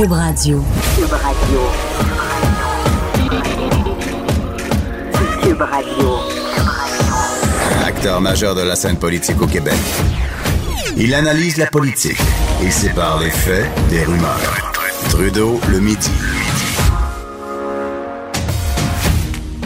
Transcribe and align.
Cube 0.00 0.12
Radio. 0.12 0.64
Cube 0.96 1.12
Radio. 1.12 1.60
Cube 5.42 5.60
Radio. 5.60 6.18
Acteur 7.84 8.20
majeur 8.22 8.54
de 8.54 8.62
la 8.62 8.76
scène 8.76 8.96
politique 8.96 9.42
au 9.42 9.46
Québec. 9.46 9.74
Il 10.96 11.12
analyse 11.12 11.58
la 11.58 11.66
politique 11.66 12.16
et 12.64 12.70
sépare 12.70 13.20
les 13.20 13.28
faits 13.28 13.66
des 13.90 14.02
rumeurs. 14.04 14.72
Trudeau 15.10 15.60
le 15.68 15.80
midi. 15.80 16.10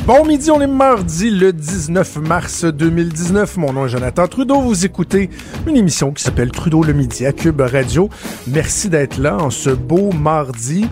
Bon 0.07 0.23
midi, 0.27 0.51
on 0.51 0.61
est 0.61 0.67
mardi 0.67 1.31
le 1.31 1.51
19 1.51 2.17
mars 2.17 2.67
2019. 2.67 3.57
Mon 3.57 3.73
nom 3.73 3.87
est 3.87 3.89
Jonathan 3.89 4.29
Trudeau. 4.29 4.61
Vous 4.61 4.85
écoutez 4.85 5.31
une 5.67 5.79
émission 5.79 6.13
qui 6.13 6.23
s'appelle 6.23 6.51
Trudeau 6.53 6.83
le 6.83 6.93
midi 6.93 7.25
à 7.25 7.33
Cube 7.33 7.63
Radio. 7.63 8.11
Merci 8.47 8.91
d'être 8.91 9.17
là 9.17 9.39
en 9.39 9.49
ce 9.49 9.71
beau 9.71 10.13
mardi. 10.13 10.87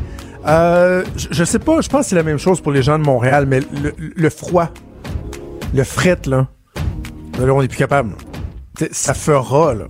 Euh, 0.47 1.05
je, 1.17 1.29
je 1.31 1.45
sais 1.45 1.59
pas, 1.59 1.83
je 1.83 1.91
pense 1.91 2.05
que 2.05 2.09
c'est 2.09 2.17
la 2.17 2.23
même 2.23 2.39
chose 2.39 2.63
pour 2.63 2.73
les 2.73 2.83
gens 2.83 2.99
de 2.99 3.05
Montréal, 3.05 3.45
mais 3.47 3.61
le, 3.61 3.93
le 3.99 4.31
froid, 4.31 4.71
le 5.75 5.85
fret, 5.85 6.21
là, 6.25 6.49
là, 7.39 7.53
on 7.53 7.61
est 7.61 7.69
plus 7.69 7.77
capable. 7.77 8.15
Ça 8.93 9.13
fera, 9.13 9.75
là. 9.75 9.85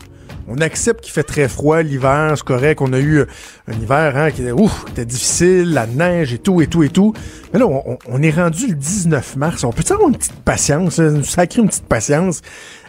On 0.54 0.60
accepte 0.60 1.02
qu'il 1.02 1.14
fait 1.14 1.22
très 1.22 1.48
froid 1.48 1.80
l'hiver, 1.80 2.34
c'est 2.36 2.44
correct. 2.44 2.82
On 2.82 2.92
a 2.92 2.98
eu 2.98 3.22
un 3.22 3.72
hiver 3.72 4.14
hein, 4.18 4.30
qui 4.30 4.42
était, 4.42 4.52
ouf, 4.52 4.84
était 4.90 5.06
difficile, 5.06 5.72
la 5.72 5.86
neige 5.86 6.34
et 6.34 6.38
tout, 6.38 6.60
et 6.60 6.66
tout, 6.66 6.82
et 6.82 6.90
tout. 6.90 7.14
Mais 7.52 7.58
là, 7.58 7.66
on, 7.66 8.22
est 8.22 8.30
rendu 8.30 8.66
le 8.66 8.74
19 8.74 9.36
mars. 9.36 9.64
On 9.64 9.72
peut 9.72 9.82
avoir 9.88 10.10
une 10.10 10.16
petite 10.16 10.40
patience, 10.40 10.98
une 10.98 11.24
sacrée 11.24 11.62
une 11.62 11.68
petite 11.68 11.86
patience? 11.86 12.42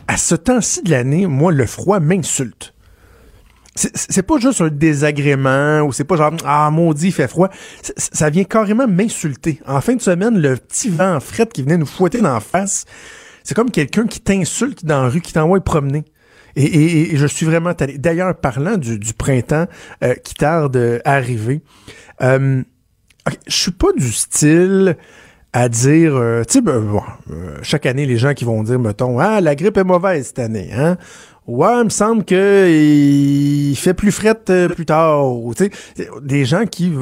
À 0.10 0.18
ce 0.18 0.36
temps-ci 0.36 0.84
de 0.84 0.92
l'année, 0.92 1.26
moi, 1.26 1.54
le 1.54 1.66
froid 1.66 2.02
m'insulte. 2.02 2.74
C'est 3.76 4.24
pas 4.24 4.40
juste 4.40 4.60
un 4.60 4.68
désagrément 4.68 5.84
ou 5.84 5.94
c'est 5.94 6.04
pas 6.04 6.18
genre 6.18 6.34
ah 6.46 6.70
maudit 6.70 7.08
il 7.08 7.12
fait 7.14 7.30
froid. 7.30 7.50
Ça 7.98 8.30
vient 8.30 8.44
carrément 8.44 8.88
m'insulter. 8.88 9.62
En 9.66 9.80
fin 9.80 9.96
de 9.96 10.02
semaine, 10.02 10.38
le 10.38 10.58
petit 10.58 10.90
vent 10.90 11.20
fret 11.22 11.48
qui 11.48 11.64
venait 11.64 11.78
nous 11.78 11.86
fouetter 11.86 12.20
dans 12.20 12.34
la 12.34 12.40
face, 12.40 12.86
c'est 13.44 13.56
comme 13.56 13.72
quelqu'un 13.72 14.06
qui 14.06 14.20
t'insulte 14.20 14.86
dans 14.86 15.04
la 15.04 15.10
rue, 15.10 15.22
qui 15.22 15.34
t'envoie 15.34 15.60
promener. 15.62 16.04
Et, 16.56 17.16
je 17.16 17.26
suis 17.26 17.46
vraiment. 17.46 17.74
D'ailleurs, 17.98 18.36
parlant 18.36 18.78
du, 18.78 19.00
printemps 19.18 19.68
euh, 20.04 20.14
qui 20.16 20.36
tarde 20.36 21.02
à 21.04 21.14
arriver, 21.14 21.62
euh, 22.22 22.62
okay, 23.28 23.40
je 23.48 23.56
suis 23.56 23.72
pas 23.72 23.92
du 23.94 24.12
style 24.12 24.96
à 25.54 25.70
dire, 25.70 26.16
euh, 26.16 26.44
tu 26.44 26.54
sais, 26.54 26.62
ben, 26.62 26.80
bon, 26.80 27.02
euh, 27.32 27.58
chaque 27.62 27.86
année, 27.86 28.08
les 28.08 28.18
gens 28.18 28.34
qui 28.34 28.44
vont 28.44 28.64
dire, 28.64 28.80
mettons, 28.80 29.20
ah, 29.20 29.40
la 29.40 29.54
grippe 29.56 29.78
est 29.78 29.84
mauvaise 29.84 30.28
cette 30.28 30.40
année, 30.40 30.72
hein. 30.76 30.98
Ouais, 31.46 31.80
il 31.80 31.84
me 31.84 31.90
semble 31.90 32.24
que 32.24 32.70
il 32.70 33.76
fait 33.76 33.94
plus 33.94 34.14
fret 34.14 34.40
euh, 34.50 34.70
plus 34.70 34.86
tard. 34.86 35.26
Tu 35.58 35.70
des 36.22 36.46
gens 36.46 36.66
qui, 36.66 36.94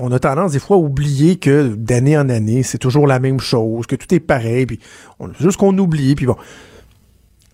on 0.00 0.12
a 0.12 0.18
tendance 0.20 0.52
des 0.52 0.60
fois 0.60 0.76
à 0.76 0.80
oublier 0.80 1.36
que 1.36 1.74
d'année 1.74 2.16
en 2.16 2.28
année, 2.28 2.62
c'est 2.62 2.78
toujours 2.78 3.08
la 3.08 3.18
même 3.18 3.40
chose, 3.40 3.86
que 3.86 3.96
tout 3.96 4.14
est 4.14 4.20
pareil, 4.20 4.66
puis 4.66 4.78
on, 5.18 5.32
juste 5.40 5.56
qu'on 5.56 5.76
oublie, 5.76 6.14
puis 6.14 6.26
bon. 6.26 6.36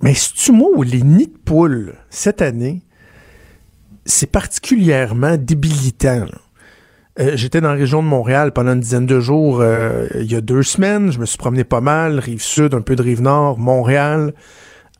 Mais 0.02 0.14
si 0.14 0.32
tu 0.34 0.52
moi 0.52 0.68
où 0.74 0.82
les 0.82 1.02
nids 1.02 1.26
de 1.26 1.38
poules, 1.44 1.94
cette 2.08 2.40
année, 2.42 2.82
c'est 4.06 4.30
particulièrement 4.30 5.36
débilitant. 5.36 6.26
Euh, 7.18 7.32
J'étais 7.34 7.60
dans 7.60 7.68
la 7.68 7.74
région 7.74 8.02
de 8.02 8.08
Montréal 8.08 8.52
pendant 8.52 8.72
une 8.72 8.80
dizaine 8.80 9.06
de 9.06 9.20
jours 9.20 9.60
euh, 9.60 10.06
il 10.14 10.30
y 10.30 10.36
a 10.36 10.40
deux 10.40 10.62
semaines. 10.62 11.12
Je 11.12 11.18
me 11.18 11.26
suis 11.26 11.38
promené 11.38 11.64
pas 11.64 11.80
mal, 11.80 12.18
rive 12.18 12.42
sud, 12.42 12.74
un 12.74 12.80
peu 12.80 12.96
de 12.96 13.02
rive 13.02 13.20
nord, 13.20 13.58
Montréal. 13.58 14.32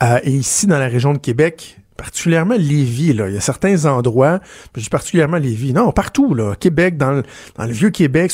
Euh, 0.03 0.19
et 0.23 0.33
ici, 0.33 0.67
dans 0.67 0.79
la 0.79 0.89
région 0.89 1.13
de 1.13 1.19
Québec, 1.19 1.79
particulièrement 1.97 2.57
Lévis, 2.57 3.13
là, 3.13 3.29
il 3.29 3.35
y 3.35 3.39
a 3.39 3.43
certains 3.43 3.87
endroits, 3.87 4.41
je 4.75 4.83
dis 4.83 4.89
particulièrement 4.89 5.37
Lévis, 5.37 5.73
non, 5.73 5.93
partout, 5.93 6.35
là, 6.35 6.55
Québec, 6.57 6.97
dans 6.97 7.13
le, 7.13 7.23
dans 7.57 7.67
le 7.67 7.73
vieux 7.73 7.91
Québec, 7.91 8.33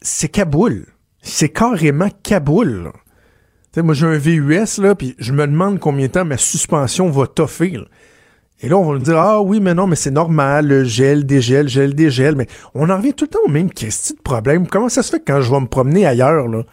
c'est 0.00 0.28
Kaboul. 0.28 0.86
C'est 1.22 1.48
carrément 1.48 2.08
Kaboul. 2.22 2.92
Moi, 3.82 3.94
j'ai 3.94 4.06
un 4.06 4.18
VUS, 4.18 4.78
là, 4.78 4.94
puis 4.94 5.14
je 5.18 5.32
me 5.32 5.46
demande 5.46 5.78
combien 5.78 6.06
de 6.06 6.12
temps 6.12 6.24
ma 6.24 6.36
suspension 6.36 7.10
va 7.10 7.26
toffer. 7.26 7.78
Et 8.60 8.68
là, 8.68 8.76
on 8.76 8.84
va 8.84 8.98
nous 8.98 9.04
dire, 9.04 9.18
ah 9.18 9.40
oui, 9.40 9.60
mais 9.60 9.74
non, 9.74 9.86
mais 9.86 9.96
c'est 9.96 10.10
normal, 10.10 10.66
le 10.66 10.84
gel, 10.84 11.24
dégel, 11.24 11.68
gel, 11.68 11.94
dégel. 11.94 12.34
Mais 12.34 12.46
on 12.74 12.90
en 12.90 12.96
revient 12.96 13.14
tout 13.14 13.26
le 13.26 13.30
temps 13.30 13.38
au 13.46 13.50
même 13.50 13.70
question 13.70 14.16
de 14.16 14.22
problème. 14.22 14.66
Comment 14.66 14.88
ça 14.88 15.02
se 15.02 15.10
fait 15.10 15.20
que 15.20 15.32
quand 15.32 15.40
je 15.40 15.50
vais 15.50 15.60
me 15.60 15.66
promener 15.66 16.06
ailleurs, 16.06 16.48
là, 16.48 16.64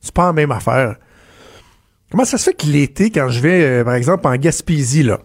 c'est 0.00 0.14
pas 0.14 0.26
la 0.26 0.32
même 0.32 0.50
affaire? 0.50 0.96
Comment 2.10 2.24
ça 2.24 2.38
se 2.38 2.44
fait 2.44 2.54
que 2.54 2.66
l'été, 2.66 3.10
quand 3.10 3.28
je 3.28 3.40
vais, 3.40 3.62
euh, 3.62 3.84
par 3.84 3.94
exemple, 3.94 4.26
en 4.26 4.36
Gaspésie, 4.36 5.02
là, 5.02 5.20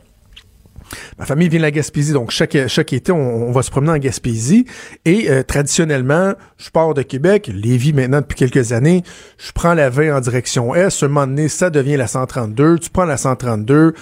Ma 1.18 1.25
famille 1.25 1.50
vient 1.50 1.59
de 1.59 1.63
la 1.63 1.72
Gaspésie, 1.72 2.13
donc 2.13 2.31
chaque, 2.31 2.57
chaque 2.68 2.94
été, 2.94 3.12
on, 3.12 3.50
on 3.50 3.52
va 3.52 3.62
se 3.62 3.72
promener 3.72 3.91
en 3.91 3.97
Gaspésie. 3.97 4.66
Et 5.06 5.29
euh, 5.29 5.44
traditionnellement, 5.44 6.34
je 6.57 6.69
pars 6.69 6.94
de 6.94 7.02
Québec, 7.02 7.50
Lévis 7.53 7.94
maintenant 7.94 8.22
depuis 8.22 8.35
quelques 8.35 8.72
années, 8.72 9.03
je 9.38 9.51
prends 9.51 9.74
la 9.74 9.90
20 9.90 10.18
en 10.18 10.22
direction 10.22 10.75
Est. 10.75 11.03
Un 11.03 11.07
moment 11.07 11.28
donné, 11.28 11.47
ça 11.47 11.69
devient 11.69 11.97
la 11.97 12.07
132. 12.07 12.80
Tu 12.80 12.90
prends 12.90 13.06
la 13.06 13.18
132, 13.18 13.94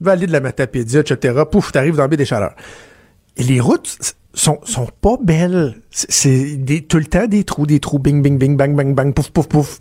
vallée 0.00 0.26
de 0.26 0.32
la 0.32 0.40
Matapédia, 0.40 1.00
etc. 1.00 1.42
Pouf, 1.50 1.72
t'arrives 1.72 1.96
dans 1.96 2.04
le 2.04 2.08
baie 2.08 2.16
des 2.16 2.24
Chaleurs. 2.24 2.54
Les 3.38 3.60
routes 3.60 4.14
sont, 4.34 4.60
sont 4.64 4.88
pas 5.00 5.16
belles. 5.22 5.80
C'est 5.90 6.58
tout 6.88 6.98
le 6.98 7.04
temps 7.04 7.26
des 7.26 7.44
trous, 7.44 7.66
des 7.66 7.80
trous, 7.80 7.98
bing, 7.98 8.22
bing, 8.22 8.38
bing, 8.38 8.56
bang, 8.56 8.74
bang, 8.74 8.94
bang, 8.94 9.12
pouf, 9.12 9.30
pouf, 9.30 9.48
pouf 9.48 9.78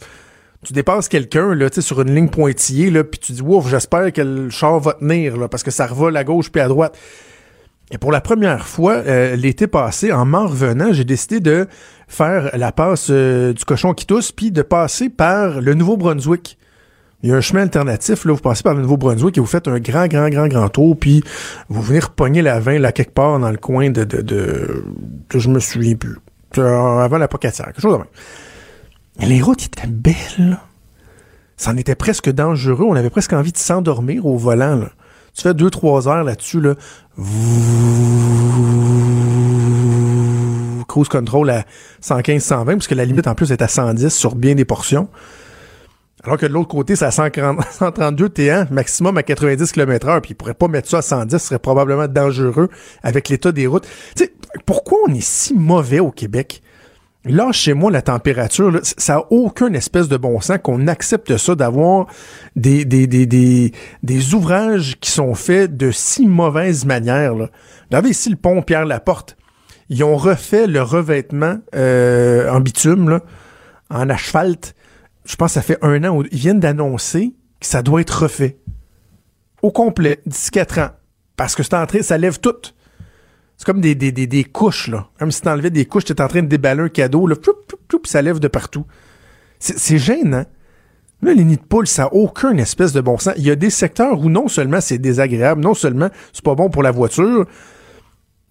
tu 0.65 0.73
dépasses 0.73 1.07
quelqu'un 1.07 1.53
là, 1.53 1.67
sur 1.71 2.01
une 2.01 2.13
ligne 2.13 2.29
pointillée 2.29 2.89
là, 2.89 3.03
puis 3.03 3.19
tu 3.19 3.33
dis 3.33 3.41
ouf, 3.41 3.69
j'espère 3.69 4.11
que 4.11 4.21
le 4.21 4.49
char 4.49 4.79
va 4.79 4.93
tenir 4.93 5.37
là, 5.37 5.47
parce 5.47 5.63
que 5.63 5.71
ça 5.71 5.85
revole 5.85 6.17
à 6.17 6.23
gauche 6.23 6.51
puis 6.51 6.61
à 6.61 6.67
droite. 6.67 6.97
Et 7.91 7.99
pour 7.99 8.11
la 8.11 8.19
première 8.19 8.67
fois 8.67 8.93
euh, 8.93 9.35
l'été 9.35 9.67
passé, 9.67 10.11
en 10.11 10.25
m'en 10.25 10.47
revenant, 10.47 10.91
j'ai 10.91 11.03
décidé 11.03 11.39
de 11.39 11.67
faire 12.07 12.49
la 12.57 12.71
passe 12.71 13.07
euh, 13.11 13.53
du 13.53 13.63
cochon 13.63 13.93
qui 13.93 14.07
tousse, 14.07 14.31
puis 14.31 14.51
de 14.51 14.63
passer 14.63 15.09
par 15.09 15.61
le 15.61 15.73
Nouveau-Brunswick. 15.75 16.57
Il 17.21 17.29
y 17.29 17.31
a 17.31 17.35
un 17.35 17.41
chemin 17.41 17.61
alternatif, 17.61 18.25
là, 18.25 18.33
vous 18.33 18.39
passez 18.39 18.63
par 18.63 18.73
le 18.73 18.81
Nouveau-Brunswick 18.81 19.37
et 19.37 19.39
vous 19.39 19.45
faites 19.45 19.67
un 19.67 19.79
grand, 19.79 20.07
grand, 20.07 20.29
grand, 20.29 20.47
grand 20.47 20.69
tour, 20.69 20.97
puis 20.99 21.23
vous 21.69 21.81
venez 21.81 21.99
repogner 21.99 22.41
la 22.41 22.59
20 22.59 22.79
là 22.79 22.91
quelque 22.91 23.13
part 23.13 23.39
dans 23.39 23.51
le 23.51 23.57
coin 23.57 23.91
de, 23.91 24.03
de, 24.03 24.21
de, 24.21 24.83
je 25.33 25.49
me 25.49 25.59
souviens 25.59 25.95
plus, 25.95 26.17
avant 26.57 27.17
la 27.17 27.27
Pocatière, 27.27 27.67
quelque 27.67 27.81
chose 27.81 27.93
de 27.93 27.97
même. 27.99 28.07
Les 29.19 29.41
routes 29.41 29.65
étaient 29.65 29.87
belles. 29.87 30.59
Ça 31.57 31.71
en 31.71 31.77
était 31.77 31.95
presque 31.95 32.29
dangereux. 32.29 32.85
On 32.87 32.95
avait 32.95 33.09
presque 33.09 33.33
envie 33.33 33.51
de 33.51 33.57
s'endormir 33.57 34.25
au 34.25 34.37
volant. 34.37 34.81
Tu 35.33 35.41
fais 35.41 35.53
deux, 35.53 35.69
trois 35.69 36.07
heures 36.07 36.23
là-dessus. 36.23 36.61
Là. 36.61 36.75
Cruise 40.87 41.07
control 41.07 41.49
à 41.49 41.65
115, 42.01 42.43
120, 42.43 42.73
parce 42.73 42.87
que 42.87 42.95
la 42.95 43.05
limite 43.05 43.27
en 43.27 43.35
plus 43.35 43.51
est 43.51 43.61
à 43.61 43.67
110 43.67 44.09
sur 44.09 44.35
bien 44.35 44.55
des 44.55 44.65
portions. 44.65 45.09
Alors 46.23 46.37
que 46.37 46.45
de 46.45 46.53
l'autre 46.53 46.69
côté, 46.69 46.95
c'est 46.95 47.05
à 47.05 47.11
140, 47.11 47.63
132 47.71 48.29
T1, 48.29 48.71
maximum 48.71 49.17
à 49.17 49.23
90 49.23 49.71
km 49.71 50.07
h 50.07 50.21
puis 50.21 50.31
ils 50.31 50.35
pourraient 50.35 50.55
pas 50.55 50.67
mettre 50.67 50.89
ça 50.89 50.97
à 50.97 51.01
110, 51.01 51.37
ce 51.37 51.47
serait 51.47 51.59
probablement 51.59 52.07
dangereux 52.07 52.69
avec 53.03 53.29
l'état 53.29 53.51
des 53.51 53.67
routes. 53.67 53.87
Tu 54.15 54.23
sais, 54.23 54.33
pourquoi 54.65 54.97
on 55.07 55.13
est 55.13 55.23
si 55.23 55.53
mauvais 55.53 55.99
au 55.99 56.11
Québec? 56.11 56.63
Là, 57.25 57.51
chez 57.51 57.73
moi, 57.73 57.89
la 57.89 58.03
température, 58.03 58.79
ça 58.83 59.15
n'a 59.15 59.23
aucun 59.31 59.73
espèce 59.73 60.07
de 60.07 60.15
bon 60.15 60.39
sens 60.41 60.59
qu'on 60.61 60.87
accepte 60.87 61.35
ça, 61.37 61.55
d'avoir 61.55 62.05
des, 62.55 62.85
des, 62.85 63.07
des, 63.07 63.25
des, 63.25 63.71
des 64.03 64.33
ouvrages 64.35 64.97
qui 64.99 65.09
sont 65.09 65.33
faits 65.33 65.75
de 65.75 65.89
si 65.89 66.27
mauvaise 66.27 66.85
manière. 66.85 67.33
Là. 67.33 67.49
Vous 67.89 67.97
avez 67.97 68.09
ici 68.09 68.29
le 68.29 68.35
pont 68.35 68.61
Pierre-Laporte. 68.61 69.37
Ils 69.89 70.03
ont 70.03 70.17
refait 70.17 70.67
le 70.67 70.83
revêtement 70.83 71.57
euh, 71.75 72.49
en 72.51 72.59
bitume, 72.59 73.09
là, 73.09 73.21
en 73.89 74.09
asphalte. 74.09 74.75
Je 75.25 75.35
pense 75.35 75.51
que 75.51 75.53
ça 75.55 75.61
fait 75.63 75.79
un 75.81 76.03
an. 76.03 76.21
Ils 76.31 76.37
viennent 76.37 76.59
d'annoncer 76.59 77.33
que 77.59 77.65
ça 77.65 77.81
doit 77.81 78.01
être 78.01 78.21
refait. 78.23 78.59
Au 79.63 79.71
complet, 79.71 80.21
d'ici 80.27 80.51
quatre 80.51 80.77
ans. 80.79 80.89
Parce 81.37 81.55
que 81.55 81.63
c'est 81.63 81.73
entré, 81.73 82.03
ça 82.03 82.19
lève 82.19 82.39
tout. 82.39 82.55
C'est 83.57 83.65
comme 83.65 83.81
des, 83.81 83.95
des, 83.95 84.11
des, 84.11 84.27
des, 84.27 84.43
couches, 84.43 84.87
là. 84.87 85.07
Comme 85.17 85.31
si 85.31 85.41
t'enlevais 85.41 85.69
des 85.69 85.85
couches, 85.85 86.05
t'es 86.05 86.21
en 86.21 86.27
train 86.27 86.41
de 86.41 86.47
déballer 86.47 86.81
un 86.81 86.89
cadeau, 86.89 87.25
là, 87.25 87.35
ploup, 87.35 87.53
ploup, 87.67 87.79
ploup, 87.87 88.01
ça 88.05 88.21
lève 88.21 88.39
de 88.39 88.47
partout. 88.47 88.85
C'est 89.59 89.97
gênant. 89.97 90.45
Là, 91.21 91.33
les 91.33 91.43
nids 91.43 91.57
de 91.57 91.61
poules, 91.61 91.87
ça 91.87 92.03
n'a 92.03 92.13
aucun 92.13 92.57
espèce 92.57 92.91
de 92.91 93.01
bon 93.01 93.17
sens. 93.17 93.33
Il 93.37 93.43
y 93.43 93.51
a 93.51 93.55
des 93.55 93.69
secteurs 93.69 94.19
où 94.19 94.29
non 94.29 94.47
seulement 94.47 94.81
c'est 94.81 94.97
désagréable, 94.97 95.61
non 95.61 95.73
seulement 95.73 96.09
c'est 96.33 96.43
pas 96.43 96.55
bon 96.55 96.69
pour 96.69 96.83
la 96.83 96.91
voiture, 96.91 97.45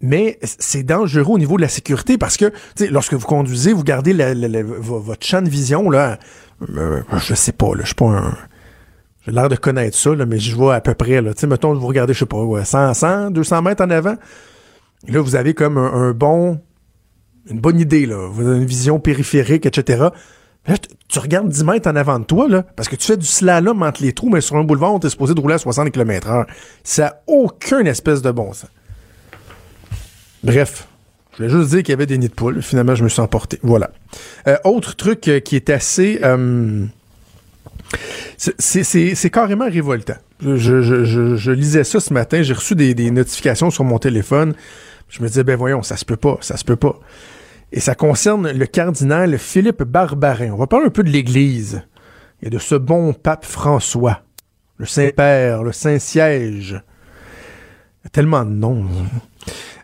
mais 0.01 0.39
c'est 0.43 0.83
dangereux 0.83 1.35
au 1.35 1.39
niveau 1.39 1.57
de 1.57 1.63
la 1.63 1.69
sécurité 1.69 2.19
parce 2.19 2.37
que, 2.37 2.47
tu 2.47 2.55
sais, 2.77 2.87
lorsque 2.89 3.15
vous 3.15 3.27
conduisez, 3.27 3.73
vous 3.73 3.85
gardez 3.85 4.13
votre 4.81 5.25
champ 5.25 5.43
de 5.43 5.49
vision, 5.49 5.89
là, 5.89 6.19
euh, 6.77 7.03
je 7.19 7.35
sais 7.35 7.53
pas, 7.53 7.75
là, 7.75 7.81
je 7.83 7.87
suis 7.87 7.95
pas 7.95 8.07
un... 8.07 8.37
J'ai 9.25 9.33
l'air 9.33 9.49
de 9.49 9.57
connaître 9.57 9.97
ça, 9.97 10.15
là, 10.15 10.27
mais 10.27 10.39
je 10.39 10.55
vois 10.55 10.75
à 10.75 10.81
peu 10.83 10.93
près, 10.95 11.23
là. 11.23 11.31
Mettons, 11.47 11.75
vous 11.75 11.87
regardez, 11.87 12.13
je 12.13 12.21
sais 12.21 12.27
pas, 12.27 12.43
ouais, 12.43 12.65
100, 12.65 12.93
100, 12.93 13.31
200 13.31 13.63
mètres 13.63 13.83
en 13.83 13.91
avant, 13.91 14.17
Là, 15.09 15.21
vous 15.21 15.37
avez 15.37 15.55
comme 15.55 15.77
un, 15.79 16.13
bon, 16.13 16.61
une 17.51 17.61
bonne 17.61 17.79
idée, 17.79 18.07
là. 18.07 18.29
Vous 18.29 18.47
avez 18.47 18.59
une 18.59 18.65
vision 18.65 18.99
périphérique, 18.99 19.67
etc. 19.67 20.09
Là, 20.67 20.77
tu 21.09 21.19
regardes 21.19 21.49
10 21.49 21.65
mètres 21.65 21.91
en 21.91 21.97
avant 21.97 22.19
de 22.19 22.25
toi, 22.25 22.49
là, 22.49 22.63
parce 22.63 22.89
que 22.89 22.97
tu 22.97 23.07
fais 23.07 23.17
du 23.19 23.27
slalom 23.27 23.83
entre 23.83 24.03
les 24.03 24.13
trous, 24.13 24.31
mais 24.31 24.41
sur 24.41 24.57
un 24.57 24.65
boulevard, 24.65 24.95
on 24.95 24.99
t'est 24.99 25.11
supposé 25.11 25.35
de 25.35 25.41
rouler 25.41 25.55
à 25.55 25.59
60 25.59 25.91
km 25.91 26.29
h 26.29 26.47
Ça 26.83 27.03
n'a 27.03 27.23
aucun 27.27 27.85
espèce 27.85 28.23
de 28.23 28.31
bon 28.31 28.53
sens. 28.53 28.71
Bref, 30.43 30.87
Je 31.33 31.39
voulais 31.39 31.49
juste 31.49 31.71
dire 31.71 31.83
qu'il 31.83 31.91
y 31.91 31.93
avait 31.93 32.07
des 32.07 32.19
nids 32.19 32.29
de 32.29 32.35
poules. 32.35 32.63
Finalement, 32.63 32.95
je 32.95 33.05
me 33.05 33.09
suis 33.09 33.21
emporté. 33.21 33.59
Voilà. 33.63 33.91
Euh, 34.47 34.57
autre 34.65 34.97
truc 34.97 35.29
euh, 35.29 35.41
qui 35.41 35.57
est 35.57 35.69
assez... 35.71 36.21
Euh, 36.23 36.87
c'est 38.37 39.31
carrément 39.31 39.69
révoltant. 39.69 40.17
Je, 40.41 41.51
lisais 41.51 41.85
ça 41.85 42.01
ce 42.01 42.13
matin, 42.13 42.43
j'ai 42.43 42.55
reçu 42.55 42.75
des, 42.75 43.11
notifications 43.11 43.71
sur 43.71 43.85
mon 43.85 43.99
téléphone. 43.99 44.55
Je 45.15 45.23
me 45.23 45.29
disais, 45.29 45.45
ben 45.45 45.55
voyons, 45.55 45.85
ça 45.85 45.97
se 45.97 46.05
peut 46.05 46.17
pas, 46.17 46.39
ça 46.41 46.57
se 46.57 46.65
peut 46.65 46.75
pas. 46.75 46.99
Et 47.71 47.79
ça 47.79 47.95
concerne 47.95 48.51
le 48.51 48.67
cardinal 48.67 49.39
Philippe 49.39 49.85
Barbarin. 49.85 50.51
On 50.51 50.57
va 50.57 50.67
parler 50.67 50.87
un 50.87 50.91
peu 50.91 51.05
de 51.05 51.09
l'Église 51.09 51.83
et 52.43 52.51
de 52.51 52.59
ce 52.59 52.75
bon 52.75 53.13
pape 53.13 53.45
François, 53.45 54.23
le 54.77 54.87
Saint-Père, 54.87 55.63
le 55.63 55.71
Saint-Siège. 55.71 56.83
Tellement 58.11 58.45
de 58.45 58.51
noms. 58.51 58.87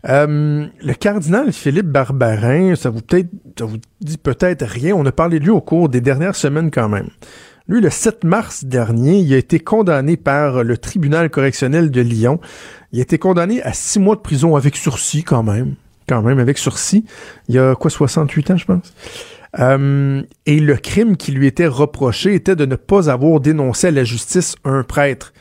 Euh, 0.08 0.66
le 0.82 0.94
cardinal 0.94 1.52
Philippe 1.52 1.86
Barbarin, 1.86 2.74
ça 2.74 2.90
vous, 2.90 3.00
peut 3.00 3.24
ça 3.56 3.66
vous 3.66 3.78
dit 4.00 4.18
peut-être 4.18 4.66
rien. 4.66 4.96
On 4.96 5.06
a 5.06 5.12
parlé 5.12 5.38
de 5.38 5.44
lui 5.44 5.50
au 5.50 5.60
cours 5.60 5.88
des 5.88 6.00
dernières 6.00 6.34
semaines 6.34 6.72
quand 6.72 6.88
même. 6.88 7.10
Lui, 7.70 7.80
le 7.80 7.88
7 7.88 8.24
mars 8.24 8.64
dernier, 8.64 9.20
il 9.20 9.32
a 9.32 9.36
été 9.36 9.60
condamné 9.60 10.16
par 10.16 10.64
le 10.64 10.76
tribunal 10.76 11.30
correctionnel 11.30 11.92
de 11.92 12.00
Lyon. 12.00 12.40
Il 12.90 12.98
a 12.98 13.02
été 13.02 13.16
condamné 13.16 13.62
à 13.62 13.72
six 13.72 14.00
mois 14.00 14.16
de 14.16 14.22
prison 14.22 14.56
avec 14.56 14.74
sursis 14.74 15.22
quand 15.22 15.44
même. 15.44 15.76
Quand 16.08 16.20
même, 16.20 16.40
avec 16.40 16.58
sursis. 16.58 17.04
Il 17.46 17.54
y 17.54 17.60
a 17.60 17.76
quoi, 17.76 17.88
68 17.88 18.50
ans, 18.50 18.56
je 18.56 18.64
pense? 18.64 18.92
Euh, 19.60 20.20
et 20.46 20.58
le 20.58 20.76
crime 20.78 21.16
qui 21.16 21.30
lui 21.30 21.46
était 21.46 21.68
reproché 21.68 22.34
était 22.34 22.56
de 22.56 22.66
ne 22.66 22.74
pas 22.74 23.08
avoir 23.08 23.38
dénoncé 23.38 23.86
à 23.86 23.92
la 23.92 24.02
justice 24.02 24.56
un 24.64 24.82
prêtre, 24.82 25.32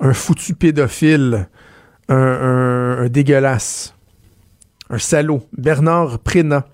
un 0.00 0.14
foutu 0.14 0.54
pédophile, 0.54 1.46
un, 2.08 2.16
un, 2.16 2.98
un 3.04 3.08
dégueulasse, 3.10 3.94
un 4.88 4.96
salaud, 4.96 5.42
Bernard 5.54 6.20
Prénat 6.20 6.64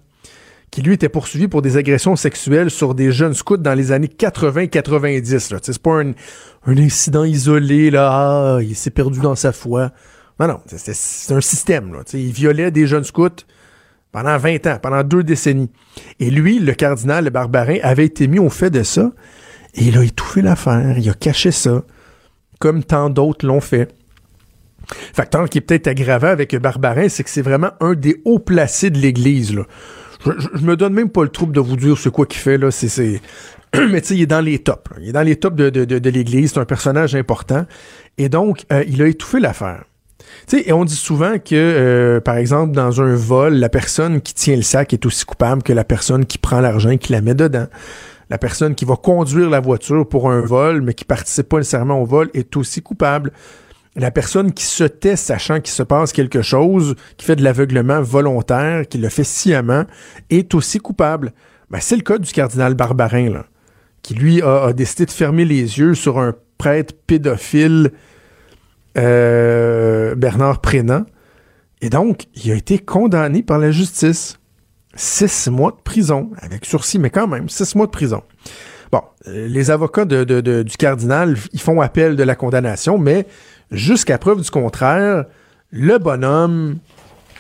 qui 0.73 0.81
lui 0.81 0.95
était 0.95 1.11
poursuivi 1.11 1.49
pour 1.49 1.61
des 1.61 1.77
agressions 1.77 2.17
sexuelles 2.17 2.71
sur 2.71 2.95
des 2.95 3.13
jeunes 3.13 3.35
scouts 3.35 3.59
dans 3.59 3.75
les 3.75 3.93
années 3.93 4.09
80-90. 4.09 5.59
C'est 5.63 5.79
pas 5.79 6.01
un, 6.01 6.13
un, 6.67 6.79
incident 6.79 7.25
isolé, 7.25 7.91
là, 7.91 8.09
ah, 8.11 8.59
il 8.63 8.75
s'est 8.75 8.91
perdu 8.91 9.21
dans 9.21 9.35
sa 9.35 9.53
foi. 9.53 9.93
Non, 10.41 10.49
non, 10.49 10.61
c'est 10.67 11.35
un 11.35 11.43
système. 11.43 11.93
Là, 11.93 12.01
il 12.15 12.33
violait 12.33 12.71
des 12.71 12.87
jeunes 12.87 13.05
scouts 13.05 13.45
pendant 14.13 14.39
20 14.39 14.67
ans, 14.67 14.79
pendant 14.83 15.05
deux 15.05 15.23
décennies. 15.23 15.71
Et 16.19 16.31
lui, 16.31 16.59
le 16.59 16.73
cardinal, 16.73 17.25
le 17.25 17.31
barbarin, 17.31 17.77
avait 17.83 18.07
été 18.07 18.27
mis 18.27 18.39
au 18.39 18.49
fait 18.49 18.71
de 18.71 18.83
ça, 18.83 19.13
et 19.75 19.85
il 19.85 19.99
a 19.99 20.03
étouffé 20.03 20.41
l'affaire, 20.41 20.97
il 20.99 21.09
a 21.11 21.15
caché 21.15 21.51
ça, 21.51 21.83
comme 22.61 22.83
tant 22.83 23.11
d'autres 23.11 23.47
l'ont 23.47 23.61
fait. 23.61 23.95
Facteur 25.13 25.49
qui 25.51 25.59
est 25.59 25.63
peut-être 25.63 25.87
aggravant 25.87 26.29
avec 26.29 26.57
Barbarin, 26.57 27.09
c'est 27.09 27.25
que 27.25 27.31
c'est 27.31 27.43
vraiment 27.43 27.71
un 27.81 27.95
des 27.95 28.21
hauts 28.25 28.39
placés 28.39 28.91
de 28.91 28.99
l'Église. 28.99 29.55
Je, 30.25 30.31
je, 30.55 30.65
me 30.65 30.77
donne 30.77 30.93
même 30.93 31.11
pas 31.11 31.23
le 31.23 31.29
trouble 31.29 31.53
de 31.53 31.61
vous 31.61 31.77
dire 31.77 31.99
ce 31.99 32.09
quoi 32.09 32.27
qu'il 32.27 32.41
fait 32.41 32.59
là. 32.59 32.71
C'est, 32.71 32.89
c'est... 32.89 33.21
mais 33.75 34.01
tu 34.01 34.09
sais, 34.09 34.15
il 34.17 34.23
est 34.23 34.27
dans 34.27 34.41
les 34.41 34.59
tops. 34.59 34.91
Là. 34.91 34.97
Il 35.01 35.09
est 35.09 35.13
dans 35.13 35.23
les 35.23 35.37
tops 35.37 35.57
de, 35.57 35.71
de, 35.71 35.85
de, 35.85 35.99
de 35.99 36.11
l'Église. 36.11 36.53
C'est 36.53 36.61
un 36.61 36.65
personnage 36.65 37.15
important. 37.15 37.67
Et 38.19 38.29
donc, 38.29 38.65
euh, 38.73 38.85
il 38.89 39.03
a 39.03 39.07
étouffé 39.07 39.41
l'affaire. 39.41 39.85
Tu 40.47 40.59
sais, 40.59 40.69
et 40.69 40.73
on 40.73 40.85
dit 40.85 40.97
souvent 40.97 41.39
que, 41.39 41.55
euh, 41.55 42.21
par 42.21 42.37
exemple, 42.37 42.73
dans 42.73 43.01
un 43.01 43.15
vol, 43.15 43.55
la 43.55 43.69
personne 43.69 44.21
qui 44.21 44.35
tient 44.35 44.57
le 44.57 44.63
sac 44.63 44.93
est 44.93 45.05
aussi 45.07 45.25
coupable 45.25 45.63
que 45.63 45.73
la 45.73 45.85
personne 45.85 46.27
qui 46.27 46.39
prend 46.39 46.61
l'argent 46.61 46.91
et 46.91 46.99
qui 46.99 47.13
la 47.13 47.21
met 47.21 47.35
dedans. 47.35 47.67
La 48.31 48.39
personne 48.39 48.75
qui 48.75 48.85
va 48.85 48.97
conduire 48.97 49.51
la 49.51 49.61
voiture 49.61 50.09
pour 50.09 50.31
un 50.31 50.41
vol, 50.41 50.81
mais 50.81 50.95
qui 50.95 51.05
participe 51.05 51.49
pas 51.49 51.59
nécessairement 51.59 52.01
au 52.01 52.07
vol, 52.07 52.31
est 52.35 52.57
aussi 52.57 52.81
coupable 52.81 53.33
la 53.97 54.11
personne 54.11 54.53
qui 54.53 54.65
se 54.65 54.85
tait 54.85 55.17
sachant 55.17 55.61
qu'il 55.61 55.73
se 55.73 55.83
passe 55.83 56.13
quelque 56.13 56.43
chose, 56.43 56.95
qui 57.17 57.27
fait 57.27 57.37
de 57.37 57.45
l'aveuglement 57.45 58.01
volontaire, 58.01 58.89
qui 58.89 58.99
le 58.99 59.09
fait 59.09 59.25
sciemment, 59.25 59.85
est 60.31 60.55
aussi 60.55 60.79
coupable. 60.79 61.33
Ben, 61.71 61.79
c'est 61.81 61.97
le 61.97 62.03
cas 62.03 62.19
du 62.19 62.33
cardinal 62.33 62.75
Barbarin, 62.75 63.31
là, 63.31 63.47
qui 64.03 64.15
lui 64.15 64.43
a, 64.43 64.73
décidé 64.73 65.07
de 65.07 65.11
fermer 65.11 65.45
les 65.45 65.79
yeux 65.79 65.95
sur 65.95 66.19
un 66.19 66.35
prêtre 66.59 66.95
pédophile, 67.07 67.93
euh, 68.97 70.15
Bernard 70.15 70.61
Prénat. 70.61 71.07
Et 71.81 71.91
donc, 71.91 72.27
il 72.35 72.53
a 72.53 72.55
été 72.55 72.79
condamné 72.79 73.43
par 73.43 73.59
la 73.59 73.71
justice. 73.71 74.39
Six 74.95 75.49
mois 75.49 75.71
de 75.71 75.81
prison, 75.83 76.31
avec 76.37 76.67
sursis, 76.67 76.99
mais 76.99 77.09
quand 77.09 77.27
même, 77.27 77.49
six 77.49 77.75
mois 77.75 77.87
de 77.87 77.91
prison. 77.91 78.23
Bon, 78.93 79.01
les 79.27 79.71
avocats 79.71 80.05
du 80.05 80.77
cardinal, 80.79 81.35
ils 81.55 81.61
font 81.61 81.81
appel 81.81 82.15
de 82.15 82.23
la 82.23 82.35
condamnation, 82.35 82.99
mais 82.99 83.27
Jusqu'à 83.73 84.19
preuve 84.19 84.41
du 84.41 84.51
contraire, 84.51 85.25
le 85.71 85.99
bonhomme, 85.99 86.79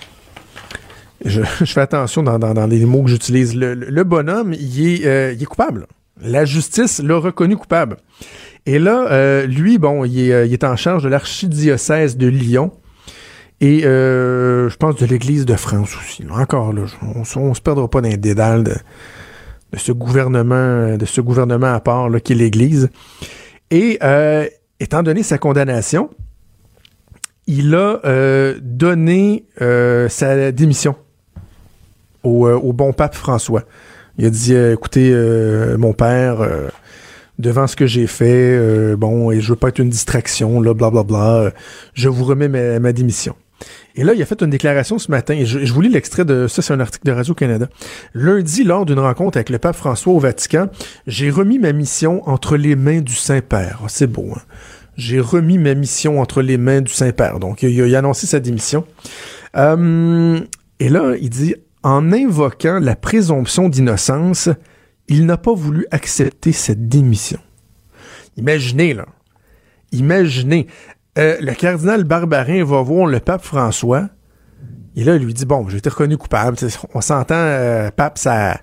je, 1.24 1.42
fais 1.42 1.82
attention 1.82 2.24
dans, 2.24 2.38
dans, 2.38 2.54
dans, 2.54 2.66
les 2.66 2.84
mots 2.84 3.02
que 3.02 3.10
j'utilise, 3.10 3.54
le, 3.54 4.02
bonhomme, 4.02 4.52
il 4.54 4.86
est, 4.86 5.06
euh, 5.06 5.32
il 5.32 5.42
est 5.42 5.46
coupable. 5.46 5.86
La 6.20 6.44
justice 6.44 7.00
l'a 7.00 7.18
reconnu 7.18 7.56
coupable. 7.56 7.98
Et 8.66 8.78
là, 8.78 9.06
euh, 9.10 9.46
lui, 9.46 9.78
bon, 9.78 10.04
il 10.04 10.18
est, 10.18 10.48
il 10.48 10.52
est, 10.52 10.64
en 10.64 10.76
charge 10.76 11.04
de 11.04 11.08
l'archidiocèse 11.08 12.16
de 12.16 12.26
Lyon 12.26 12.72
et 13.62 13.84
euh, 13.84 14.68
je 14.68 14.76
pense 14.76 14.96
de 14.96 15.06
l'Église 15.06 15.46
de 15.46 15.54
France 15.54 15.96
aussi. 15.96 16.24
Encore 16.28 16.72
là, 16.72 16.82
on, 17.00 17.22
on 17.40 17.54
se 17.54 17.60
perdra 17.60 17.88
pas 17.88 18.00
dans 18.00 18.08
les 18.08 18.16
dédales 18.16 18.64
de, 18.64 18.74
ce 19.76 19.92
gouvernement, 19.92 20.96
de 20.96 21.04
ce 21.04 21.20
gouvernement 21.20 21.72
à 21.72 21.78
part 21.78 22.08
là, 22.08 22.18
qui 22.18 22.32
est 22.32 22.36
l'Église. 22.36 22.90
Et 23.70 23.98
euh, 24.02 24.48
étant 24.80 25.04
donné 25.04 25.22
sa 25.22 25.38
condamnation, 25.38 26.10
il 27.46 27.74
a 27.74 28.00
euh, 28.04 28.58
donné 28.60 29.44
euh, 29.60 30.08
sa 30.08 30.52
démission 30.52 30.96
au, 32.22 32.46
euh, 32.46 32.54
au, 32.54 32.72
bon 32.72 32.92
pape 32.92 33.14
François. 33.14 33.64
Il 34.18 34.26
a 34.26 34.30
dit, 34.30 34.54
écoutez, 34.54 35.10
mon 35.78 35.94
père, 35.94 36.46
devant 37.38 37.66
ce 37.66 37.74
que 37.74 37.86
j'ai 37.86 38.06
fait, 38.06 38.94
bon, 38.94 39.30
et 39.30 39.40
je 39.40 39.48
veux 39.48 39.56
pas 39.56 39.68
être 39.68 39.78
une 39.78 39.88
distraction, 39.88 40.60
là, 40.60 40.74
blablabla, 40.74 41.02
bla, 41.02 41.40
bla, 41.40 41.52
je 41.94 42.10
vous 42.10 42.24
remets 42.24 42.48
ma, 42.78 42.92
démission. 42.92 43.34
Et 43.96 44.04
là, 44.04 44.12
il 44.12 44.20
a 44.20 44.26
fait 44.26 44.42
une 44.42 44.50
déclaration 44.50 44.98
ce 44.98 45.10
matin, 45.10 45.32
et 45.32 45.46
je, 45.46 45.72
vous 45.72 45.80
lis 45.80 45.88
l'extrait 45.88 46.26
de 46.26 46.46
ça, 46.46 46.60
c'est 46.60 46.74
un 46.74 46.80
article 46.80 47.06
de 47.06 47.12
Radio-Canada. 47.12 47.68
Lundi, 48.12 48.64
lors 48.64 48.84
d'une 48.84 48.98
rencontre 48.98 49.38
avec 49.38 49.48
le 49.48 49.58
pape 49.58 49.76
François 49.76 50.12
au 50.12 50.18
Vatican, 50.18 50.66
j'ai 51.06 51.30
remis 51.30 51.58
ma 51.58 51.72
mission 51.72 52.28
entre 52.28 52.58
les 52.58 52.76
mains 52.76 53.00
du 53.00 53.14
Saint-Père. 53.14 53.80
Oh, 53.82 53.86
c'est 53.88 54.08
beau, 54.08 54.28
hein? 54.36 54.42
J'ai 54.96 55.20
remis 55.20 55.58
ma 55.58 55.74
mission 55.74 56.20
entre 56.20 56.42
les 56.42 56.58
mains 56.58 56.80
du 56.80 56.92
Saint-Père. 56.92 57.38
Donc, 57.38 57.62
il 57.62 57.94
a, 57.94 57.98
annoncé 57.98 58.26
sa 58.26 58.40
démission. 58.40 58.84
Euh, 59.56 60.40
et 60.80 60.88
là, 60.88 61.14
il 61.20 61.30
dit, 61.30 61.54
en 61.82 62.12
invoquant 62.12 62.78
la 62.80 62.96
présomption 62.96 63.68
d'innocence, 63.68 64.48
il 65.08 65.26
n'a 65.26 65.36
pas 65.36 65.54
voulu 65.54 65.86
accepter 65.90 66.52
cette 66.52 66.88
démission. 66.88 67.38
Imaginez, 68.36 68.94
là. 68.94 69.06
Imaginez. 69.92 70.66
Euh, 71.18 71.36
le 71.40 71.52
cardinal 71.52 72.04
Barbarin 72.04 72.64
va 72.64 72.80
voir 72.80 73.06
le 73.06 73.20
pape 73.20 73.44
François. 73.44 74.08
Et 74.96 75.04
là, 75.04 75.16
il 75.16 75.24
lui 75.24 75.34
dit, 75.34 75.44
bon, 75.44 75.68
j'ai 75.68 75.78
été 75.78 75.90
reconnu 75.90 76.16
coupable. 76.16 76.56
On 76.94 77.00
s'entend, 77.00 77.34
euh, 77.34 77.90
pape, 77.90 78.18
ça 78.18 78.60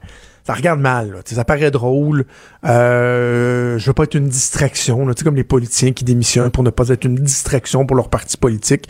ça 0.50 0.56
regarde 0.56 0.80
mal. 0.80 1.12
Là. 1.12 1.20
Ça 1.26 1.46
paraît 1.46 1.70
drôle. 1.70 2.26
Euh, 2.66 3.78
je 3.78 3.86
veux 3.86 3.94
pas 3.94 4.06
être 4.06 4.16
une 4.16 4.30
distraction. 4.30 5.06
Là, 5.06 5.14
comme 5.24 5.36
les 5.36 5.44
politiciens 5.44 5.92
qui 5.92 6.04
démissionnent 6.04 6.50
pour 6.50 6.64
ne 6.64 6.72
pas 6.72 6.90
être 6.90 7.06
une 7.06 7.14
distraction 7.14 7.86
pour 7.86 7.96
leur 7.96 8.10
parti 8.10 8.36
politique. 8.36 8.90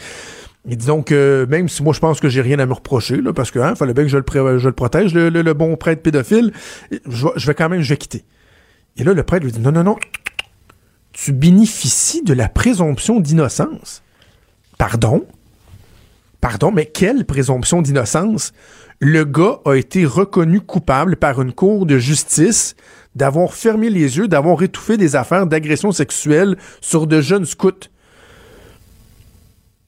Et 0.69 0.77
disons 0.77 1.03
que 1.03 1.45
même 1.49 1.67
si 1.67 1.83
moi 1.83 1.91
je 1.91 1.99
pense 1.99 2.21
que 2.21 2.29
j'ai 2.29 2.39
rien 2.39 2.59
à 2.59 2.65
me 2.65 2.71
reprocher, 2.71 3.21
parce 3.35 3.51
que 3.51 3.59
hein, 3.59 3.75
fallait 3.75 3.93
bien 3.93 4.05
que 4.05 4.09
je 4.09 4.15
le, 4.15 4.57
je 4.57 4.67
le 4.69 4.73
protège, 4.73 5.13
le, 5.13 5.53
bon 5.53 5.75
prêtre 5.75 6.01
pédophile, 6.01 6.53
je, 6.91 7.27
je 7.35 7.47
vais 7.47 7.55
quand 7.55 7.67
même, 7.67 7.81
je 7.81 7.89
vais 7.89 7.97
quitter. 7.97 8.23
Et 8.95 9.03
là, 9.03 9.13
le 9.13 9.23
prêtre 9.23 9.43
lui 9.43 9.51
dit 9.51 9.59
non, 9.59 9.73
non, 9.73 9.83
non, 9.83 9.97
tu 11.11 11.33
bénéficies 11.33 12.23
de 12.23 12.33
la 12.33 12.47
présomption 12.47 13.19
d'innocence. 13.19 14.01
Pardon? 14.77 15.25
Pardon, 16.39 16.71
mais 16.71 16.85
quelle 16.85 17.25
présomption 17.25 17.81
d'innocence? 17.81 18.53
Le 18.99 19.23
gars 19.23 19.59
a 19.65 19.75
été 19.75 20.05
reconnu 20.05 20.59
coupable 20.59 21.15
par 21.15 21.41
une 21.41 21.53
cour 21.53 21.85
de 21.85 21.97
justice 21.97 22.75
d'avoir 23.15 23.53
fermé 23.53 23.89
les 23.89 24.17
yeux, 24.17 24.27
d'avoir 24.27 24.61
étouffé 24.61 24.97
des 24.97 25.15
affaires 25.15 25.47
d'agression 25.47 25.91
sexuelle 25.91 26.57
sur 26.81 27.07
de 27.07 27.21
jeunes 27.21 27.45
scouts. 27.45 27.89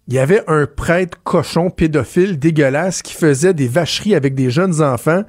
Il 0.08 0.16
y 0.16 0.20
avait 0.20 0.44
un 0.48 0.66
prêtre 0.66 1.18
cochon 1.24 1.70
pédophile 1.70 2.40
dégueulasse 2.40 3.02
qui 3.02 3.14
faisait 3.14 3.54
des 3.54 3.68
vacheries 3.68 4.16
avec 4.16 4.34
des 4.34 4.50
jeunes 4.50 4.82
enfants, 4.82 5.24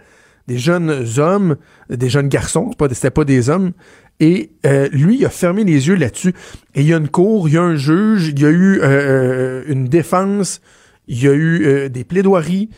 des 0.49 0.59
jeunes 0.59 1.05
hommes, 1.19 1.57
des 1.91 2.09
jeunes 2.09 2.29
garçons, 2.29 2.71
c'était 2.93 3.11
pas 3.11 3.25
des 3.25 3.51
hommes. 3.51 3.73
Et 4.19 4.51
euh, 4.67 4.89
lui, 4.93 5.19
il 5.19 5.27
a 5.27 5.31
fermé 5.31 5.65
les 5.65 5.89
yeux 5.89 5.95
là-dessus. 5.95 6.35
Et 6.75 6.83
il 6.83 6.89
y 6.89 6.95
a 6.95 6.97
une 6.97 7.09
cour, 7.09 7.49
il 7.49 7.55
y 7.55 7.59
a 7.59 7.62
un 7.62 7.77
juge, 7.77 8.29
il 8.29 8.41
y 8.41 8.47
a 8.47 8.51
eu 8.51 8.81
euh, 8.81 8.83
euh 8.83 9.62
une 9.67 9.87
défense, 9.87 10.61
il 11.09 11.23
y 11.23 11.29
a 11.29 11.35
eu 11.35 11.91
des 11.91 12.05
plaidoiries. 12.05 12.71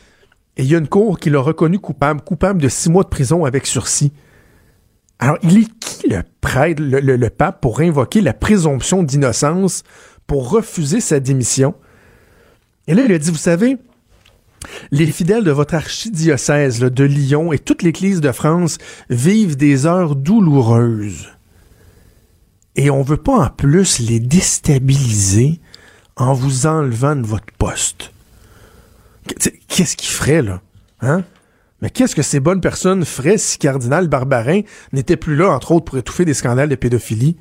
Et 0.57 0.63
il 0.63 0.71
y 0.71 0.75
a 0.75 0.79
une 0.79 0.89
cour 0.89 1.19
qui 1.19 1.31
l'a 1.31 1.41
reconnu 1.41 1.79
coupable, 1.79 2.21
coupable 2.21 2.63
de 2.63 2.69
six 2.69 2.91
mois 2.91 3.03
de 3.03 3.09
prison 3.09 3.45
avec 3.45 3.67
sursis. 3.67 4.13
Alors, 5.19 5.39
il 5.43 5.59
est 5.59 5.79
qui 5.79 6.09
le 6.09 6.23
prêtre, 6.41 6.83
le, 6.83 7.29
pape, 7.31 7.61
pour 7.61 7.81
invoquer 7.81 8.21
la 8.21 8.35
présomption 8.35 9.03
d'innocence, 9.03 9.83
pour 10.27 10.51
refuser 10.51 11.01
sa 11.01 11.21
démission? 11.21 11.75
Et 12.87 12.95
là, 12.95 13.03
il 13.05 13.13
a 13.13 13.19
dit, 13.19 13.31
vous 13.31 13.37
savez, 13.37 13.79
les 14.91 15.07
fidèles 15.07 15.45
de 15.45 15.51
votre 15.51 15.75
archidiocèse 15.75 16.81
de 16.81 17.05
Lyon 17.05 17.53
et 17.53 17.59
toute 17.59 17.83
l'Église 17.83 18.21
de 18.21 18.33
France 18.33 18.79
vivent 19.11 19.57
des 19.57 19.87
heures 19.87 20.17
douloureuses. 20.17 21.29
Et 22.77 22.91
on 22.91 23.03
veut 23.03 23.17
pas 23.17 23.47
en 23.47 23.51
plus 23.51 24.01
les 24.01 24.21
déstabiliser 24.21 25.61
en 26.17 26.33
vous 26.33 26.67
enlevant 26.67 27.17
de 27.17 27.27
votre 27.27 27.53
poste. 27.59 28.14
Qu'est-ce 29.69 29.97
qu'il 29.97 30.11
ferait, 30.11 30.43
là? 30.43 30.61
Hein? 31.01 31.25
Mais 31.83 31.91
qu'est-ce 31.91 32.17
que 32.17 32.23
ces 32.23 32.41
bonnes 32.41 32.61
personnes 32.61 33.05
feraient 33.05 33.39
si 33.39 33.59
Cardinal 33.59 34.09
Barbarin 34.09 34.63
n'était 34.93 35.17
plus 35.17 35.37
là, 35.37 35.51
entre 35.51 35.73
autres, 35.73 35.85
pour 35.85 35.99
étouffer 35.99 36.25
des 36.25 36.35
scandales 36.35 36.69
de 36.69 36.77
pédophilie? 36.77 37.37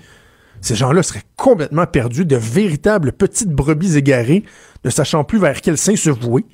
Ces 0.61 0.75
gens-là 0.75 1.03
seraient 1.03 1.23
complètement 1.35 1.85
perdus, 1.85 2.25
de 2.25 2.35
véritables 2.35 3.11
petites 3.11 3.51
brebis 3.51 3.97
égarées, 3.97 4.43
ne 4.85 4.89
sachant 4.89 5.23
plus 5.23 5.39
vers 5.39 5.61
quel 5.61 5.77
sein 5.77 5.95
se 5.95 6.09
vouer. 6.09 6.45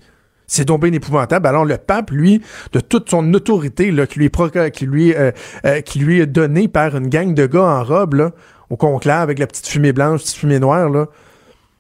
C'est 0.48 0.66
donc 0.66 0.82
bien 0.82 0.92
épouvantable. 0.92 1.46
Alors 1.46 1.64
le 1.64 1.78
pape, 1.78 2.10
lui, 2.10 2.42
de 2.74 2.80
toute 2.80 3.10
son 3.12 3.34
autorité 3.36 3.92
là, 3.92 4.08
qui, 4.08 4.18
lui 4.18 4.26
est 4.26 4.72
qui, 4.72 4.86
lui, 4.88 5.14
euh, 5.14 5.32
euh, 5.66 5.82
qui 5.82 6.00
lui 6.00 6.20
est 6.20 6.26
donnée 6.26 6.68
par 6.68 6.98
une 6.98 7.08
gang 7.08 7.36
de 7.36 7.46
gars 7.46 7.64
en 7.64 7.84
robe 7.84 8.16
là, 8.16 8.32
au 8.72 8.76
conclave 8.76 9.22
avec 9.22 9.38
la 9.38 9.46
petite 9.46 9.68
fumée 9.68 9.94
blanche, 9.94 10.22
petite 10.22 10.38
fumée 10.38 10.60
noire, 10.60 10.90
là, 10.90 11.08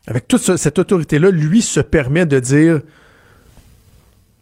avec 0.05 0.27
toute 0.27 0.55
cette 0.57 0.77
autorité-là, 0.77 1.31
lui 1.31 1.63
se 1.63 1.79
permet 1.79 2.27
de 2.27 2.39
dire 2.39 2.81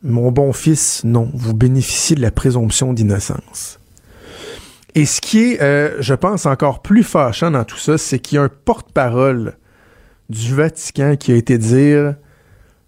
Mon 0.08 0.32
bon 0.32 0.54
fils, 0.54 1.04
non, 1.04 1.30
vous 1.34 1.54
bénéficiez 1.54 2.16
de 2.16 2.22
la 2.22 2.32
présomption 2.32 2.94
d'innocence. 2.94 3.78
Et 4.96 5.06
ce 5.06 5.20
qui 5.20 5.40
est, 5.40 5.62
euh, 5.62 6.02
je 6.02 6.14
pense, 6.14 6.46
encore 6.46 6.82
plus 6.82 7.04
fâchant 7.04 7.52
dans 7.52 7.66
tout 7.66 7.78
ça, 7.78 7.98
c'est 7.98 8.18
qu'il 8.18 8.38
y 8.38 8.40
a 8.40 8.44
un 8.44 8.50
porte-parole 8.50 9.58
du 10.30 10.56
Vatican 10.56 11.18
qui 11.18 11.34
a 11.34 11.36
été 11.36 11.58
dire 11.58 12.16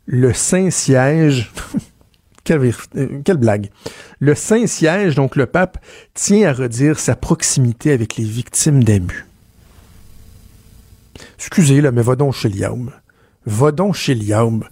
le 0.06 0.32
Saint-Siège. 0.32 1.52
quelle, 2.46 2.72
euh, 2.96 3.22
quelle, 3.26 3.38
blague. 3.38 3.70
Le 4.20 4.34
Saint-Siège, 4.34 5.16
donc 5.16 5.36
le 5.36 5.46
pape, 5.46 5.78
tient 6.14 6.48
à 6.48 6.54
redire 6.54 6.98
sa 6.98 7.18
proximité 7.18 7.92
avec 7.92 8.16
les 8.16 8.24
victimes 8.24 8.82
d'abus. 8.82 9.28
Excusez, 11.38 11.82
là, 11.82 11.92
mais 11.92 12.02
va 12.02 12.16
donc 12.16 12.34
chez 12.34 12.48
Liaum. 12.48 12.94
Va 13.46 13.74
donc 13.74 13.96
chez 13.96 14.16
Liaum 14.16 14.64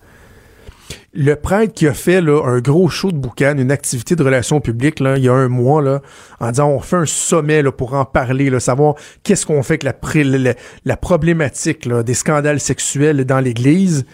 le 1.13 1.35
prêtre 1.35 1.73
qui 1.73 1.87
a 1.87 1.93
fait 1.93 2.21
là, 2.21 2.43
un 2.45 2.59
gros 2.59 2.89
show 2.89 3.11
de 3.11 3.17
boucan, 3.17 3.57
une 3.57 3.71
activité 3.71 4.15
de 4.15 4.23
relations 4.23 4.61
publiques 4.61 4.99
là, 4.99 5.17
il 5.17 5.23
y 5.23 5.29
a 5.29 5.33
un 5.33 5.47
mois 5.47 5.81
là, 5.81 6.01
en 6.39 6.49
disant 6.51 6.69
on 6.69 6.79
fait 6.79 6.95
un 6.95 7.05
sommet 7.05 7.61
là, 7.61 7.71
pour 7.71 7.93
en 7.93 8.05
parler, 8.05 8.49
là, 8.49 8.59
savoir 8.59 8.95
qu'est-ce 9.23 9.45
qu'on 9.45 9.63
fait 9.63 9.83
avec 9.83 10.53
la, 10.85 10.97
problématique 10.97 11.87
des 11.89 12.13
scandales 12.13 12.59
sexuels 12.59 13.25
dans 13.25 13.39
l'Église. 13.39 14.05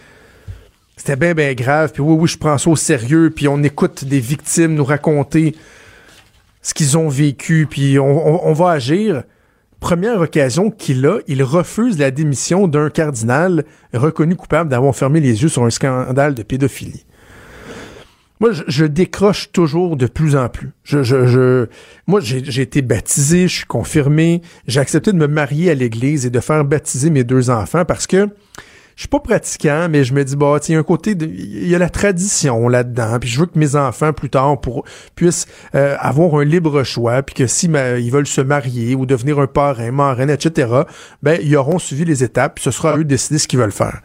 C'était 0.97 1.15
bien, 1.15 1.33
bien 1.33 1.53
grave. 1.53 1.91
Puis 1.91 2.01
oui, 2.01 2.15
oui, 2.19 2.27
je 2.27 2.37
prends 2.37 2.57
ça 2.57 2.69
au 2.69 2.75
sérieux. 2.75 3.31
Puis 3.35 3.47
on 3.47 3.61
écoute 3.63 4.05
des 4.05 4.19
victimes 4.19 4.75
nous 4.75 4.85
raconter 4.85 5.55
ce 6.61 6.73
qu'ils 6.73 6.97
ont 6.97 7.09
vécu. 7.09 7.67
Puis 7.69 7.97
on 7.99 8.53
va 8.53 8.69
agir 8.71 9.23
première 9.83 10.21
occasion 10.21 10.71
qu'il 10.71 11.05
a, 11.05 11.19
il 11.27 11.43
refuse 11.43 11.99
la 11.99 12.09
démission 12.09 12.69
d'un 12.69 12.89
cardinal 12.89 13.65
reconnu 13.93 14.37
coupable 14.37 14.69
d'avoir 14.69 14.95
fermé 14.95 15.19
les 15.19 15.43
yeux 15.43 15.49
sur 15.49 15.65
un 15.65 15.69
scandale 15.69 16.35
de 16.35 16.41
pédophilie. 16.41 17.05
Moi, 18.39 18.51
je, 18.65 18.85
décroche 18.85 19.51
toujours 19.51 19.97
de 19.97 20.07
plus 20.07 20.37
en 20.37 20.47
plus. 20.47 20.71
Je, 20.85 21.03
je, 21.03 21.67
moi, 22.07 22.21
j'ai 22.21 22.61
été 22.61 22.81
baptisé, 22.81 23.49
je 23.49 23.55
suis 23.55 23.65
confirmé, 23.65 24.41
j'ai 24.67 24.79
accepté 24.79 25.11
de 25.11 25.17
me 25.17 25.27
marier 25.27 25.69
à 25.69 25.73
l'Église 25.73 26.25
et 26.25 26.29
de 26.29 26.39
faire 26.39 26.63
baptiser 26.63 27.09
mes 27.09 27.25
deux 27.25 27.49
enfants 27.49 27.83
parce 27.83 28.07
que 28.07 28.29
je 28.95 29.01
suis 29.01 29.07
pas 29.07 29.19
pratiquant, 29.19 29.87
mais 29.89 30.03
je 30.03 30.13
me 30.13 30.23
dis, 30.23 30.35
bah, 30.35 30.57
il 30.67 30.75
un 30.75 30.83
côté, 30.83 31.11
il 31.19 31.67
y 31.67 31.75
a 31.75 31.79
la 31.79 31.89
tradition 31.89 32.67
là-dedans, 32.67 33.17
puis 33.19 33.29
je 33.29 33.39
veux 33.39 33.45
que 33.45 33.57
mes 33.57 33.75
enfants, 33.75 34.13
plus 34.13 34.29
tard, 34.29 34.59
pour, 34.61 34.85
puissent 35.15 35.47
euh, 35.75 35.95
avoir 35.99 36.35
un 36.35 36.43
libre 36.43 36.83
choix, 36.83 37.23
puis 37.23 37.35
que 37.35 37.47
si 37.47 37.67
ils 37.67 38.11
veulent 38.11 38.27
se 38.27 38.41
marier 38.41 38.95
ou 38.95 39.05
devenir 39.05 39.39
un 39.39 39.47
parrain, 39.47 39.91
marraine, 39.91 40.29
etc., 40.29 40.71
ben, 41.21 41.39
ils 41.41 41.55
auront 41.55 41.79
suivi 41.79 42.05
les 42.05 42.23
étapes, 42.23 42.55
puis 42.55 42.63
ce 42.63 42.71
sera 42.71 42.93
à 42.93 42.97
eux 42.97 43.03
de 43.03 43.09
décider 43.09 43.39
ce 43.39 43.47
qu'ils 43.47 43.59
veulent 43.59 43.71
faire. 43.71 44.01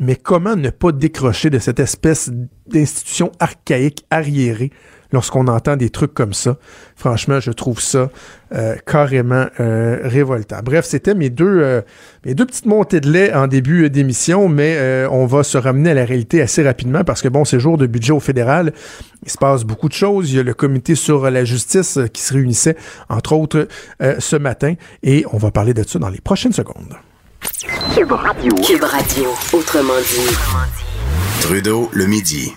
Mais 0.00 0.16
comment 0.16 0.56
ne 0.56 0.70
pas 0.70 0.92
décrocher 0.92 1.50
de 1.50 1.58
cette 1.58 1.78
espèce 1.78 2.30
d'institution 2.66 3.30
archaïque, 3.38 4.04
arriérée, 4.10 4.72
lorsqu'on 5.14 5.46
entend 5.46 5.76
des 5.76 5.88
trucs 5.88 6.12
comme 6.12 6.34
ça. 6.34 6.56
Franchement, 6.96 7.40
je 7.40 7.50
trouve 7.50 7.80
ça 7.80 8.10
euh, 8.52 8.76
carrément 8.86 9.46
euh, 9.58 10.00
révoltant. 10.02 10.58
Bref, 10.62 10.84
c'était 10.84 11.14
mes 11.14 11.30
deux 11.30 11.60
euh, 11.62 11.80
mes 12.26 12.34
deux 12.34 12.44
petites 12.44 12.66
montées 12.66 13.00
de 13.00 13.10
lait 13.10 13.32
en 13.32 13.46
début 13.46 13.88
d'émission, 13.88 14.48
mais 14.48 15.06
on 15.10 15.24
va 15.26 15.42
se 15.42 15.56
ramener 15.56 15.90
à 15.90 15.94
la 15.94 16.04
réalité 16.04 16.42
assez 16.42 16.62
rapidement 16.62 17.04
parce 17.04 17.22
que 17.22 17.28
bon, 17.28 17.44
c'est 17.44 17.58
jour 17.58 17.78
de 17.78 17.86
budget 17.86 18.12
au 18.12 18.20
fédéral. 18.20 18.72
Il 19.24 19.30
se 19.30 19.38
passe 19.38 19.64
beaucoup 19.64 19.88
de 19.88 19.94
choses. 19.94 20.30
Il 20.30 20.36
y 20.36 20.40
a 20.40 20.42
le 20.42 20.54
comité 20.54 20.94
sur 20.94 21.30
la 21.30 21.44
justice 21.44 21.98
qui 22.12 22.22
se 22.22 22.34
réunissait, 22.34 22.76
entre 23.08 23.32
autres, 23.32 23.68
ce 24.00 24.36
matin, 24.36 24.74
et 25.02 25.24
on 25.32 25.38
va 25.38 25.50
parler 25.50 25.72
de 25.72 25.82
ça 25.82 25.98
dans 25.98 26.10
les 26.10 26.20
prochaines 26.20 26.52
secondes. 26.52 26.94
Cube 27.94 28.12
Radio. 28.12 28.54
Cube 28.56 28.84
Radio. 28.84 29.30
Autrement 29.52 29.98
dit. 30.00 30.36
Trudeau, 31.40 31.90
le 31.92 32.06
midi. 32.06 32.52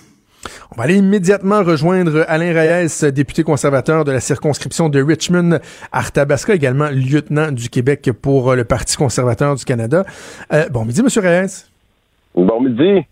On 0.72 0.78
va 0.78 0.84
aller 0.84 0.98
immédiatement 0.98 1.64
rejoindre 1.64 2.26
Alain 2.28 2.54
Reyes, 2.54 3.12
député 3.12 3.44
conservateur 3.44 4.04
de 4.04 4.12
la 4.12 4.20
circonscription 4.20 4.90
de 4.90 5.02
Richmond, 5.02 5.60
Arthabasca, 5.92 6.54
également 6.54 6.90
lieutenant 6.90 7.52
du 7.52 7.70
Québec 7.70 8.10
pour 8.22 8.56
le 8.56 8.64
Parti 8.64 8.98
conservateur 8.98 9.56
du 9.56 9.66
Canada. 9.66 10.06
Euh, 10.54 10.70
bon 10.70 10.86
midi, 10.86 11.02
Monsieur 11.02 11.22
Reyes. 11.22 11.66
Bon 12.36 12.62
midi. 12.62 13.06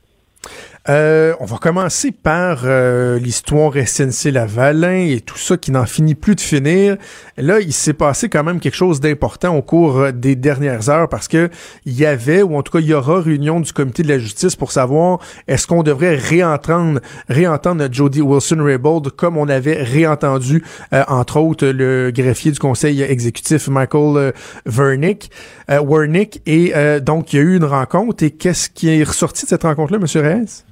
Euh, 0.88 1.34
on 1.40 1.46
va 1.46 1.58
commencer 1.58 2.12
par 2.12 2.62
euh, 2.66 3.18
l'histoire 3.18 3.74
SNC-Lavalin 3.74 5.08
et 5.08 5.20
tout 5.20 5.38
ça 5.38 5.58
qui 5.58 5.72
n'en 5.72 5.88
finit 5.88 6.14
plus 6.14 6.36
de 6.36 6.42
finir. 6.42 6.98
Là, 7.38 7.60
il 7.60 7.74
s'est 7.74 7.94
passé 7.94 8.30
quand 8.30 8.44
même 8.44 8.60
quelque 8.60 8.76
chose 8.76 9.00
d'important 9.00 9.56
au 9.56 9.64
cours 9.64 9.98
euh, 9.98 10.12
des 10.12 10.36
dernières 10.36 10.88
heures 10.90 11.10
parce 11.10 11.28
que 11.28 11.50
il 11.86 11.94
y 11.94 12.06
avait, 12.06 12.44
ou 12.44 12.56
en 12.56 12.62
tout 12.62 12.72
cas, 12.72 12.80
il 12.80 12.86
y 12.86 12.94
aura 12.94 13.20
réunion 13.20 13.62
du 13.62 13.74
comité 13.74 14.04
de 14.04 14.10
la 14.10 14.20
justice 14.20 14.56
pour 14.56 14.72
savoir 14.72 15.18
est-ce 15.48 15.66
qu'on 15.66 15.82
devrait 15.82 16.18
réentendre, 16.18 17.00
réentendre 17.30 17.88
Jody 17.92 18.22
Wilson-Raybould 18.22 19.10
comme 19.16 19.38
on 19.38 19.50
avait 19.50 19.82
réentendu, 19.82 20.64
entre 21.08 21.40
autres, 21.40 21.66
le 21.66 22.12
greffier 22.12 22.52
du 22.52 22.60
conseil 22.60 23.02
exécutif 23.02 23.68
Michael 23.68 24.34
Vernick, 24.66 25.32
Wernick. 25.68 26.42
Et 26.46 26.74
donc, 27.02 27.34
il 27.34 27.38
y 27.38 27.40
a 27.40 27.44
eu 27.44 27.56
une 27.58 27.66
rencontre. 27.66 28.24
Et 28.24 28.32
qu'est-ce 28.32 28.70
qui 28.70 28.90
est 28.90 29.04
ressorti 29.04 29.46
de 29.46 29.50
cette 29.50 29.64
rencontre-là, 29.64 30.00
M. 30.00 30.22
Reyes? 30.22 30.64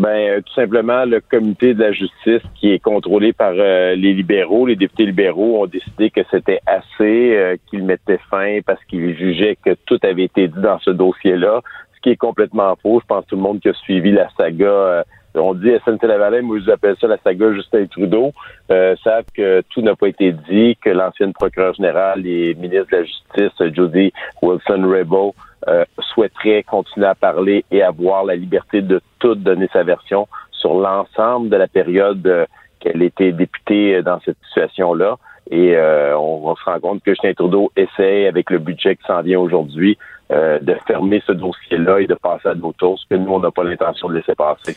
Ben, 0.00 0.08
euh, 0.30 0.40
tout 0.40 0.54
simplement, 0.54 1.04
le 1.04 1.20
comité 1.20 1.74
de 1.74 1.82
la 1.82 1.92
justice 1.92 2.40
qui 2.54 2.72
est 2.72 2.78
contrôlé 2.78 3.34
par 3.34 3.52
euh, 3.54 3.94
les 3.94 4.14
libéraux, 4.14 4.64
les 4.64 4.74
députés 4.74 5.04
libéraux 5.04 5.62
ont 5.62 5.66
décidé 5.66 6.08
que 6.08 6.22
c'était 6.30 6.60
assez, 6.64 7.36
euh, 7.36 7.56
qu'ils 7.66 7.84
mettaient 7.84 8.18
fin 8.30 8.60
parce 8.64 8.82
qu'ils 8.86 9.14
jugeaient 9.14 9.58
que 9.62 9.76
tout 9.84 9.98
avait 10.02 10.24
été 10.24 10.48
dit 10.48 10.58
dans 10.58 10.78
ce 10.78 10.88
dossier-là, 10.88 11.60
qui 12.02 12.10
est 12.10 12.16
complètement 12.16 12.74
faux. 12.82 13.00
Je 13.00 13.06
pense 13.06 13.24
que 13.24 13.30
tout 13.30 13.36
le 13.36 13.42
monde 13.42 13.60
qui 13.60 13.68
a 13.68 13.74
suivi 13.74 14.12
la 14.12 14.28
saga, 14.36 15.04
on 15.34 15.54
dit 15.54 15.70
SNC-Lavalin, 15.84 16.42
moi 16.42 16.58
je 16.64 16.70
appelle 16.70 16.96
ça 17.00 17.06
la 17.06 17.18
saga 17.18 17.52
Justin 17.52 17.86
Trudeau, 17.86 18.32
savent 18.68 19.24
que 19.34 19.62
tout 19.70 19.82
n'a 19.82 19.94
pas 19.94 20.08
été 20.08 20.32
dit, 20.32 20.76
que 20.82 20.90
l'ancienne 20.90 21.32
procureure 21.32 21.74
générale 21.74 22.26
et 22.26 22.54
ministre 22.54 22.88
de 22.90 22.96
la 22.96 23.04
Justice, 23.04 23.74
Jody 23.74 24.12
Wilson-Raybould, 24.42 25.34
euh, 25.68 25.84
souhaiterait 26.14 26.62
continuer 26.62 27.06
à 27.06 27.14
parler 27.14 27.66
et 27.70 27.82
avoir 27.82 28.24
la 28.24 28.34
liberté 28.34 28.80
de 28.80 29.02
tout 29.18 29.34
donner 29.34 29.68
sa 29.70 29.82
version 29.82 30.26
sur 30.52 30.72
l'ensemble 30.72 31.50
de 31.50 31.56
la 31.56 31.68
période 31.68 32.26
euh, 32.26 32.46
qu'elle 32.78 33.02
était 33.02 33.32
députée 33.32 33.96
euh, 33.96 34.02
dans 34.02 34.18
cette 34.20 34.38
situation-là. 34.48 35.18
Et 35.50 35.76
on, 36.16 36.54
se 36.54 36.64
rend 36.64 36.78
compte 36.78 37.02
que 37.02 37.10
Justin 37.10 37.34
Trudeau 37.34 37.72
essaie, 37.74 38.28
avec 38.28 38.50
le 38.50 38.58
budget 38.58 38.94
qui 38.94 39.02
s'en 39.04 39.20
vient 39.20 39.40
aujourd'hui, 39.40 39.98
de 40.30 40.76
fermer 40.86 41.22
ce 41.26 41.32
dossier-là 41.32 42.00
et 42.00 42.06
de 42.06 42.14
passer 42.14 42.48
à 42.48 42.54
d'autres 42.54 42.78
choses 42.78 43.04
que 43.10 43.16
nous, 43.16 43.32
on 43.32 43.40
n'a 43.40 43.50
pas 43.50 43.64
l'intention 43.64 44.08
de 44.08 44.14
laisser 44.14 44.34
passer. 44.34 44.76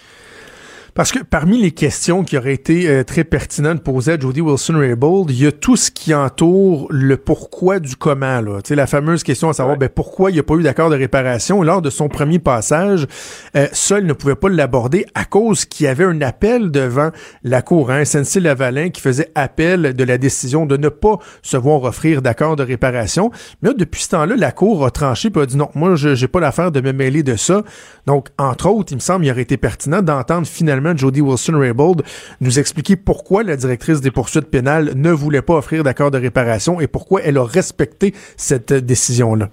Parce 0.95 1.11
que 1.11 1.23
parmi 1.23 1.59
les 1.59 1.71
questions 1.71 2.23
qui 2.23 2.37
auraient 2.37 2.53
été 2.53 2.87
euh, 2.87 3.03
très 3.03 3.23
pertinentes 3.23 3.81
posées 3.81 4.11
à 4.11 4.19
Jody 4.19 4.41
Wilson-Raybould, 4.41 5.31
il 5.31 5.41
y 5.41 5.47
a 5.47 5.51
tout 5.51 5.75
ce 5.75 5.89
qui 5.89 6.13
entoure 6.13 6.85
le 6.91 7.17
pourquoi 7.17 7.79
du 7.79 7.95
comment. 7.95 8.41
Là. 8.41 8.61
Tu 8.61 8.69
sais, 8.69 8.75
la 8.75 8.85
fameuse 8.85 9.23
question 9.23 9.49
à 9.49 9.53
savoir 9.53 9.77
ben, 9.77 9.89
pourquoi 9.89 10.29
il 10.29 10.35
n'y 10.35 10.39
a 10.39 10.43
pas 10.43 10.53
eu 10.53 10.61
d'accord 10.61 10.91
de 10.91 10.95
réparation? 10.95 11.63
Lors 11.63 11.81
de 11.81 11.89
son 11.89 12.09
premier 12.09 12.37
passage, 12.37 13.07
euh, 13.55 13.67
seul 13.71 14.05
ne 14.05 14.13
pouvait 14.13 14.35
pas 14.35 14.49
l'aborder 14.49 15.07
à 15.15 15.25
cause 15.25 15.65
qu'il 15.65 15.85
y 15.85 15.89
avait 15.89 16.03
un 16.03 16.21
appel 16.21 16.69
devant 16.69 17.09
la 17.43 17.63
Cour. 17.63 17.89
Hein, 17.89 18.03
SNC-Lavalin 18.03 18.89
qui 18.89 19.01
faisait 19.01 19.31
appel 19.33 19.95
de 19.95 20.03
la 20.03 20.19
décision 20.19 20.67
de 20.67 20.77
ne 20.77 20.89
pas 20.89 21.17
se 21.41 21.57
voir 21.57 21.81
offrir 21.83 22.21
d'accord 22.21 22.55
de 22.55 22.61
réparation. 22.61 23.31
Mais 23.63 23.69
là, 23.69 23.75
depuis 23.75 24.03
ce 24.03 24.09
temps-là, 24.09 24.35
la 24.37 24.51
Cour 24.51 24.85
a 24.85 24.91
tranché 24.91 25.31
et 25.35 25.39
a 25.39 25.45
dit 25.47 25.57
non, 25.57 25.69
moi, 25.73 25.95
je 25.95 26.09
n'ai 26.09 26.27
pas 26.27 26.39
l'affaire 26.39 26.71
de 26.71 26.81
me 26.81 26.91
mêler 26.91 27.23
de 27.23 27.35
ça. 27.35 27.63
Donc, 28.05 28.27
entre 28.37 28.69
autres, 28.69 28.91
il 28.91 28.95
me 28.95 28.99
semble, 28.99 29.25
il 29.25 29.31
aurait 29.31 29.41
été 29.41 29.57
pertinent 29.57 30.03
d'entendre 30.03 30.45
finalement 30.45 30.82
Jody 30.95 31.21
Wilson-Raybould, 31.21 32.03
nous 32.41 32.59
expliquer 32.59 32.95
pourquoi 32.95 33.43
la 33.43 33.55
directrice 33.55 34.01
des 34.01 34.11
poursuites 34.11 34.49
pénales 34.49 34.91
ne 34.95 35.11
voulait 35.11 35.41
pas 35.41 35.55
offrir 35.55 35.83
d'accord 35.83 36.11
de 36.11 36.17
réparation 36.17 36.79
et 36.81 36.87
pourquoi 36.87 37.21
elle 37.23 37.37
a 37.37 37.43
respecté 37.43 38.13
cette 38.37 38.73
décision-là. 38.73 39.49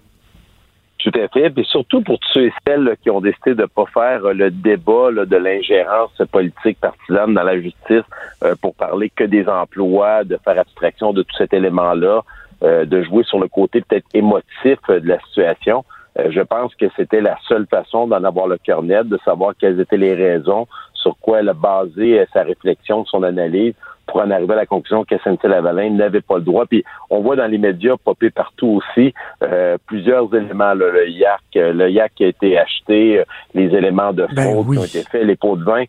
Tout 1.02 1.12
à 1.18 1.28
fait. 1.28 1.52
Et 1.56 1.64
surtout 1.64 2.02
pour 2.02 2.18
ceux 2.32 2.46
et 2.46 2.52
celles 2.66 2.94
qui 3.02 3.10
ont 3.10 3.20
décidé 3.20 3.54
de 3.54 3.62
ne 3.62 3.66
pas 3.66 3.86
faire 3.86 4.24
euh, 4.24 4.34
le 4.34 4.50
débat 4.50 5.10
de 5.12 5.36
l'ingérence 5.36 6.10
politique 6.30 6.78
partisane 6.78 7.34
dans 7.34 7.42
la 7.42 7.58
justice 7.58 8.04
euh, 8.44 8.54
pour 8.60 8.74
parler 8.74 9.10
que 9.10 9.24
des 9.24 9.48
emplois, 9.48 10.24
de 10.24 10.38
faire 10.44 10.58
abstraction 10.58 11.12
de 11.12 11.22
tout 11.22 11.36
cet 11.36 11.54
élément-là, 11.54 12.22
euh, 12.62 12.84
de 12.84 13.02
jouer 13.02 13.24
sur 13.24 13.40
le 13.40 13.48
côté 13.48 13.80
peut-être 13.80 14.06
émotif 14.12 14.78
de 14.88 15.08
la 15.08 15.18
situation. 15.20 15.84
je 16.28 16.40
pense 16.42 16.74
que 16.74 16.86
c'était 16.96 17.22
la 17.22 17.36
seule 17.48 17.66
façon 17.66 18.06
d'en 18.06 18.22
avoir 18.24 18.46
le 18.46 18.58
cœur 18.58 18.82
net, 18.82 19.08
de 19.08 19.18
savoir 19.24 19.54
quelles 19.58 19.80
étaient 19.80 19.96
les 19.96 20.14
raisons, 20.14 20.66
sur 21.02 21.16
quoi 21.20 21.40
elle 21.40 21.48
a 21.48 21.54
basé 21.54 22.24
sa 22.32 22.42
réflexion, 22.42 23.04
son 23.04 23.22
analyse 23.22 23.74
pour 24.10 24.20
en 24.20 24.30
arriver 24.30 24.52
à 24.54 24.56
la 24.56 24.66
conclusion 24.66 25.04
que 25.04 25.14
SNC-Lavalin 25.16 25.90
n'avait 25.90 26.20
pas 26.20 26.36
le 26.36 26.42
droit. 26.42 26.66
Puis 26.66 26.84
on 27.10 27.20
voit 27.20 27.36
dans 27.36 27.46
les 27.46 27.58
médias 27.58 27.96
popper 27.96 28.30
partout 28.30 28.80
aussi 28.80 29.14
euh, 29.42 29.78
plusieurs 29.86 30.34
éléments. 30.34 30.74
le 30.74 31.08
yak, 31.08 31.40
le 31.54 31.88
yak 31.88 32.12
qui 32.16 32.24
a 32.24 32.28
été 32.28 32.58
acheté, 32.58 33.20
euh, 33.20 33.24
les 33.54 33.74
éléments 33.74 34.12
de 34.12 34.26
ben 34.34 34.52
fraude 34.52 34.72
qui 34.72 34.78
ont 34.78 34.84
été 34.84 35.02
faits, 35.02 35.24
les 35.24 35.36
pots 35.36 35.56
de 35.56 35.64
vin. 35.64 35.84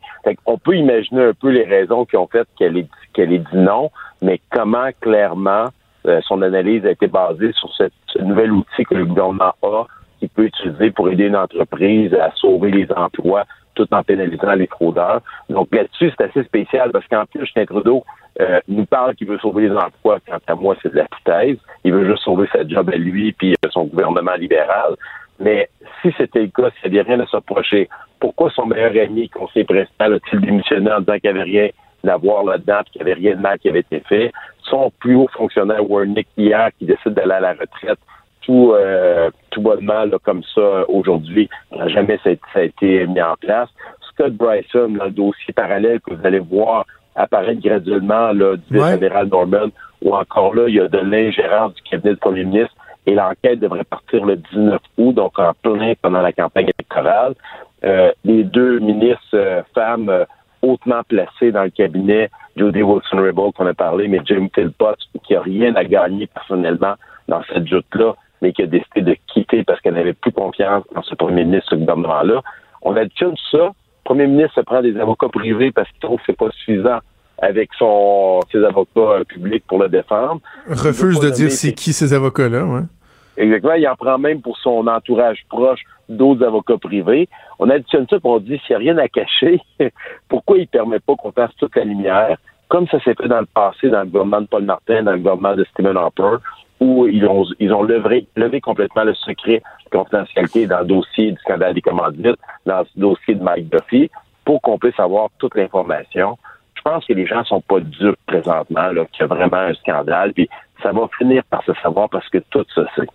on 0.46 0.58
peut 0.58 0.75
imaginer 0.75 1.25
un 1.25 1.34
peu 1.34 1.50
les 1.50 1.63
raisons 1.63 2.06
qui 2.06 2.18
ont 2.18 2.27
fait 2.27 2.48
qu'elle 2.58 2.77
ait, 2.77 2.88
qu'elle 3.13 3.34
ait 3.34 3.39
dit 3.39 3.58
non, 3.58 3.89
mais 4.22 4.39
comment 4.51 4.89
clairement 5.00 5.70
euh, 6.08 6.20
son 6.27 6.41
analyse 6.41 6.86
a 6.86 6.91
été 6.91 7.08
basée 7.08 7.51
sur 7.53 7.72
ce 7.74 8.22
nouvel 8.22 8.51
outil 8.51 8.84
que 8.86 8.96
le 8.96 9.06
gouvernement 9.06 9.53
a 9.63 9.86
qui 10.22 10.28
peut 10.28 10.46
utiliser 10.46 10.92
pour 10.92 11.10
aider 11.10 11.25
une 11.25 11.36
entreprise 11.36 12.13
à 12.13 12.32
sauver 12.36 12.70
les 12.70 12.88
emplois 12.96 13.46
tout 13.74 13.88
en 13.92 14.04
pénalisant 14.04 14.54
les 14.54 14.68
fraudeurs. 14.68 15.22
Donc 15.50 15.74
là-dessus, 15.74 16.12
c'est 16.16 16.25
assez 16.25 16.44
spécial 16.44 16.92
parce 16.92 17.08
qu'en 17.08 17.25
plus, 17.25 17.40
Justin 17.42 17.66
Trudeau 17.66 18.04
euh, 18.40 18.60
nous 18.68 18.86
parle 18.86 19.16
qu'il 19.16 19.28
veut 19.28 19.40
sauver 19.40 19.68
les 19.68 19.75
emplois. 19.75 20.20
Quant 20.28 20.38
à 20.46 20.56
moi, 20.56 20.75
c'est 20.84 20.92
de 20.92 20.98
la 20.98 21.08
foutaise. 21.08 21.58
Il 21.84 21.94
veut 21.94 22.06
juste 22.06 22.24
sauver 22.24 22.48
sa 22.54 22.68
job 22.68 22.92
à 22.94 22.98
lui 22.98 23.32
puis 23.32 23.54
euh, 23.54 23.70
son 23.72 23.86
gouvernement 23.86 24.36
libéral. 24.36 24.96
Mais 25.40 25.70
si 26.01 26.13
c'était 26.18 26.42
le 26.42 26.48
cas, 26.50 26.70
s'il 26.80 26.92
n'y 26.92 27.00
avait 27.00 27.13
rien 27.13 27.24
à 27.24 27.28
s'approcher, 27.28 27.90
pourquoi 28.20 28.51
son 28.51 28.68
meilleur 28.68 28.92
ami, 29.04 29.28
conseiller 29.30 29.66
principal, 29.66 30.13
a-t-il 30.13 30.42
démissionné 30.42 30.92
en 30.92 31.00
disant 31.00 31.18
qu'il 31.18 31.34
n'y 31.34 31.40
avait 31.40 31.50
rien 31.50 31.70
à 32.08 32.18
voir 32.18 32.44
là-dedans, 32.44 32.82
qu'il 32.92 33.04
n'y 33.04 33.10
avait 33.10 33.20
rien 33.20 33.36
de 33.36 33.42
mal 33.42 33.58
qui 33.58 33.70
avait 33.70 33.80
été 33.80 34.01
fait? 34.01 34.32
Son 34.70 34.92
plus 35.00 35.16
haut 35.16 35.30
fonctionnaire, 35.34 35.90
Warnick, 35.90 36.28
hier, 36.38 36.70
qui 36.78 36.86
décide 36.86 37.13
d'aller 37.13 37.32
à 37.32 37.40
la 37.40 37.54
retraite, 37.54 37.98
tout, 38.42 38.74
euh, 38.74 39.30
tout 39.50 39.62
bonnement 39.62 40.06
là, 40.06 40.18
comme 40.24 40.44
ça 40.56 40.90
aujourd'hui. 40.90 41.50
Jamais 41.88 42.20
ça, 42.24 42.32
a 42.56 42.62
été 42.62 43.06
mis 43.08 43.22
en 43.22 43.36
place. 43.40 43.70
Scott 44.10 44.34
Bryson, 44.34 44.90
dans 44.90 45.06
le 45.06 45.12
dossier 45.12 45.54
parallèle 45.54 46.00
que 46.02 46.14
vous 46.14 46.26
allez 46.26 46.40
voir 46.40 46.86
apparaître 47.16 47.62
graduellement 47.62 48.32
là, 48.32 48.56
du 48.56 48.80
fédéral 48.80 49.28
Norman, 49.28 49.68
ou 50.02 50.16
encore 50.16 50.56
là, 50.56 50.68
il 50.68 50.76
y 50.76 50.80
a 50.80 50.88
de 50.88 50.98
l'ingérence 50.98 51.74
du 51.76 51.82
cabinet 51.84 52.14
du 52.14 52.20
premier 52.20 52.44
ministre 52.44 52.76
et 53.06 53.16
l'enquête 53.16 53.60
devrait 53.60 53.84
partir 53.84 54.26
le 54.26 54.36
19 54.38 54.80
août, 54.98 55.14
donc 55.14 55.38
en 55.40 55.54
plein 55.62 55.94
pendant 56.02 56.22
la 56.22 56.32
campagne 56.32 56.70
électorale. 56.78 57.34
Euh, 57.84 58.12
les 58.24 58.44
deux 58.44 58.80
ministres 58.80 59.20
euh, 59.34 59.64
femmes 59.74 60.10
euh, 60.10 60.26
hautement 60.62 61.02
placées 61.08 61.52
dans 61.52 61.64
le 61.64 61.72
cabinet, 61.72 62.30
Jody 62.56 62.84
Wilson-Raybould 62.84 63.54
qu'on 63.54 63.66
a 63.66 63.74
parlé, 63.74 64.08
mais 64.08 64.20
Jim 64.26 64.48
Philpott, 64.54 64.98
qui 65.24 65.36
a 65.36 65.42
rien 65.42 65.76
à 65.76 65.84
gagner 65.84 66.28
personnellement 66.28 66.94
dans 67.28 67.42
cette 67.52 67.68
joute-là, 67.68 68.14
mais 68.42 68.54
qui 68.54 68.64
a 68.64 68.68
décidé 68.68 69.02
de 69.02 69.16
quitter 69.28 69.64
parce 69.64 69.80
qu'elle 69.82 69.94
n'avait 69.94 70.14
plus 70.14 70.32
confiance 70.32 70.84
dans 70.94 71.04
ce 71.04 71.16
premier 71.16 71.44
ministre, 71.44 71.70
ce 71.72 71.76
gouvernement-là. 71.76 72.42
On 72.82 72.96
additionne 72.96 73.36
ça. 73.52 73.58
Le 73.58 73.72
premier 74.04 74.28
ministre 74.28 74.56
se 74.56 74.62
prend 74.62 74.82
des 74.82 74.98
avocats 74.98 75.30
privés 75.30 75.72
parce 75.72 75.90
qu'il 75.92 76.00
trouve 76.00 76.18
que 76.20 76.24
c'est 76.28 76.38
pas 76.38 76.50
suffisant 76.52 77.00
avec 77.42 77.70
son 77.78 78.40
ses 78.52 78.64
avocats 78.64 79.00
euh, 79.00 79.24
publics 79.24 79.64
pour 79.68 79.80
le 79.80 79.90
défendre. 79.90 80.42
Refuse 80.68 81.20
de 81.20 81.30
dire 81.30 81.52
c'est 81.52 81.74
qui 81.74 81.94
ces 81.94 82.14
avocats-là, 82.14 82.66
ouais. 82.66 82.82
Exactement. 83.38 83.74
Il 83.74 83.88
en 83.88 83.96
prend 83.96 84.18
même 84.18 84.42
pour 84.42 84.58
son 84.58 84.88
entourage 84.88 85.44
proche 85.50 85.82
d'autres 86.10 86.46
avocats 86.46 86.78
privés. 86.78 87.28
On 87.60 87.70
additionne 87.70 88.06
ça 88.10 88.18
et 88.18 88.20
on 88.24 88.40
dit 88.40 88.60
s'il 88.66 88.76
n'y 88.78 88.90
a 88.90 88.94
rien 88.94 88.98
à 88.98 89.08
cacher, 89.08 89.62
pourquoi 90.30 90.58
il 90.58 90.62
ne 90.62 90.66
permet 90.66 91.00
pas 91.00 91.16
qu'on 91.16 91.32
fasse 91.32 91.52
toute 91.58 91.76
la 91.76 91.86
lumière, 91.86 92.38
comme 92.68 92.88
ça 92.88 93.00
s'est 93.00 93.16
fait 93.16 93.27
dans 93.27 93.40
le 93.40 93.46
passé 93.46 93.90
dans 93.90 94.01
le 94.01 94.08
gouvernement 94.08 94.42
de 94.42 94.48
Paul 94.48 94.64
Martin, 94.64 95.04
dans 95.04 95.14
le 95.14 95.20
gouvernement 95.20 95.56
de 95.56 95.64
Stephen 95.66 95.98
Harper, 95.98 96.38
où 96.81 97.07
ils 97.07 97.25
ont, 97.27 97.83
levé, 97.83 98.27
complètement 98.59 99.03
le 99.03 99.13
secret 99.13 99.61
de 99.85 99.98
confidentialité 99.98 100.65
dans 100.65 100.79
le 100.79 100.85
dossier 100.85 101.31
du 101.31 101.37
scandale 101.37 101.75
des 101.75 101.81
commandites, 101.81 102.39
dans 102.65 102.79
le 102.79 102.85
dossier 102.96 103.35
de 103.35 103.44
Mike 103.44 103.70
Duffy, 103.70 104.09
pour 104.44 104.61
qu'on 104.61 104.79
puisse 104.79 105.00
avoir 105.00 105.29
toute 105.37 105.55
l'information. 105.55 106.37
Je 106.74 106.81
pense 106.81 107.05
que 107.05 107.13
les 107.13 107.27
gens 107.27 107.44
sont 107.44 107.61
pas 107.61 107.79
durs 107.79 108.15
présentement, 108.25 108.89
qu'il 108.89 109.22
y 109.22 109.24
a 109.24 109.27
vraiment 109.27 109.57
un 109.57 109.74
scandale, 109.75 110.33
puis 110.33 110.50
ça 110.81 110.91
va 110.91 111.07
finir 111.20 111.44
par 111.44 111.63
se 111.63 111.74
savoir 111.83 112.09
parce 112.09 112.27
que 112.29 112.39
tout 112.50 112.65
ça 112.74 112.81
sait. 112.96 113.05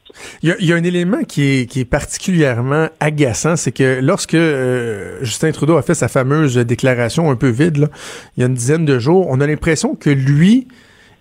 Il 0.42 0.54
y 0.60 0.72
a, 0.72 0.76
un 0.76 0.84
élément 0.84 1.24
qui 1.24 1.62
est, 1.62 1.90
particulièrement 1.90 2.86
agaçant, 3.00 3.56
c'est 3.56 3.72
que 3.72 3.98
lorsque 4.00 4.34
euh, 4.34 5.18
Justin 5.22 5.50
Trudeau 5.50 5.76
a 5.76 5.82
fait 5.82 5.94
sa 5.94 6.06
fameuse 6.06 6.56
déclaration 6.56 7.32
un 7.32 7.36
peu 7.36 7.48
vide, 7.48 7.88
il 8.36 8.40
y 8.40 8.44
a 8.44 8.46
une 8.46 8.54
dizaine 8.54 8.84
de 8.84 9.00
jours, 9.00 9.26
on 9.28 9.40
a 9.40 9.46
l'impression 9.48 9.96
que 9.96 10.10
lui, 10.10 10.68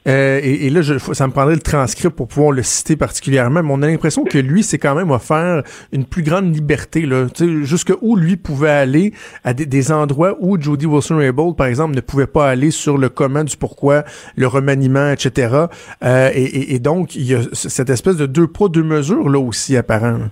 euh, 0.07 0.39
et, 0.43 0.69
là, 0.69 0.81
je, 0.81 0.97
ça 0.97 1.27
me 1.27 1.31
prendrait 1.31 1.55
le 1.55 1.61
transcript 1.61 2.15
pour 2.15 2.27
pouvoir 2.27 2.51
le 2.51 2.61
citer 2.61 2.95
particulièrement, 2.95 3.63
mais 3.63 3.71
on 3.71 3.81
a 3.81 3.87
l'impression 3.87 4.23
que 4.23 4.37
lui, 4.37 4.61
c'est 4.61 4.77
quand 4.77 4.93
même 4.93 5.09
offert 5.09 5.63
une 5.91 6.05
plus 6.05 6.21
grande 6.21 6.53
liberté, 6.53 7.05
là, 7.05 7.25
jusque 7.63 7.91
où 8.01 8.15
lui 8.15 8.37
pouvait 8.37 8.69
aller 8.69 9.13
à 9.43 9.53
des, 9.53 9.91
endroits 9.91 10.35
où 10.39 10.59
Jody 10.59 10.85
Wilson-Raybould, 10.85 11.55
par 11.55 11.67
exemple, 11.67 11.95
ne 11.95 12.01
pouvait 12.01 12.27
pas 12.27 12.49
aller 12.49 12.71
sur 12.71 12.97
le 12.97 13.09
commun 13.09 13.43
du 13.43 13.57
pourquoi, 13.57 14.03
le 14.35 14.47
remaniement, 14.47 15.11
etc. 15.11 15.65
Euh, 16.03 16.29
et, 16.33 16.79
donc, 16.79 17.15
il 17.15 17.23
y 17.23 17.35
a 17.35 17.41
cette 17.53 17.89
espèce 17.89 18.17
de 18.17 18.25
deux 18.25 18.47
poids, 18.47 18.69
deux 18.69 18.83
mesures, 18.83 19.29
là 19.29 19.39
aussi, 19.39 19.75
apparent. 19.75 20.29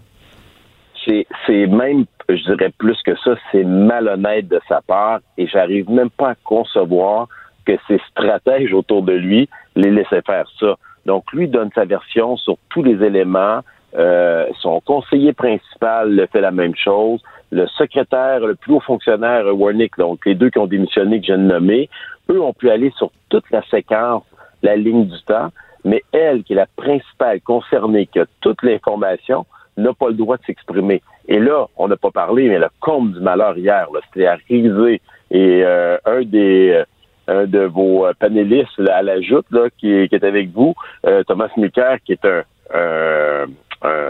C'est 1.05 1.67
même, 1.67 2.05
je 2.29 2.41
dirais 2.43 2.71
plus 2.77 2.97
que 3.05 3.11
ça, 3.23 3.35
c'est 3.51 3.63
malhonnête 3.63 4.47
de 4.47 4.59
sa 4.67 4.81
part, 4.81 5.19
et 5.37 5.47
j'arrive 5.47 5.89
même 5.89 6.09
pas 6.09 6.29
à 6.29 6.35
concevoir 6.43 7.27
que 7.65 7.73
ses 7.87 7.99
stratèges 8.09 8.73
autour 8.73 9.03
de 9.03 9.13
lui 9.13 9.49
les 9.75 9.91
laissaient 9.91 10.21
faire 10.21 10.47
ça. 10.59 10.75
Donc, 11.05 11.31
lui 11.33 11.47
donne 11.47 11.69
sa 11.75 11.85
version 11.85 12.37
sur 12.37 12.57
tous 12.69 12.83
les 12.83 13.03
éléments. 13.05 13.59
Euh, 13.95 14.47
son 14.59 14.79
conseiller 14.81 15.33
principal 15.33 16.27
fait 16.31 16.41
la 16.41 16.51
même 16.51 16.75
chose. 16.75 17.21
Le 17.51 17.67
secrétaire, 17.67 18.39
le 18.39 18.55
plus 18.55 18.73
haut 18.73 18.79
fonctionnaire, 18.79 19.45
Warnick, 19.55 19.97
donc 19.97 20.25
les 20.25 20.33
deux 20.33 20.49
qui 20.49 20.57
ont 20.57 20.67
démissionné, 20.67 21.19
que 21.19 21.27
j'ai 21.27 21.37
nommé, 21.37 21.89
eux 22.31 22.41
ont 22.41 22.53
pu 22.53 22.69
aller 22.69 22.91
sur 22.97 23.11
toute 23.29 23.49
la 23.51 23.61
séquence, 23.69 24.23
la 24.63 24.75
ligne 24.75 25.05
du 25.05 25.21
temps, 25.23 25.49
mais 25.83 26.01
elle, 26.11 26.43
qui 26.43 26.53
est 26.53 26.55
la 26.55 26.67
principale 26.75 27.41
concernée, 27.41 28.07
qui 28.07 28.19
a 28.19 28.25
toute 28.41 28.63
l'information, 28.63 29.45
n'a 29.77 29.93
pas 29.93 30.07
le 30.07 30.13
droit 30.13 30.37
de 30.37 30.43
s'exprimer. 30.45 31.01
Et 31.27 31.39
là, 31.39 31.67
on 31.77 31.87
n'a 31.87 31.97
pas 31.97 32.11
parlé, 32.11 32.47
mais 32.49 32.59
le 32.59 32.67
compte 32.79 33.13
du 33.13 33.19
malheur 33.19 33.57
hier, 33.57 33.87
c'était 34.05 34.27
à. 34.27 34.37
Et 34.49 35.63
euh, 35.63 35.97
un 36.05 36.21
des 36.23 36.83
un 37.27 37.45
de 37.45 37.59
vos 37.59 38.05
euh, 38.05 38.13
panélistes 38.17 38.79
à 38.89 39.01
la 39.01 39.21
joute 39.21 39.45
là, 39.51 39.67
qui, 39.77 39.91
est 39.91 40.23
avec 40.23 40.49
vous, 40.51 40.73
euh, 41.05 41.23
Thomas 41.23 41.49
Micker, 41.57 41.97
qui 42.05 42.13
est 42.13 42.25
un, 42.25 42.43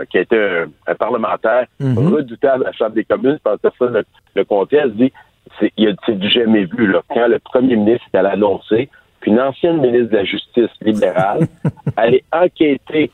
qui 0.10 0.18
est 0.18 0.34
un, 0.34 0.96
parlementaire 0.96 1.66
mm-hmm. 1.82 2.14
redoutable 2.14 2.64
à 2.66 2.68
la 2.68 2.74
Chambre 2.74 2.96
des 2.96 3.04
communes. 3.04 3.40
Parce 3.44 3.62
que 3.62 3.70
ça, 3.78 3.86
le, 3.86 4.04
le 4.36 4.46
comté, 4.46 4.82
dit 4.88 5.12
c'est, 5.60 6.18
du 6.18 6.30
jamais 6.30 6.66
vu. 6.66 6.88
Là. 6.92 7.02
Quand 7.10 7.28
le 7.28 7.40
premier 7.40 7.76
ministre 7.76 8.06
est 8.14 8.18
allé 8.18 8.30
annoncer 8.30 8.90
qu'une 9.22 9.40
ancienne 9.40 9.78
ministre 9.78 10.12
de 10.12 10.18
la 10.18 10.24
Justice 10.26 10.70
libérale 10.82 11.48
allait 11.98 12.24
enquêter 12.32 13.12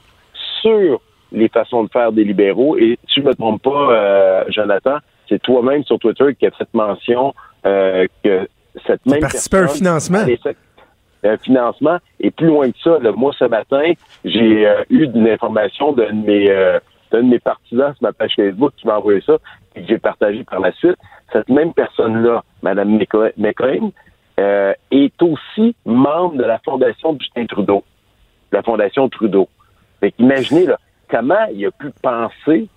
sur 0.62 1.02
les 1.32 1.48
façons 1.50 1.84
de 1.84 1.90
faire 1.90 2.12
des 2.12 2.24
libéraux. 2.24 2.78
Et 2.78 2.98
si 3.08 3.16
je 3.16 3.22
ne 3.22 3.28
me 3.28 3.34
trompe 3.36 3.62
pas, 3.62 3.92
euh, 3.92 4.44
Jonathan, 4.50 4.98
c'est 5.28 5.42
toi-même 5.42 5.84
sur 5.84 6.00
Twitter 6.00 6.36
qui 6.36 6.48
a 6.48 6.52
fait 6.52 6.68
mention 6.74 7.34
que 7.64 8.48
cette 8.86 9.06
même 9.06 9.20
participer 9.20 9.58
à 9.58 9.64
un 9.64 9.68
financement? 9.68 10.26
Un 11.24 11.38
financement. 11.38 11.98
Et 12.20 12.32
plus 12.32 12.48
loin 12.48 12.72
que 12.72 12.78
ça, 12.84 12.98
moi, 13.16 13.34
ce 13.38 13.46
matin, 13.46 13.92
j'ai 14.24 14.68
euh, 14.68 14.84
eu 14.90 15.06
une 15.06 15.28
information 15.28 15.92
d'un 15.92 16.14
de 16.14 16.26
mes 16.26 16.50
euh, 16.50 16.80
d'un 17.12 17.24
de 17.24 17.28
mes 17.28 17.40
partisans 17.40 17.94
sur 17.94 18.04
ma 18.04 18.14
page 18.14 18.34
Facebook 18.36 18.74
qui 18.78 18.88
m'a 18.88 18.98
envoyé 18.98 19.22
ça 19.26 19.38
et 19.76 19.82
que 19.82 19.88
j'ai 19.88 19.98
partagé 19.98 20.44
par 20.44 20.60
la 20.60 20.72
suite. 20.74 20.98
Cette 21.34 21.50
même 21.50 21.74
personne-là, 21.74 22.44
Mme 22.62 23.00
McLean, 23.38 23.92
euh, 24.40 24.74
est 24.92 25.22
aussi 25.22 25.76
membre 25.86 26.38
de 26.38 26.44
la 26.44 26.60
Fondation 26.60 27.18
Justin 27.20 27.46
Trudeau. 27.46 27.84
La 28.52 28.64
Fondation 28.64 29.10
Trudeau. 29.10 29.50
Fait 30.00 30.14
imaginez 30.18 30.66
là, 30.66 30.80
comment 31.10 31.46
il 31.54 31.66
a 31.66 31.72
pu 31.72 31.90
penser 32.02 32.68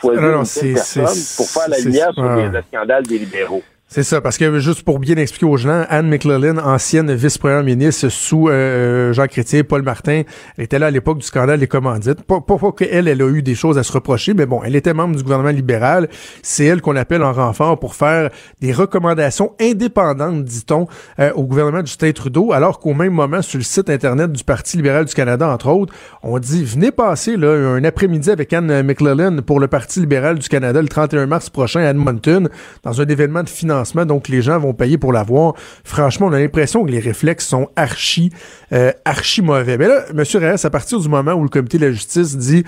choisir 0.00 0.22
une 0.22 0.74
personne 0.74 1.06
pour 1.36 1.46
faire 1.46 1.68
la 1.68 1.78
lumière 1.78 2.12
sur 2.12 2.22
le 2.22 2.62
scandale 2.62 3.04
des 3.04 3.18
libéraux? 3.18 3.62
C'est 3.90 4.02
ça, 4.02 4.20
parce 4.20 4.36
que 4.36 4.58
juste 4.58 4.82
pour 4.82 4.98
bien 4.98 5.16
expliquer 5.16 5.46
aux 5.46 5.56
gens, 5.56 5.86
Anne 5.88 6.10
McLellan, 6.10 6.58
ancienne 6.58 7.10
vice-première 7.14 7.64
ministre 7.64 8.10
sous 8.10 8.50
euh, 8.50 9.14
Jean 9.14 9.26
Chrétien, 9.26 9.64
Paul 9.64 9.80
Martin, 9.80 10.24
était 10.58 10.78
là 10.78 10.88
à 10.88 10.90
l'époque 10.90 11.16
du 11.16 11.24
scandale 11.24 11.58
des 11.58 11.68
commandites. 11.68 12.22
Pas, 12.24 12.42
pas, 12.42 12.58
qu'elle, 12.76 13.08
elle 13.08 13.22
a 13.22 13.28
eu 13.28 13.40
des 13.40 13.54
choses 13.54 13.78
à 13.78 13.82
se 13.82 13.90
reprocher, 13.90 14.34
mais 14.34 14.44
bon, 14.44 14.60
elle 14.62 14.76
était 14.76 14.92
membre 14.92 15.16
du 15.16 15.22
gouvernement 15.22 15.52
libéral. 15.52 16.10
C'est 16.42 16.66
elle 16.66 16.82
qu'on 16.82 16.96
appelle 16.96 17.22
en 17.22 17.32
renfort 17.32 17.80
pour 17.80 17.94
faire 17.94 18.28
des 18.60 18.74
recommandations 18.74 19.54
indépendantes, 19.58 20.44
dit-on, 20.44 20.86
euh, 21.18 21.32
au 21.32 21.44
gouvernement 21.44 21.80
de 21.80 21.86
Justin 21.86 22.12
Trudeau, 22.12 22.52
alors 22.52 22.80
qu'au 22.80 22.92
même 22.92 23.14
moment, 23.14 23.40
sur 23.40 23.56
le 23.56 23.64
site 23.64 23.88
Internet 23.88 24.30
du 24.30 24.44
Parti 24.44 24.76
libéral 24.76 25.06
du 25.06 25.14
Canada, 25.14 25.48
entre 25.48 25.68
autres, 25.68 25.94
on 26.22 26.38
dit, 26.38 26.62
venez 26.62 26.90
passer 26.90 27.38
là, 27.38 27.54
un 27.54 27.84
après-midi 27.84 28.30
avec 28.30 28.52
Anne 28.52 28.82
McLellan 28.82 29.40
pour 29.40 29.60
le 29.60 29.66
Parti 29.66 30.00
libéral 30.00 30.38
du 30.38 30.48
Canada 30.50 30.82
le 30.82 30.88
31 30.88 31.24
mars 31.24 31.48
prochain 31.48 31.80
à 31.80 31.88
Edmonton, 31.88 32.50
dans 32.82 33.00
un 33.00 33.06
événement 33.06 33.42
de 33.42 33.48
financement 33.48 33.77
donc 34.06 34.28
les 34.28 34.42
gens 34.42 34.58
vont 34.58 34.74
payer 34.74 34.98
pour 34.98 35.12
l'avoir. 35.12 35.54
Franchement, 35.84 36.26
on 36.26 36.32
a 36.32 36.38
l'impression 36.38 36.84
que 36.84 36.90
les 36.90 37.00
réflexes 37.00 37.46
sont 37.46 37.68
archi, 37.76 38.30
euh, 38.72 38.92
archi 39.04 39.42
mauvais. 39.42 39.78
Mais 39.78 39.88
là, 39.88 40.04
M. 40.10 40.22
Reyes, 40.34 40.64
à 40.64 40.70
partir 40.70 41.00
du 41.00 41.08
moment 41.08 41.32
où 41.32 41.42
le 41.42 41.48
comité 41.48 41.78
de 41.78 41.86
la 41.86 41.92
justice 41.92 42.36
dit 42.36 42.64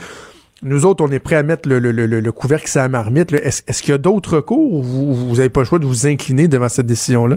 nous 0.63 0.85
autres, 0.85 1.03
on 1.03 1.11
est 1.11 1.21
prêts 1.21 1.37
à 1.37 1.43
mettre 1.43 1.69
le, 1.69 1.79
le, 1.79 1.91
le, 1.91 2.07
le 2.07 2.33
couvercle 2.33 2.69
sur 2.69 2.83
la 2.83 2.89
marmite. 2.89 3.33
Est-ce 3.33 3.83
qu'il 3.83 3.93
y 3.93 3.95
a 3.95 3.99
d'autres 3.99 4.37
recours 4.37 4.75
ou 4.75 4.83
vous 4.83 5.37
n'avez 5.37 5.49
pas 5.49 5.61
le 5.61 5.67
choix 5.67 5.79
de 5.79 5.87
vous 5.87 6.07
incliner 6.07 6.49
devant 6.49 6.69
cette 6.69 6.87
décision-là? 6.87 7.37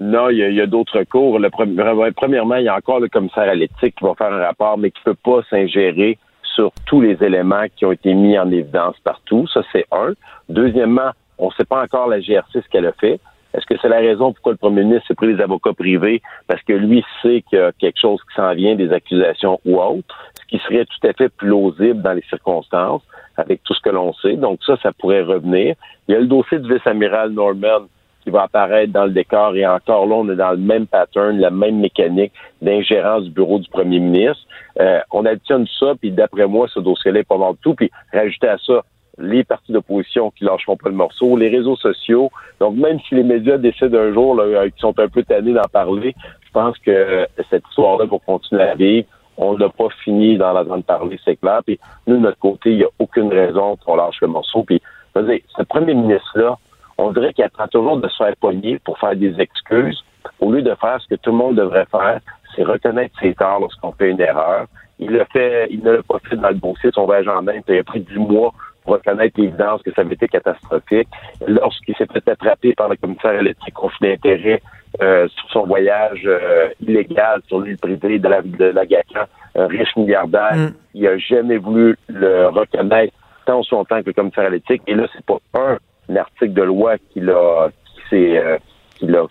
Non, 0.00 0.28
il 0.30 0.36
y 0.36 0.60
a, 0.60 0.66
d'autres 0.66 0.98
recours. 0.98 1.38
Le, 1.38 1.50
premièrement, 1.50 2.56
il 2.56 2.64
y 2.64 2.68
a 2.68 2.76
encore 2.76 3.00
le 3.00 3.08
commissaire 3.08 3.48
à 3.48 3.54
l'éthique 3.54 3.96
qui 3.96 4.04
va 4.04 4.14
faire 4.14 4.32
un 4.32 4.44
rapport, 4.44 4.78
mais 4.78 4.90
qui 4.90 5.00
ne 5.06 5.12
peut 5.12 5.18
pas 5.24 5.42
s'ingérer 5.50 6.18
sur 6.54 6.70
tous 6.86 7.00
les 7.00 7.16
éléments 7.22 7.64
qui 7.74 7.84
ont 7.84 7.92
été 7.92 8.14
mis 8.14 8.38
en 8.38 8.50
évidence 8.50 8.96
partout. 9.02 9.46
Ça, 9.52 9.62
c'est 9.72 9.86
un. 9.90 10.12
Deuxièmement, 10.48 11.10
on 11.38 11.46
ne 11.46 11.52
sait 11.52 11.64
pas 11.64 11.82
encore 11.82 12.08
la 12.08 12.20
GRC 12.20 12.62
ce 12.62 12.68
qu'elle 12.68 12.86
a 12.86 12.92
fait. 12.92 13.20
Est-ce 13.54 13.64
que 13.64 13.74
c'est 13.80 13.88
la 13.88 13.98
raison 13.98 14.32
pourquoi 14.32 14.52
le 14.52 14.58
premier 14.58 14.84
ministre 14.84 15.08
s'est 15.08 15.14
pris 15.14 15.34
des 15.34 15.42
avocats 15.42 15.72
privés? 15.72 16.20
Parce 16.46 16.62
que 16.62 16.74
lui 16.74 17.04
sait 17.22 17.42
qu'il 17.48 17.58
y 17.58 17.62
a 17.62 17.72
quelque 17.72 17.98
chose 17.98 18.20
qui 18.28 18.34
s'en 18.36 18.54
vient, 18.54 18.74
des 18.74 18.92
accusations 18.92 19.58
ou 19.64 19.80
autres, 19.80 20.14
ce 20.34 20.46
qui 20.46 20.58
serait 20.58 20.84
tout 20.84 21.06
à 21.06 21.12
fait 21.14 21.30
plausible 21.30 22.02
dans 22.02 22.12
les 22.12 22.24
circonstances, 22.28 23.02
avec 23.36 23.62
tout 23.62 23.72
ce 23.72 23.80
que 23.80 23.90
l'on 23.90 24.12
sait. 24.14 24.36
Donc 24.36 24.60
ça, 24.66 24.76
ça 24.82 24.92
pourrait 24.92 25.22
revenir. 25.22 25.76
Il 26.06 26.14
y 26.14 26.16
a 26.16 26.20
le 26.20 26.26
dossier 26.26 26.58
du 26.58 26.72
vice-amiral 26.72 27.30
Norman 27.30 27.86
qui 28.22 28.30
va 28.30 28.42
apparaître 28.42 28.92
dans 28.92 29.06
le 29.06 29.12
décor 29.12 29.56
et 29.56 29.66
encore 29.66 30.06
là, 30.06 30.16
on 30.16 30.28
est 30.28 30.36
dans 30.36 30.50
le 30.50 30.58
même 30.58 30.86
pattern, 30.86 31.38
la 31.38 31.50
même 31.50 31.78
mécanique 31.78 32.32
d'ingérence 32.60 33.24
du 33.24 33.30
bureau 33.30 33.58
du 33.58 33.68
premier 33.70 34.00
ministre. 34.00 34.44
Euh, 34.78 35.00
on 35.10 35.24
additionne 35.24 35.66
ça, 35.78 35.94
puis 35.98 36.10
d'après 36.10 36.46
moi, 36.46 36.68
ce 36.68 36.80
dossier-là 36.80 37.20
est 37.20 37.28
pas 37.28 37.38
mal 37.38 37.54
tout. 37.62 37.74
Puis 37.74 37.90
rajouter 38.12 38.48
à 38.48 38.58
ça 38.58 38.82
les 39.18 39.44
partis 39.44 39.72
d'opposition 39.72 40.30
qui 40.30 40.44
lâcheront 40.44 40.76
pas 40.76 40.88
le 40.88 40.94
morceau, 40.94 41.36
les 41.36 41.48
réseaux 41.48 41.76
sociaux. 41.76 42.30
Donc, 42.60 42.76
même 42.76 42.98
si 43.08 43.14
les 43.14 43.22
médias 43.22 43.58
décident 43.58 43.98
un 43.98 44.12
jour, 44.12 44.38
euh, 44.40 44.68
qui 44.68 44.80
sont 44.80 44.98
un 44.98 45.08
peu 45.08 45.22
tannés 45.22 45.52
d'en 45.52 45.68
parler, 45.72 46.14
je 46.46 46.50
pense 46.52 46.78
que 46.78 47.26
cette 47.50 47.64
histoire-là 47.68 48.06
va 48.06 48.18
continuer 48.24 48.62
à 48.62 48.74
vivre. 48.74 49.06
On 49.36 49.56
n'a 49.56 49.68
pas 49.68 49.88
fini 50.02 50.36
dans 50.36 50.52
la 50.52 50.64
de 50.64 50.82
parler, 50.82 51.18
c'est 51.24 51.36
clair. 51.36 51.60
Puis 51.64 51.78
nous, 52.06 52.16
de 52.16 52.22
notre 52.22 52.38
côté, 52.38 52.72
il 52.72 52.78
n'y 52.78 52.84
a 52.84 52.88
aucune 52.98 53.32
raison 53.32 53.76
qu'on 53.76 53.96
lâche 53.96 54.20
le 54.20 54.28
morceau. 54.28 54.62
Puis, 54.64 54.80
je 55.14 55.20
veux 55.20 55.28
dire, 55.28 55.40
ce 55.56 55.62
premier 55.62 55.94
ministre-là, 55.94 56.56
on 56.98 57.12
dirait 57.12 57.32
qu'il 57.32 57.44
attend 57.44 57.68
toujours 57.68 57.98
de 57.98 58.08
se 58.08 58.16
faire 58.16 58.34
poigner 58.36 58.78
pour 58.80 58.98
faire 58.98 59.14
des 59.14 59.40
excuses, 59.40 60.04
au 60.40 60.52
lieu 60.52 60.62
de 60.62 60.74
faire 60.74 61.00
ce 61.00 61.08
que 61.08 61.14
tout 61.14 61.30
le 61.30 61.36
monde 61.36 61.56
devrait 61.56 61.86
faire, 61.90 62.20
c'est 62.54 62.64
reconnaître 62.64 63.14
ses 63.20 63.34
torts 63.34 63.60
lorsqu'on 63.60 63.92
fait 63.92 64.10
une 64.10 64.20
erreur. 64.20 64.66
Il 64.98 65.12
l'a 65.12 65.24
fait, 65.26 65.68
il 65.70 65.82
ne 65.82 65.92
l'a 65.92 66.02
pas 66.02 66.18
fait 66.18 66.36
dans 66.36 66.48
le 66.48 66.56
dossier 66.56 66.90
de 66.90 66.94
son 66.94 67.04
voyage 67.04 67.28
en 67.28 67.46
Inde. 67.46 67.62
Il 67.68 67.78
a 67.78 67.84
pris 67.84 68.00
dix 68.00 68.18
mois 68.18 68.52
reconnaître 68.88 69.40
l'évidence 69.40 69.82
que 69.82 69.92
ça 69.92 70.02
avait 70.02 70.14
été 70.14 70.28
catastrophique. 70.28 71.08
Lorsqu'il 71.46 71.94
s'est 71.96 72.06
fait 72.12 72.28
attraper 72.28 72.74
par 72.74 72.88
le 72.88 72.96
commissaire 72.96 73.38
à 73.38 73.42
l'éthique 73.42 73.74
conflit 73.74 74.08
d'intérêt 74.08 74.60
euh, 75.02 75.28
sur 75.28 75.50
son 75.50 75.66
voyage 75.66 76.22
euh, 76.24 76.68
illégal 76.80 77.42
sur 77.46 77.60
l'île 77.60 77.76
privée 77.76 78.18
de 78.18 78.28
la 78.28 78.42
de 78.42 78.64
la 78.64 78.86
Gacan, 78.86 79.26
un 79.54 79.66
riche 79.66 79.94
milliardaire, 79.96 80.56
mm. 80.56 80.72
il 80.94 81.06
a 81.06 81.18
jamais 81.18 81.58
voulu 81.58 81.96
le 82.08 82.48
reconnaître 82.48 83.12
tant 83.44 83.62
son 83.62 83.84
temps 83.84 84.00
que 84.00 84.06
le 84.06 84.12
commissaire 84.14 84.46
à 84.46 84.50
l'éthique. 84.50 84.82
Et 84.86 84.94
là, 84.94 85.06
c'est 85.12 85.24
pas 85.24 85.38
un, 85.54 86.16
article 86.16 86.54
de 86.54 86.62
loi 86.62 86.96
qui 87.12 87.20
l'a 87.20 87.68
qui 88.08 88.36
euh, 88.36 88.56
qui 88.96 89.06
l'a 89.06 89.26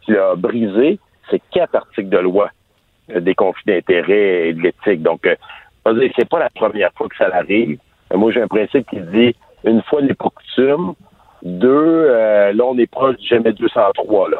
qui 0.00 0.12
l'a 0.12 0.34
brisé, 0.36 0.98
c'est 1.30 1.42
quatre 1.50 1.74
articles 1.74 2.08
de 2.08 2.18
loi 2.18 2.50
des 3.08 3.34
conflits 3.34 3.74
d'intérêt 3.74 4.48
et 4.48 4.52
de 4.54 4.62
l'éthique. 4.62 5.02
Donc, 5.02 5.28
c'est 6.16 6.28
pas 6.28 6.38
la 6.38 6.50
première 6.50 6.92
fois 6.94 7.08
que 7.08 7.16
ça 7.16 7.28
arrive. 7.34 7.78
Moi, 8.12 8.32
j'ai 8.32 8.42
un 8.42 8.48
principe 8.48 8.88
qui 8.88 9.00
dit 9.00 9.34
une 9.64 9.82
fois 9.82 10.02
n'est 10.02 10.14
pas 10.14 10.30
coutume. 10.30 10.94
Deux, 11.42 11.68
euh, 11.68 12.52
là, 12.52 12.64
on 12.64 12.78
est 12.78 12.86
proche 12.86 13.16
du 13.16 13.26
jamais 13.26 13.52
203, 13.52 14.30
là. 14.30 14.38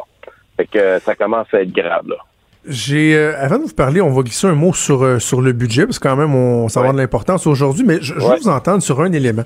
Fait 0.57 0.65
que 0.65 0.79
euh, 0.79 0.99
ça 0.99 1.15
commence 1.15 1.47
à 1.53 1.61
être 1.61 1.71
grave, 1.71 2.07
là. 2.07 2.15
J'ai 2.67 3.15
euh, 3.15 3.33
avant 3.37 3.59
de 3.59 3.65
vous 3.65 3.75
parler, 3.75 4.01
on 4.01 4.09
va 4.09 4.23
glisser 4.23 4.47
un 4.47 4.55
mot 4.55 4.73
sur 4.73 5.21
sur 5.21 5.39
le 5.39 5.51
budget 5.51 5.85
parce 5.85 5.99
que 5.99 6.07
quand 6.07 6.15
même 6.15 6.33
on 6.33 6.67
ça 6.67 6.81
de 6.81 6.97
l'importance 6.97 7.45
aujourd'hui, 7.45 7.83
mais 7.85 7.99
je, 8.01 8.15
veux 8.15 8.37
vous 8.41 8.49
entendre 8.49 8.81
sur 8.81 9.01
un 9.01 9.11
élément. 9.11 9.43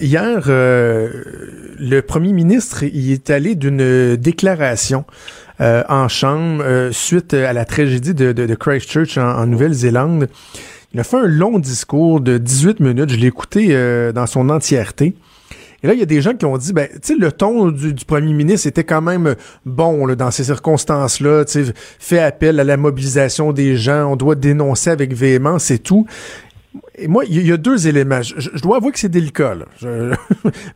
hier, 0.00 0.42
le 0.48 2.00
premier 2.00 2.32
ministre 2.32 2.82
est 2.82 3.30
allé 3.30 3.54
d'une 3.54 4.16
déclaration 4.16 5.04
en 5.60 6.08
chambre 6.08 6.88
suite 6.90 7.32
à 7.32 7.52
la 7.52 7.64
tragédie 7.64 8.14
de, 8.14 8.32
de, 8.32 8.54
Christchurch 8.56 9.18
en 9.18 9.46
Nouvelle-Zélande. 9.46 10.26
Il 10.94 11.00
a 11.00 11.04
fait 11.04 11.18
un 11.18 11.26
long 11.26 11.58
discours 11.58 12.20
de 12.20 12.38
18 12.38 12.80
minutes. 12.80 13.10
Je 13.10 13.16
l'ai 13.16 13.26
écouté 13.26 13.68
euh, 13.70 14.12
dans 14.12 14.26
son 14.26 14.48
entièreté. 14.48 15.14
Et 15.82 15.86
là, 15.86 15.92
il 15.92 16.00
y 16.00 16.02
a 16.02 16.06
des 16.06 16.20
gens 16.20 16.34
qui 16.34 16.44
ont 16.44 16.58
dit, 16.58 16.72
ben, 16.72 16.88
tu 16.94 16.98
sais, 17.02 17.14
le 17.14 17.30
ton 17.30 17.70
du, 17.70 17.94
premier 18.04 18.32
ministre 18.32 18.66
était 18.66 18.82
quand 18.82 19.00
même 19.00 19.36
bon 19.64 20.08
dans 20.14 20.30
ces 20.32 20.44
circonstances-là. 20.44 21.44
Tu 21.44 21.66
fait 22.00 22.18
appel 22.18 22.58
à 22.58 22.64
la 22.64 22.76
mobilisation 22.76 23.52
des 23.52 23.76
gens, 23.76 24.10
on 24.10 24.16
doit 24.16 24.34
dénoncer 24.34 24.90
avec 24.90 25.12
véhémence 25.12 25.70
et 25.70 25.78
tout. 25.78 26.06
Et 26.96 27.08
moi, 27.08 27.24
il 27.26 27.46
y, 27.46 27.52
a 27.52 27.56
deux 27.56 27.88
éléments. 27.88 28.20
Je, 28.20 28.50
dois 28.60 28.76
avouer 28.76 28.92
que 28.92 28.98
c'est 28.98 29.08
délicat, 29.08 29.54
là. 29.54 29.64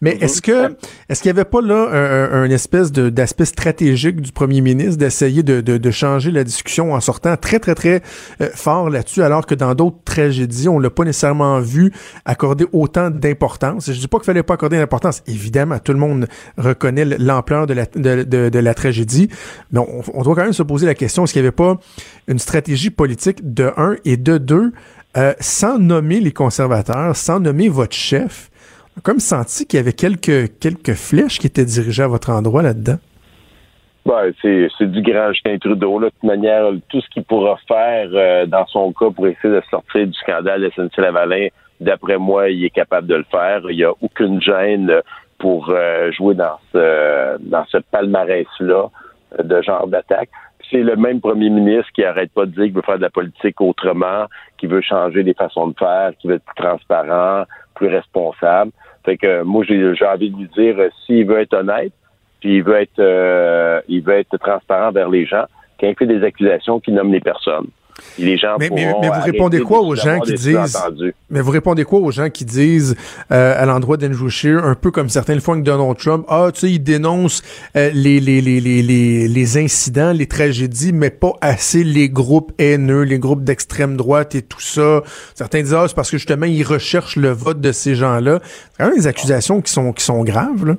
mais 0.00 0.16
est-ce 0.20 0.40
que 0.40 0.74
est-ce 1.08 1.20
qu'il 1.20 1.28
y 1.28 1.30
avait 1.30 1.44
pas 1.44 1.60
là 1.60 1.88
un, 2.32 2.48
espèce 2.48 2.92
d'aspect 2.92 3.44
stratégique 3.44 4.20
du 4.20 4.32
premier 4.32 4.62
ministre 4.62 4.96
d'essayer 4.96 5.42
de, 5.42 5.60
de, 5.60 5.90
changer 5.90 6.30
la 6.30 6.44
discussion 6.44 6.94
en 6.94 7.00
sortant 7.00 7.36
très 7.36 7.58
très 7.58 7.74
très 7.74 8.02
euh, 8.40 8.48
fort 8.54 8.88
là-dessus, 8.88 9.22
alors 9.22 9.44
que 9.46 9.54
dans 9.54 9.74
d'autres 9.74 9.98
tragédies, 10.04 10.68
on 10.68 10.78
l'a 10.78 10.90
pas 10.90 11.04
nécessairement 11.04 11.60
vu 11.60 11.92
accorder 12.24 12.66
autant 12.72 13.10
d'importance? 13.10 13.92
Je 13.92 13.98
dis 13.98 14.08
pas 14.08 14.18
qu'il 14.18 14.26
fallait 14.26 14.42
pas 14.42 14.54
accorder 14.54 14.78
d'importance. 14.78 15.22
Évidemment, 15.26 15.78
tout 15.78 15.92
le 15.92 15.98
monde 15.98 16.26
reconnaît 16.56 17.04
l'ampleur 17.04 17.66
de 17.66 17.74
la, 17.74 17.84
de, 17.86 18.48
de, 18.48 18.58
la 18.58 18.74
tragédie, 18.74 19.28
mais 19.72 19.80
on, 19.80 20.02
on 20.14 20.22
doit 20.22 20.34
quand 20.34 20.44
même 20.44 20.52
se 20.52 20.62
poser 20.62 20.86
la 20.86 20.94
question 20.94 21.24
est-ce 21.24 21.32
qu'il 21.32 21.42
y 21.42 21.44
avait 21.44 21.52
pas 21.52 21.78
une 22.28 22.38
stratégie 22.38 22.90
politique 22.90 23.52
de 23.52 23.72
un 23.76 23.96
et 24.04 24.16
de 24.16 24.38
deux 24.38 24.72
euh, 25.16 25.34
sans 25.40 25.78
nommer 25.78 26.20
les 26.20 26.32
conservateurs, 26.32 27.16
sans 27.16 27.40
nommer 27.40 27.68
votre 27.68 27.94
chef, 27.94 28.50
on 28.96 29.00
a 29.00 29.02
comme 29.02 29.20
senti 29.20 29.66
qu'il 29.66 29.78
y 29.78 29.80
avait 29.80 29.92
quelques, 29.92 30.58
quelques 30.58 30.94
flèches 30.94 31.38
qui 31.38 31.46
étaient 31.46 31.64
dirigées 31.64 32.02
à 32.02 32.08
votre 32.08 32.30
endroit 32.30 32.62
là-dedans. 32.62 32.98
Ben, 34.04 34.32
c'est, 34.42 34.68
du 34.86 35.02
grand 35.02 35.32
Justin 35.32 35.58
Trudeau. 35.58 35.98
Là. 35.98 36.06
De 36.08 36.12
toute 36.12 36.24
manière, 36.24 36.70
tout 36.88 37.00
ce 37.00 37.08
qu'il 37.10 37.22
pourra 37.22 37.56
faire 37.68 38.08
euh, 38.12 38.46
dans 38.46 38.66
son 38.66 38.92
cas 38.92 39.10
pour 39.10 39.26
essayer 39.28 39.54
de 39.54 39.62
sortir 39.70 40.06
du 40.06 40.14
scandale 40.14 40.62
de 40.62 40.70
SNC-Lavalin, 40.70 41.48
d'après 41.80 42.18
moi, 42.18 42.50
il 42.50 42.64
est 42.64 42.70
capable 42.70 43.06
de 43.06 43.14
le 43.14 43.24
faire. 43.30 43.60
Il 43.70 43.76
n'y 43.76 43.84
a 43.84 43.92
aucune 44.00 44.42
gêne 44.42 44.92
pour 45.38 45.70
euh, 45.70 46.10
jouer 46.12 46.34
dans 46.34 46.58
ce, 46.72 47.38
dans 47.38 47.64
ce 47.66 47.78
palmarès-là 47.78 48.88
de 49.42 49.62
genre 49.62 49.86
d'attaque 49.86 50.30
c'est 50.72 50.82
le 50.82 50.96
même 50.96 51.20
premier 51.20 51.50
ministre 51.50 51.92
qui 51.94 52.02
arrête 52.02 52.32
pas 52.32 52.46
de 52.46 52.50
dire 52.50 52.64
qu'il 52.64 52.72
veut 52.72 52.82
faire 52.82 52.96
de 52.96 53.02
la 53.02 53.10
politique 53.10 53.60
autrement, 53.60 54.26
qui 54.58 54.66
veut 54.66 54.80
changer 54.80 55.22
les 55.22 55.34
façons 55.34 55.68
de 55.68 55.78
faire, 55.78 56.12
qui 56.18 56.26
veut 56.26 56.36
être 56.36 56.44
plus 56.44 56.64
transparent, 56.64 57.44
plus 57.74 57.88
responsable. 57.88 58.72
Fait 59.04 59.18
que 59.18 59.42
moi, 59.42 59.64
j'ai 59.64 60.06
envie 60.06 60.30
de 60.30 60.36
lui 60.36 60.48
dire, 60.56 60.78
euh, 60.78 60.88
s'il 61.04 61.26
veut 61.26 61.40
être 61.40 61.54
honnête, 61.54 61.92
puis 62.40 62.56
il 62.56 62.62
veut 62.62 62.76
être, 62.76 62.98
euh, 62.98 63.80
transparent 64.40 64.92
vers 64.92 65.08
les 65.08 65.26
gens, 65.26 65.44
qu'il 65.78 65.94
fait 65.94 66.06
des 66.06 66.24
accusations 66.24 66.80
qui 66.80 66.92
nomment 66.92 67.12
les 67.12 67.20
personnes 67.20 67.68
les 68.18 68.36
gens 68.36 68.56
mais, 68.58 68.70
mais, 68.70 68.92
vous 68.92 69.22
répondez 69.24 69.60
quoi 69.60 69.80
aux 69.80 69.94
gens 69.94 70.20
qui 70.20 70.34
disent 70.34 70.78
mais 71.30 71.40
vous 71.40 71.50
répondez 71.50 71.84
quoi 71.84 72.00
aux 72.00 72.10
gens 72.10 72.30
qui 72.30 72.44
disent 72.44 72.94
euh, 73.30 73.60
à 73.60 73.64
l'endroit 73.66 73.96
d'Andrew 73.96 74.28
Scheer 74.28 74.64
un 74.64 74.74
peu 74.74 74.90
comme 74.90 75.08
certains 75.08 75.34
le 75.34 75.40
font 75.40 75.52
avec 75.52 75.64
Donald 75.64 75.96
Trump 75.96 76.24
ah 76.28 76.50
tu 76.52 76.60
sais 76.60 76.70
ils 76.70 76.82
dénoncent 76.82 77.42
euh, 77.76 77.90
les, 77.94 78.20
les, 78.20 78.40
les, 78.40 78.60
les, 78.60 79.28
les, 79.28 79.58
incidents 79.58 80.12
les 80.12 80.26
tragédies 80.26 80.92
mais 80.92 81.10
pas 81.10 81.32
assez 81.40 81.84
les 81.84 82.08
groupes 82.08 82.52
haineux 82.58 83.02
les 83.02 83.18
groupes 83.18 83.44
d'extrême 83.44 83.96
droite 83.96 84.34
et 84.34 84.42
tout 84.42 84.60
ça. 84.60 85.02
Certains 85.34 85.62
disent 85.62 85.74
ah 85.74 85.86
c'est 85.88 85.94
parce 85.94 86.10
que 86.10 86.18
justement 86.18 86.46
ils 86.46 86.62
recherchent 86.62 87.16
le 87.16 87.30
vote 87.30 87.60
de 87.60 87.72
ces 87.72 87.94
gens-là. 87.94 88.40
C'est 88.42 88.78
quand 88.78 88.86
même 88.90 88.98
des 88.98 89.06
accusations 89.06 89.60
qui 89.60 89.72
sont 89.72 89.92
qui 89.92 90.04
sont 90.04 90.22
graves 90.22 90.66
là 90.66 90.76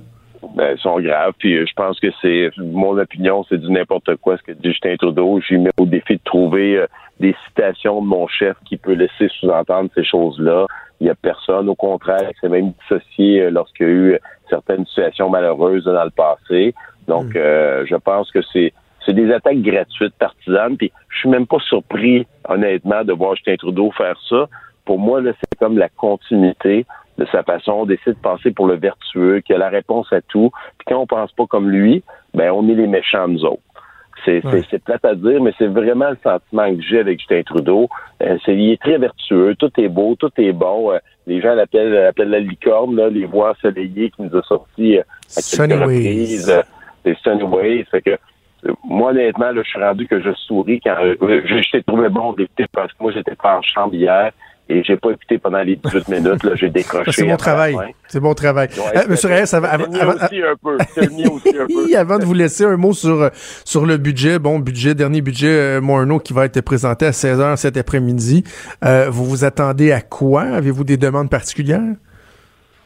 ben, 0.56 0.78
sont 0.78 1.00
graves. 1.00 1.34
Puis 1.38 1.56
euh, 1.56 1.66
je 1.68 1.74
pense 1.74 2.00
que 2.00 2.08
c'est 2.22 2.50
mon 2.58 2.98
opinion, 2.98 3.46
c'est 3.50 3.58
du 3.58 3.72
n'importe 3.72 4.16
quoi 4.18 4.38
ce 4.38 4.44
que 4.44 4.52
dit 4.52 4.70
Justin 4.70 4.96
Trudeau. 4.98 5.40
J'y 5.42 5.58
mets 5.58 5.72
au 5.80 5.86
défi 5.86 6.16
de 6.16 6.22
trouver 6.24 6.86
des 7.20 7.36
citations 7.48 8.02
de 8.02 8.08
mon 8.08 8.28
chef 8.28 8.56
qui 8.66 8.78
peut 8.78 8.94
laisser 8.94 9.30
sous-entendre 9.40 9.90
ces 9.96 10.04
choses-là. 10.04 10.66
Il 11.00 11.06
n'y 11.06 11.10
a 11.10 11.16
personne. 11.16 11.70
Au 11.70 11.76
contraire, 11.76 12.30
il 12.30 12.40
s'est 12.40 12.50
même 12.50 12.74
dissocié 12.82 13.42
euh, 13.42 13.50
lorsqu'il 13.50 13.88
y 13.88 13.90
a 13.90 13.94
eu 13.94 14.20
certaines 14.50 14.86
situations 14.86 15.30
malheureuses 15.30 15.86
dans 15.86 16.04
le 16.04 16.10
passé. 16.12 16.74
Donc, 17.08 17.34
hmm. 17.34 17.38
euh, 17.38 17.86
je 17.86 17.96
pense 17.96 18.32
que 18.32 18.40
c'est 18.54 18.74
c'est 19.06 19.14
des 19.14 19.34
attaques 19.34 19.62
gratuites 19.62 20.16
partisanes. 20.18 20.78
Puis 20.78 20.92
je 21.10 21.20
suis 21.20 21.30
même 21.30 21.46
pas 21.46 21.60
surpris, 21.60 22.26
honnêtement, 22.48 23.04
de 23.04 23.12
voir 23.12 23.36
Justin 23.36 23.56
Trudeau 23.58 23.92
faire 23.92 24.18
ça. 24.30 24.48
Pour 24.86 25.00
moi, 25.00 25.22
c'est 25.24 25.60
comme 25.60 25.78
la 25.78 25.90
continuité 25.90 26.86
de 27.18 27.26
sa 27.32 27.44
façon, 27.44 27.86
d'essayer 27.86 28.14
de 28.14 28.22
penser 28.22 28.52
pour 28.52 28.68
le 28.68 28.76
vertueux, 28.76 29.42
qui 29.42 29.54
a 29.54 29.58
la 29.58 29.70
réponse 29.70 30.12
à 30.12 30.22
tout. 30.22 30.52
Puis 30.78 30.86
quand 30.88 31.00
on 31.00 31.08
pense 31.08 31.32
pas 31.34 31.46
comme 31.46 31.70
lui, 31.70 32.04
ben 32.34 32.52
on 32.52 32.68
est 32.70 32.74
les 32.74 32.88
méchants 32.88 33.28
nous 33.28 33.46
autres. 33.46 33.62
C'est 34.26 34.42
c'est 34.70 34.82
plate 34.82 35.04
à 35.04 35.16
dire, 35.16 35.42
mais 35.42 35.52
c'est 35.58 35.68
vraiment 35.68 36.10
le 36.12 36.18
sentiment 36.24 36.74
que 36.74 36.82
j'ai 36.82 37.00
avec 37.00 37.20
Justin 37.20 37.44
Trudeau. 37.44 37.90
Euh, 38.22 38.38
c'est, 38.46 38.56
il 38.56 38.72
est 38.72 38.82
très 38.82 38.98
vertueux, 38.98 39.54
tout 39.60 39.72
est 39.78 39.90
beau, 39.90 40.16
tout 40.16 40.32
est 40.38 40.54
bon. 40.54 40.94
Euh, 40.94 41.00
les 41.28 41.42
gens 41.42 41.54
l'appellent, 41.56 41.92
l'appellent 41.92 42.30
la 42.30 42.40
licorne, 42.40 42.96
là, 42.96 43.10
les 43.10 43.26
voix 43.26 43.52
ensoleillées 43.52 44.12
qui 44.12 44.22
nous 44.22 44.36
a 44.38 44.42
sorti 44.44 44.98
euh, 44.98 45.04
à 45.36 45.42
quelques 45.42 45.80
reprises. 45.80 46.50
Euh, 46.50 46.62
c'est 47.04 47.18
Sunnyways. 47.18 47.84
Fait 47.92 48.02
que 48.02 48.18
moi, 48.86 49.12
honnêtement, 49.12 49.52
là, 49.52 49.62
je 49.62 49.70
suis 49.70 49.80
rendu 49.80 50.08
que 50.08 50.22
je 50.22 50.34
souris 50.34 50.80
quand 50.80 50.96
je, 51.02 51.72
t'ai 51.72 51.84
trouvé 51.84 52.08
bon 52.08 52.32
député 52.32 52.66
parce 52.72 52.94
que 52.94 53.04
moi, 53.04 53.12
j'étais 53.12 53.36
pas 53.36 53.58
en 53.58 53.62
chambre 53.62 53.94
hier 53.94 54.32
et 54.74 54.84
j'ai 54.84 54.98
pas 54.98 55.12
écouté 55.12 55.38
pendant 55.38 55.62
les 55.62 55.76
18 55.76 56.08
minutes. 56.10 56.50
J'ai 56.56 56.70
décroché. 56.72 57.12
C'est 57.12 57.24
bon 57.26 57.38
travail. 57.38 57.76
C'est 58.08 58.20
bon 58.20 58.34
travail. 58.34 58.70
Monsieur 59.08 59.30
Reyes, 59.30 59.54
avant 61.96 62.18
de 62.18 62.26
vous 62.26 62.34
laisser 62.34 62.66
un 62.66 62.78
mot 62.78 62.94
sur 62.94 63.30
sur 63.66 63.86
le 63.86 63.98
budget, 63.98 64.40
bon 64.40 64.60
budget, 64.60 64.96
dernier 64.96 65.22
budget 65.22 65.50
euh, 65.50 65.82
Morneau 65.82 66.20
qui 66.20 66.34
va 66.34 66.46
être 66.46 66.62
présenté 66.62 67.06
à 67.06 67.12
16h 67.12 67.58
cet 67.58 67.78
après-midi. 67.78 68.44
Euh, 68.84 69.10
vous 69.10 69.26
vous 69.26 69.44
attendez 69.44 69.92
à 69.92 70.02
quoi? 70.02 70.44
Avez-vous 70.44 70.84
des 70.84 70.98
demandes 70.98 71.30
particulières? 71.30 71.82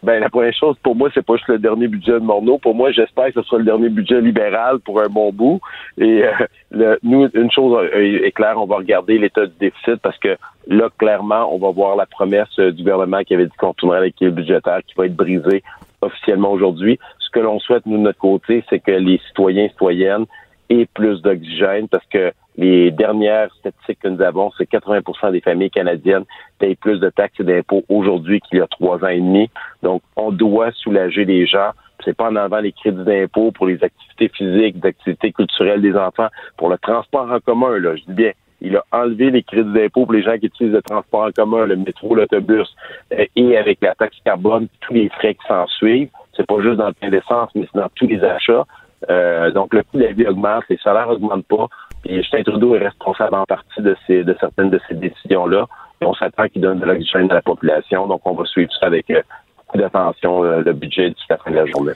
Ben, 0.03 0.19
la 0.19 0.29
première 0.29 0.53
chose, 0.53 0.75
pour 0.83 0.95
moi, 0.95 1.09
c'est 1.13 1.25
pas 1.25 1.35
juste 1.35 1.47
le 1.47 1.59
dernier 1.59 1.87
budget 1.87 2.13
de 2.13 2.19
Morneau. 2.19 2.57
Pour 2.57 2.75
moi, 2.75 2.91
j'espère 2.91 3.27
que 3.27 3.41
ce 3.41 3.43
sera 3.43 3.57
le 3.57 3.65
dernier 3.65 3.89
budget 3.89 4.21
libéral 4.21 4.79
pour 4.79 5.01
un 5.01 5.07
bon 5.07 5.31
bout. 5.31 5.59
Et 5.97 6.23
euh, 6.23 6.31
le, 6.71 6.99
nous, 7.03 7.27
une 7.33 7.51
chose 7.51 7.89
est 7.93 8.31
claire, 8.31 8.57
on 8.57 8.65
va 8.65 8.77
regarder 8.77 9.17
l'état 9.17 9.45
du 9.45 9.53
déficit 9.59 9.95
parce 9.97 10.17
que 10.19 10.37
là, 10.67 10.89
clairement, 10.97 11.53
on 11.53 11.57
va 11.57 11.71
voir 11.71 11.95
la 11.95 12.05
promesse 12.05 12.55
du 12.57 12.83
gouvernement 12.83 13.23
qui 13.23 13.33
avait 13.33 13.45
dit 13.45 13.57
qu'on 13.57 13.73
tournerait 13.73 14.01
l'équilibre 14.01 14.37
budgétaire 14.37 14.79
qui 14.85 14.93
va 14.95 15.05
être 15.07 15.15
brisée 15.15 15.63
officiellement 16.01 16.51
aujourd'hui. 16.51 16.99
Ce 17.19 17.29
que 17.31 17.39
l'on 17.39 17.59
souhaite, 17.59 17.85
nous, 17.85 17.97
de 17.97 18.03
notre 18.03 18.19
côté, 18.19 18.63
c'est 18.69 18.79
que 18.79 18.91
les 18.91 19.19
citoyens 19.27 19.65
et 19.65 19.69
citoyennes 19.69 20.25
aient 20.69 20.87
plus 20.93 21.21
d'oxygène 21.21 21.87
parce 21.87 22.05
que 22.07 22.31
les 22.57 22.89
dernières 22.89 23.53
statistiques 23.55 23.99
que 23.99 24.07
nous 24.07 24.21
avons, 24.21 24.51
c'est 24.57 24.69
80% 24.69 25.31
des 25.31 25.41
familles 25.41 25.69
canadiennes 25.69 26.25
payent 26.59 26.75
plus 26.75 26.99
de 26.99 27.09
taxes 27.09 27.39
et 27.39 27.43
d'impôts 27.43 27.83
aujourd'hui 27.87 28.41
qu'il 28.41 28.57
y 28.57 28.61
a 28.61 28.67
trois 28.67 29.03
ans 29.03 29.09
et 29.09 29.19
demi. 29.19 29.49
Donc, 29.83 30.01
on 30.15 30.31
doit 30.31 30.71
soulager 30.71 31.23
les 31.25 31.45
gens. 31.45 31.71
C'est 32.03 32.15
pas 32.15 32.29
en 32.29 32.35
enlevant 32.35 32.59
les 32.59 32.71
crédits 32.71 33.03
d'impôt 33.03 33.51
pour 33.51 33.67
les 33.67 33.83
activités 33.83 34.29
physiques, 34.29 34.79
d'activités 34.79 35.31
culturelles 35.31 35.81
des 35.81 35.95
enfants, 35.95 36.29
pour 36.57 36.69
le 36.69 36.77
transport 36.79 37.31
en 37.31 37.39
commun, 37.39 37.77
là, 37.77 37.95
je 37.95 38.03
dis 38.03 38.13
bien. 38.13 38.31
Il 38.59 38.75
a 38.75 38.83
enlevé 38.91 39.29
les 39.29 39.43
crédits 39.43 39.71
d'impôt 39.71 40.05
pour 40.05 40.13
les 40.13 40.23
gens 40.23 40.35
qui 40.39 40.47
utilisent 40.47 40.73
le 40.73 40.81
transport 40.81 41.25
en 41.25 41.31
commun, 41.31 41.65
le 41.67 41.75
métro, 41.75 42.15
l'autobus, 42.15 42.67
euh, 43.13 43.25
et 43.35 43.55
avec 43.55 43.79
la 43.81 43.93
taxe 43.93 44.17
carbone, 44.25 44.67
tous 44.81 44.93
les 44.93 45.09
frais 45.09 45.35
qui 45.35 45.47
s'en 45.47 45.67
suivent. 45.67 46.09
C'est 46.35 46.47
pas 46.47 46.59
juste 46.61 46.77
dans 46.77 46.87
le 46.87 46.93
plein 46.93 47.09
d'essence, 47.09 47.51
mais 47.53 47.67
c'est 47.71 47.79
dans 47.79 47.89
tous 47.93 48.07
les 48.07 48.23
achats. 48.23 48.65
Euh, 49.09 49.51
donc, 49.51 49.73
le 49.73 49.83
coût 49.83 49.97
de 49.97 50.03
la 50.03 50.11
vie 50.11 50.25
augmente, 50.27 50.63
les 50.69 50.77
salaires 50.77 51.09
augmentent 51.09 51.45
pas. 51.45 51.67
Et 52.09 52.17
Justin 52.17 52.43
Trudeau 52.43 52.75
est 52.75 52.79
responsable 52.79 53.35
en 53.35 53.45
partie 53.45 53.81
de, 53.81 53.95
ces, 54.05 54.23
de 54.23 54.35
certaines 54.39 54.69
de 54.69 54.79
ces 54.87 54.95
décisions-là. 54.95 55.65
on 56.01 56.13
s'attend 56.13 56.47
qu'il 56.47 56.61
donne 56.61 56.79
de 56.79 56.85
l'oxygène 56.85 57.29
à 57.31 57.35
la 57.35 57.41
population. 57.41 58.07
Donc, 58.07 58.21
on 58.23 58.33
va 58.33 58.45
suivre 58.45 58.71
ça 58.79 58.87
avec 58.87 59.09
euh, 59.09 59.21
beaucoup 59.57 59.77
d'attention, 59.77 60.43
euh, 60.43 60.61
le 60.61 60.73
budget 60.73 61.09
jusqu'à 61.09 61.35
la 61.35 61.37
fin 61.37 61.51
de 61.51 61.55
la 61.57 61.65
journée. 61.65 61.93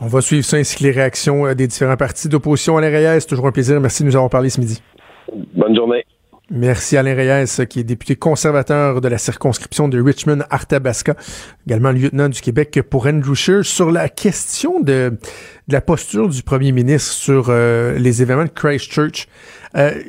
On 0.00 0.06
va 0.06 0.20
suivre 0.20 0.44
ça 0.44 0.58
ainsi 0.58 0.76
que 0.76 0.82
les 0.82 0.90
réactions 0.90 1.46
euh, 1.46 1.54
des 1.54 1.66
différents 1.66 1.96
partis 1.96 2.28
d'opposition. 2.28 2.76
Alain 2.76 2.90
Reyes, 2.90 3.20
c'est 3.20 3.28
toujours 3.28 3.46
un 3.46 3.52
plaisir. 3.52 3.80
Merci 3.80 4.02
de 4.02 4.08
nous 4.08 4.16
avoir 4.16 4.30
parlé 4.30 4.50
ce 4.50 4.60
midi. 4.60 4.82
Bonne 5.54 5.74
journée. 5.74 6.04
Merci 6.56 6.96
Alain 6.96 7.16
Reyes, 7.16 7.66
qui 7.68 7.80
est 7.80 7.84
député 7.84 8.14
conservateur 8.14 9.00
de 9.00 9.08
la 9.08 9.18
circonscription 9.18 9.88
de 9.88 10.00
Richmond-Arthabasca, 10.00 11.16
également 11.66 11.90
lieutenant 11.90 12.28
du 12.28 12.40
Québec 12.40 12.80
pour 12.88 13.08
Andrew 13.08 13.34
Scheer, 13.34 13.64
sur 13.64 13.90
la 13.90 14.08
question 14.08 14.78
de, 14.78 15.18
la 15.66 15.80
posture 15.80 16.28
du 16.28 16.44
premier 16.44 16.70
ministre 16.70 17.10
sur 17.10 17.46
euh, 17.48 17.98
les 17.98 18.22
événements 18.22 18.44
de 18.44 18.50
Christchurch. 18.50 19.26
Euh, 19.76 20.00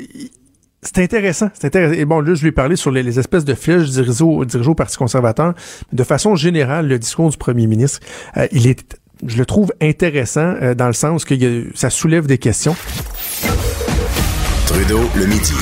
c'est 0.84 1.00
intéressant, 1.00 1.50
c'est 1.56 1.66
intéressant. 1.66 2.00
Et 2.00 2.06
bon, 2.06 2.20
là, 2.20 2.36
je 2.36 2.44
lui 2.44 2.50
ai 2.50 2.52
parlé 2.52 2.76
sur 2.76 2.92
les, 2.92 3.18
espèces 3.18 3.44
de 3.44 3.56
flèches 3.56 3.90
dirigées 3.90 4.24
au, 4.24 4.76
Parti 4.76 4.98
conservateur. 4.98 5.56
De 5.94 6.04
façon 6.04 6.36
générale, 6.36 6.88
le 6.88 7.00
discours 7.00 7.32
du 7.32 7.38
premier 7.38 7.66
ministre, 7.66 8.02
euh, 8.38 8.48
il 8.52 8.68
est, 8.68 9.00
je 9.26 9.40
le 9.40 9.48
trouve 9.48 9.74
intéressant 9.82 10.54
dans 10.78 10.88
le 10.88 10.94
sens 10.94 11.26
que 11.26 11.36
ça 11.74 11.90
soulève 11.90 12.28
des 12.28 12.38
questions. 12.38 12.76
Trudeau, 14.68 15.02
le 15.16 15.26
midi. 15.26 15.54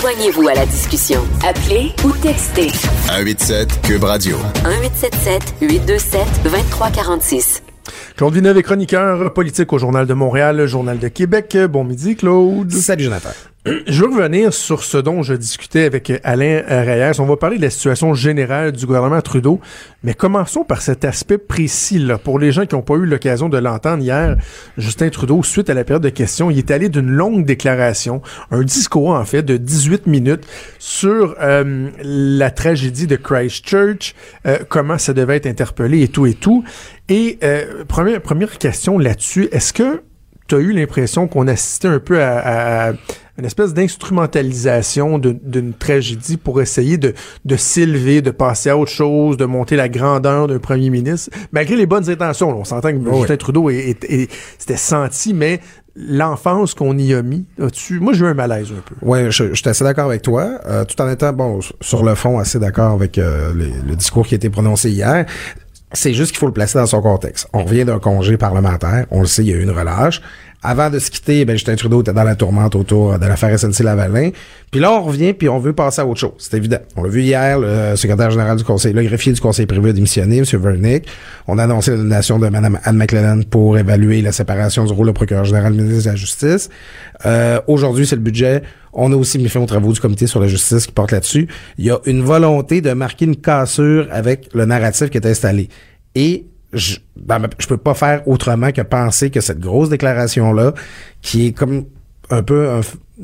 Joignez-vous 0.00 0.46
à 0.48 0.54
la 0.54 0.64
discussion. 0.64 1.20
Appelez 1.44 1.92
ou 2.04 2.12
textez. 2.22 2.68
187 3.08 3.80
Cube 3.82 4.04
Radio. 4.04 4.36
1877 4.64 5.54
827 5.60 6.20
2346. 6.44 7.62
Claude 8.16 8.34
Villeneuve 8.34 8.58
est 8.58 8.62
chroniqueur 8.62 9.32
politique 9.34 9.72
au 9.72 9.78
Journal 9.78 10.06
de 10.06 10.14
Montréal, 10.14 10.66
Journal 10.66 11.00
de 11.00 11.08
Québec. 11.08 11.56
Bon 11.68 11.82
midi, 11.82 12.14
Claude. 12.14 12.70
Salut, 12.70 13.04
Jonathan. 13.04 13.30
Je 13.86 14.04
veux 14.04 14.14
revenir 14.14 14.54
sur 14.54 14.82
ce 14.82 14.98
dont 14.98 15.22
je 15.22 15.34
discutais 15.34 15.84
avec 15.84 16.12
Alain 16.24 16.62
Reyes. 16.66 17.20
On 17.20 17.24
va 17.24 17.36
parler 17.36 17.56
de 17.56 17.62
la 17.62 17.70
situation 17.70 18.14
générale 18.14 18.72
du 18.72 18.86
gouvernement 18.86 19.20
Trudeau, 19.20 19.60
mais 20.02 20.14
commençons 20.14 20.64
par 20.64 20.80
cet 20.80 21.04
aspect 21.04 21.38
précis. 21.38 21.98
Là. 21.98 22.18
Pour 22.18 22.38
les 22.38 22.52
gens 22.52 22.66
qui 22.66 22.74
n'ont 22.74 22.82
pas 22.82 22.94
eu 22.94 23.04
l'occasion 23.04 23.48
de 23.48 23.58
l'entendre 23.58 24.02
hier, 24.02 24.36
Justin 24.76 25.08
Trudeau, 25.10 25.42
suite 25.42 25.70
à 25.70 25.74
la 25.74 25.84
période 25.84 26.02
de 26.02 26.08
questions, 26.08 26.50
il 26.50 26.58
est 26.58 26.70
allé 26.70 26.88
d'une 26.88 27.10
longue 27.10 27.44
déclaration, 27.44 28.22
un 28.50 28.62
discours 28.62 29.10
en 29.10 29.24
fait 29.24 29.42
de 29.42 29.56
18 29.56 30.06
minutes 30.06 30.46
sur 30.78 31.36
euh, 31.40 31.90
la 32.02 32.50
tragédie 32.50 33.06
de 33.06 33.16
Christchurch, 33.16 34.14
euh, 34.46 34.58
comment 34.68 34.98
ça 34.98 35.12
devait 35.12 35.36
être 35.36 35.46
interpellé 35.46 36.02
et 36.02 36.08
tout 36.08 36.26
et 36.26 36.34
tout. 36.34 36.64
Et 37.08 37.38
euh, 37.42 37.84
première, 37.86 38.20
première 38.20 38.58
question 38.58 38.98
là-dessus, 38.98 39.48
est-ce 39.52 39.72
que 39.72 40.02
tu 40.48 40.54
as 40.54 40.58
eu 40.58 40.72
l'impression 40.72 41.28
qu'on 41.28 41.46
assistait 41.46 41.88
un 41.88 42.00
peu 42.00 42.22
à, 42.22 42.92
une 43.38 43.44
espèce 43.44 43.72
d'instrumentalisation 43.72 45.18
d'une 45.18 45.72
tragédie 45.72 46.36
pour 46.36 46.60
essayer 46.60 46.96
de, 46.96 47.14
de 47.44 47.56
s'élever, 47.56 48.20
de 48.20 48.32
passer 48.32 48.70
à 48.70 48.76
autre 48.76 48.90
chose, 48.90 49.36
de 49.36 49.44
monter 49.44 49.76
la 49.76 49.88
grandeur 49.88 50.48
d'un 50.48 50.58
premier 50.58 50.90
ministre, 50.90 51.30
malgré 51.52 51.76
les 51.76 51.86
bonnes 51.86 52.10
intentions. 52.10 52.58
on 52.58 52.64
s'entend 52.64 52.90
que 52.90 52.98
Justin 52.98 53.36
Trudeau 53.36 53.70
c'était 53.70 54.76
senti, 54.76 55.34
mais 55.34 55.60
l'enfance 55.94 56.74
qu'on 56.74 56.96
y 56.98 57.14
a 57.14 57.22
mis, 57.22 57.44
tu 57.72 58.00
moi 58.00 58.12
j'ai 58.12 58.24
eu 58.24 58.28
un 58.28 58.34
malaise 58.34 58.72
un 58.72 58.80
peu. 58.80 58.94
Oui, 59.02 59.30
je, 59.30 59.50
je 59.50 59.54
suis 59.54 59.68
assez 59.68 59.84
d'accord 59.84 60.06
avec 60.06 60.22
toi, 60.22 60.58
euh, 60.66 60.84
tout 60.84 61.00
en 61.00 61.08
étant, 61.08 61.32
bon, 61.32 61.60
sur 61.80 62.04
le 62.04 62.14
fond, 62.16 62.38
assez 62.38 62.58
d'accord 62.58 62.92
avec 62.92 63.18
euh, 63.18 63.52
le 63.54 63.94
discours 63.94 64.26
qui 64.26 64.34
a 64.34 64.36
été 64.36 64.50
prononcé 64.50 64.90
hier. 64.90 65.26
C'est 65.92 66.12
juste 66.12 66.32
qu'il 66.32 66.38
faut 66.38 66.46
le 66.46 66.52
placer 66.52 66.78
dans 66.78 66.86
son 66.86 67.00
contexte. 67.00 67.48
On 67.54 67.64
revient 67.64 67.84
d'un 67.84 67.98
congé 67.98 68.36
parlementaire. 68.36 69.06
On 69.10 69.20
le 69.20 69.26
sait, 69.26 69.42
il 69.42 69.48
y 69.48 69.54
a 69.54 69.56
eu 69.56 69.62
une 69.62 69.70
relâche. 69.70 70.20
Avant 70.60 70.90
de 70.90 70.98
se 70.98 71.10
quitter, 71.10 71.44
ben, 71.44 71.52
Justin 71.54 71.76
Trudeau 71.76 72.00
était 72.00 72.12
dans 72.12 72.24
la 72.24 72.34
tourmente 72.34 72.74
autour 72.74 73.16
de 73.16 73.26
l'affaire 73.26 73.56
SNC-Lavalin. 73.56 74.30
Puis 74.72 74.80
là, 74.80 74.92
on 74.92 75.02
revient, 75.02 75.32
puis 75.32 75.48
on 75.48 75.60
veut 75.60 75.72
passer 75.72 76.00
à 76.00 76.06
autre 76.06 76.18
chose. 76.18 76.32
C'est 76.38 76.56
évident. 76.56 76.78
On 76.96 77.04
l'a 77.04 77.08
vu 77.08 77.22
hier, 77.22 77.60
le 77.60 77.94
secrétaire 77.94 78.32
général 78.32 78.56
du 78.56 78.64
conseil, 78.64 78.92
le 78.92 79.04
greffier 79.04 79.32
du 79.32 79.40
conseil 79.40 79.66
privé 79.66 79.90
a 79.90 79.92
démissionné, 79.92 80.38
M. 80.38 80.44
Vernick. 80.44 81.06
On 81.46 81.58
a 81.58 81.64
annoncé 81.64 81.92
la 81.92 81.98
nomination 81.98 82.40
de 82.40 82.48
Mme 82.48 82.80
Anne 82.82 82.96
McLennan 82.96 83.44
pour 83.44 83.78
évaluer 83.78 84.20
la 84.20 84.32
séparation 84.32 84.84
du 84.84 84.92
rôle 84.92 85.06
de 85.06 85.12
procureur 85.12 85.44
général 85.44 85.74
ministre 85.74 86.04
de 86.04 86.10
la 86.10 86.16
Justice. 86.16 86.70
Euh, 87.24 87.60
aujourd'hui, 87.68 88.04
c'est 88.04 88.16
le 88.16 88.22
budget. 88.22 88.62
On 88.92 89.12
a 89.12 89.16
aussi 89.16 89.38
mis 89.38 89.48
fin 89.48 89.60
aux 89.60 89.66
travaux 89.66 89.92
du 89.92 90.00
comité 90.00 90.26
sur 90.26 90.40
la 90.40 90.48
justice 90.48 90.86
qui 90.86 90.92
porte 90.92 91.12
là-dessus. 91.12 91.46
Il 91.78 91.84
y 91.84 91.90
a 91.90 91.98
une 92.06 92.22
volonté 92.22 92.80
de 92.80 92.92
marquer 92.94 93.26
une 93.26 93.36
cassure 93.36 94.08
avec 94.10 94.48
le 94.54 94.64
narratif 94.64 95.10
qui 95.10 95.18
est 95.18 95.26
installé. 95.26 95.68
Et 96.16 96.46
je, 96.72 96.96
ben, 97.16 97.40
je 97.58 97.66
peux 97.66 97.76
pas 97.76 97.94
faire 97.94 98.26
autrement 98.28 98.72
que 98.72 98.82
penser 98.82 99.30
que 99.30 99.40
cette 99.40 99.60
grosse 99.60 99.88
déclaration 99.88 100.52
là, 100.52 100.72
qui 101.22 101.46
est 101.46 101.52
comme 101.52 101.84
un 102.30 102.42
peu 102.42 102.68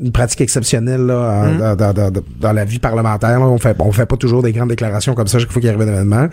une 0.01 0.11
pratique 0.11 0.41
exceptionnelle 0.41 1.05
là, 1.05 1.45
mmh. 1.45 1.75
dans, 1.75 2.11
dans, 2.39 2.53
la 2.53 2.65
vie 2.65 2.79
parlementaire, 2.79 3.39
on 3.41 3.57
fait 3.59 3.75
on 3.79 3.91
fait 3.91 4.07
pas 4.07 4.17
toujours 4.17 4.41
des 4.41 4.51
grandes 4.51 4.69
déclarations 4.69 5.13
comme 5.13 5.27
ça 5.27 5.37
chaque 5.37 5.51
fois 5.51 5.61
qu'il 5.61 5.69
arrive 5.69 5.81
un 5.81 5.87
événement 5.87 6.27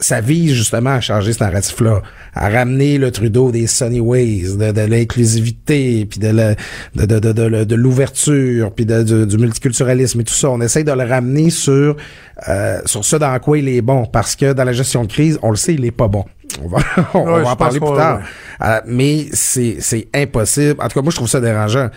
ça 0.00 0.20
vise 0.20 0.52
justement 0.52 0.90
à 0.90 1.00
changer 1.00 1.32
ce 1.32 1.42
narratif-là, 1.42 2.02
à 2.34 2.48
ramener 2.48 2.98
le 2.98 3.10
Trudeau 3.10 3.50
des 3.50 3.66
sunny 3.66 4.00
ways, 4.00 4.56
de, 4.56 4.72
de 4.72 4.80
l'inclusivité, 4.82 6.06
puis 6.06 6.20
de, 6.20 6.30
de, 6.94 7.06
de, 7.06 7.32
de, 7.32 7.64
de 7.64 7.74
l'ouverture, 7.74 8.72
puis 8.72 8.84
de, 8.84 9.24
du 9.24 9.38
multiculturalisme 9.38 10.20
et 10.20 10.24
tout 10.24 10.34
ça. 10.34 10.50
On 10.50 10.60
essaye 10.60 10.84
de 10.84 10.92
le 10.92 11.04
ramener 11.04 11.50
sur 11.50 11.96
euh, 12.48 12.80
sur 12.84 13.04
ce 13.04 13.16
dans 13.16 13.38
quoi 13.38 13.58
il 13.58 13.68
est 13.68 13.80
bon, 13.80 14.04
parce 14.04 14.36
que 14.36 14.52
dans 14.52 14.64
la 14.64 14.72
gestion 14.72 15.04
de 15.04 15.12
crise, 15.12 15.38
on 15.42 15.50
le 15.50 15.56
sait, 15.56 15.74
il 15.74 15.84
est 15.84 15.90
pas 15.90 16.08
bon. 16.08 16.24
On 16.62 16.68
va, 16.68 16.78
on 17.14 17.24
va 17.24 17.50
en 17.50 17.56
parler 17.56 17.80
plus 17.80 17.96
tard. 17.96 18.20
Euh, 18.62 18.80
mais 18.86 19.26
c'est 19.32 20.08
impossible. 20.14 20.76
En 20.80 20.88
tout 20.88 20.98
cas, 20.98 21.02
moi, 21.02 21.10
je 21.10 21.16
trouve 21.16 21.28
ça 21.28 21.40
dérangeant 21.40 21.88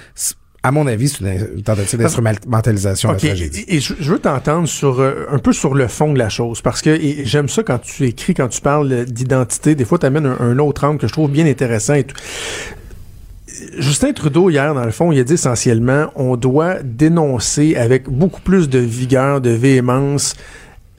à 0.62 0.72
mon 0.72 0.88
avis, 0.88 1.10
c'est 1.10 1.22
une, 1.22 1.64
tentative 1.64 2.00
d'instrumentalisation 2.00 3.10
de 3.10 3.14
la 3.14 3.20
tragédie. 3.20 3.66
Et, 3.68 3.80
je, 3.80 3.94
veux 3.94 4.20
t'entendre 4.20 4.68
sur 4.68 5.00
euh, 5.00 5.26
un 5.32 5.40
peu 5.40 5.54
sur 5.54 5.74
le 5.74 5.88
fond 5.88 6.12
de 6.12 6.20
la 6.20 6.30
chose, 6.30 6.62
parce 6.62 6.82
que 6.82 7.00
j'aime 7.24 7.48
ça 7.48 7.64
quand 7.64 7.80
tu 7.80 8.06
écris, 8.06 8.34
quand 8.34 8.50
tu 8.50 8.60
parles 8.60 9.06
d'identité. 9.06 9.76
Des 9.76 9.86
fois, 9.86 9.98
tu 9.98 10.06
amènes 10.06 10.26
un, 10.26 10.60
autre 10.60 10.86
angle 10.86 11.00
que 11.00 11.08
je 11.08 11.14
trouve 11.14 11.32
bien 11.32 11.46
intéressant. 11.46 11.94
Et 11.94 12.06
Justin 13.78 14.12
Trudeau, 14.12 14.50
hier, 14.50 14.74
dans 14.74 14.84
le 14.84 14.92
fond, 14.92 15.12
il 15.12 15.20
a 15.20 15.24
dit 15.24 15.34
essentiellement 15.34 16.12
on 16.16 16.36
doit 16.36 16.84
dénoncer 16.84 17.76
avec 17.76 18.10
beaucoup 18.10 18.42
plus 18.42 18.68
de 18.68 18.80
vigueur, 18.80 19.40
de 19.40 19.52
véhémence, 19.52 20.36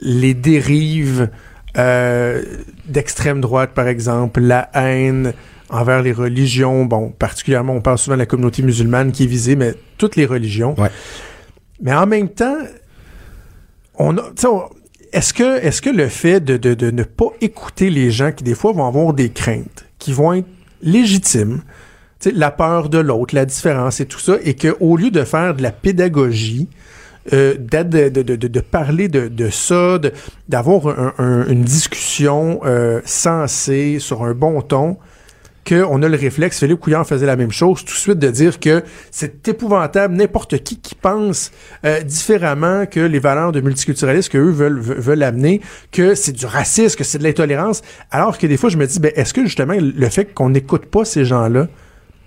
les 0.00 0.32
dérives 0.32 1.28
euh, 1.76 2.42
d'extrême 2.86 3.40
droite, 3.40 3.70
par 3.74 3.88
exemple, 3.88 4.40
la 4.40 4.70
haine, 4.74 5.34
envers 5.70 6.02
les 6.02 6.12
religions. 6.12 6.84
Bon, 6.84 7.10
particulièrement, 7.10 7.74
on 7.74 7.80
parle 7.80 7.98
souvent 7.98 8.16
de 8.16 8.20
la 8.20 8.26
communauté 8.26 8.62
musulmane 8.62 9.12
qui 9.12 9.24
est 9.24 9.26
visée, 9.26 9.56
mais 9.56 9.74
toutes 9.98 10.16
les 10.16 10.26
religions. 10.26 10.74
Mais 11.80 11.94
en 11.94 12.06
même 12.06 12.28
temps, 12.28 12.58
on 13.94 14.16
a, 14.16 14.22
est-ce 15.12 15.34
que, 15.34 15.58
est-ce 15.64 15.82
que 15.82 15.90
le 15.90 16.08
fait 16.08 16.40
de, 16.40 16.56
de, 16.56 16.74
de, 16.74 16.90
ne 16.90 17.02
pas 17.02 17.30
écouter 17.40 17.90
les 17.90 18.10
gens 18.10 18.32
qui, 18.32 18.44
des 18.44 18.54
fois, 18.54 18.72
vont 18.72 18.86
avoir 18.86 19.12
des 19.12 19.30
craintes, 19.30 19.86
qui 19.98 20.12
vont 20.12 20.34
être 20.34 20.46
légitimes, 20.82 21.62
la 22.34 22.50
peur 22.50 22.88
de 22.88 22.98
l'autre, 22.98 23.34
la 23.34 23.44
différence 23.44 24.00
et 24.00 24.06
tout 24.06 24.20
ça, 24.20 24.36
et 24.44 24.54
qu'au 24.54 24.96
lieu 24.96 25.10
de 25.10 25.24
faire 25.24 25.54
de 25.54 25.62
la 25.62 25.72
pédagogie, 25.72 26.68
euh, 27.32 27.54
de, 27.58 28.08
de, 28.08 28.22
de, 28.22 28.60
parler 28.60 29.08
de, 29.08 29.28
de 29.28 29.50
ça, 29.50 29.98
d'avoir 30.48 31.18
une 31.18 31.62
discussion 31.62 32.60
euh, 32.64 33.00
sensée, 33.04 33.98
sur 33.98 34.24
un 34.24 34.32
bon 34.32 34.62
ton, 34.62 34.96
qu'on 35.70 36.02
a 36.02 36.08
le 36.08 36.16
réflexe, 36.16 36.58
Philippe 36.58 36.80
Couillard 36.80 37.06
faisait 37.06 37.26
la 37.26 37.36
même 37.36 37.52
chose, 37.52 37.84
tout 37.84 37.94
de 37.94 37.98
suite 37.98 38.18
de 38.18 38.28
dire 38.28 38.58
que 38.58 38.82
c'est 39.12 39.46
épouvantable, 39.46 40.14
n'importe 40.14 40.58
qui 40.64 40.80
qui 40.80 40.96
pense 40.96 41.52
euh, 41.84 42.02
différemment 42.02 42.86
que 42.86 43.00
les 43.00 43.20
valeurs 43.20 43.52
de 43.52 43.60
multiculturalisme 43.60 44.32
qu'eux 44.32 44.50
veulent, 44.50 44.80
veulent 44.80 45.22
amener, 45.22 45.60
que 45.92 46.14
c'est 46.16 46.32
du 46.32 46.46
racisme, 46.46 46.96
que 46.96 47.04
c'est 47.04 47.18
de 47.18 47.24
l'intolérance, 47.24 47.82
alors 48.10 48.36
que 48.36 48.46
des 48.46 48.56
fois 48.56 48.68
je 48.68 48.78
me 48.78 48.86
dis, 48.86 48.98
ben, 48.98 49.12
est-ce 49.14 49.32
que 49.32 49.44
justement 49.44 49.74
le 49.78 50.08
fait 50.08 50.34
qu'on 50.34 50.50
n'écoute 50.50 50.86
pas 50.86 51.04
ces 51.04 51.24
gens-là, 51.24 51.68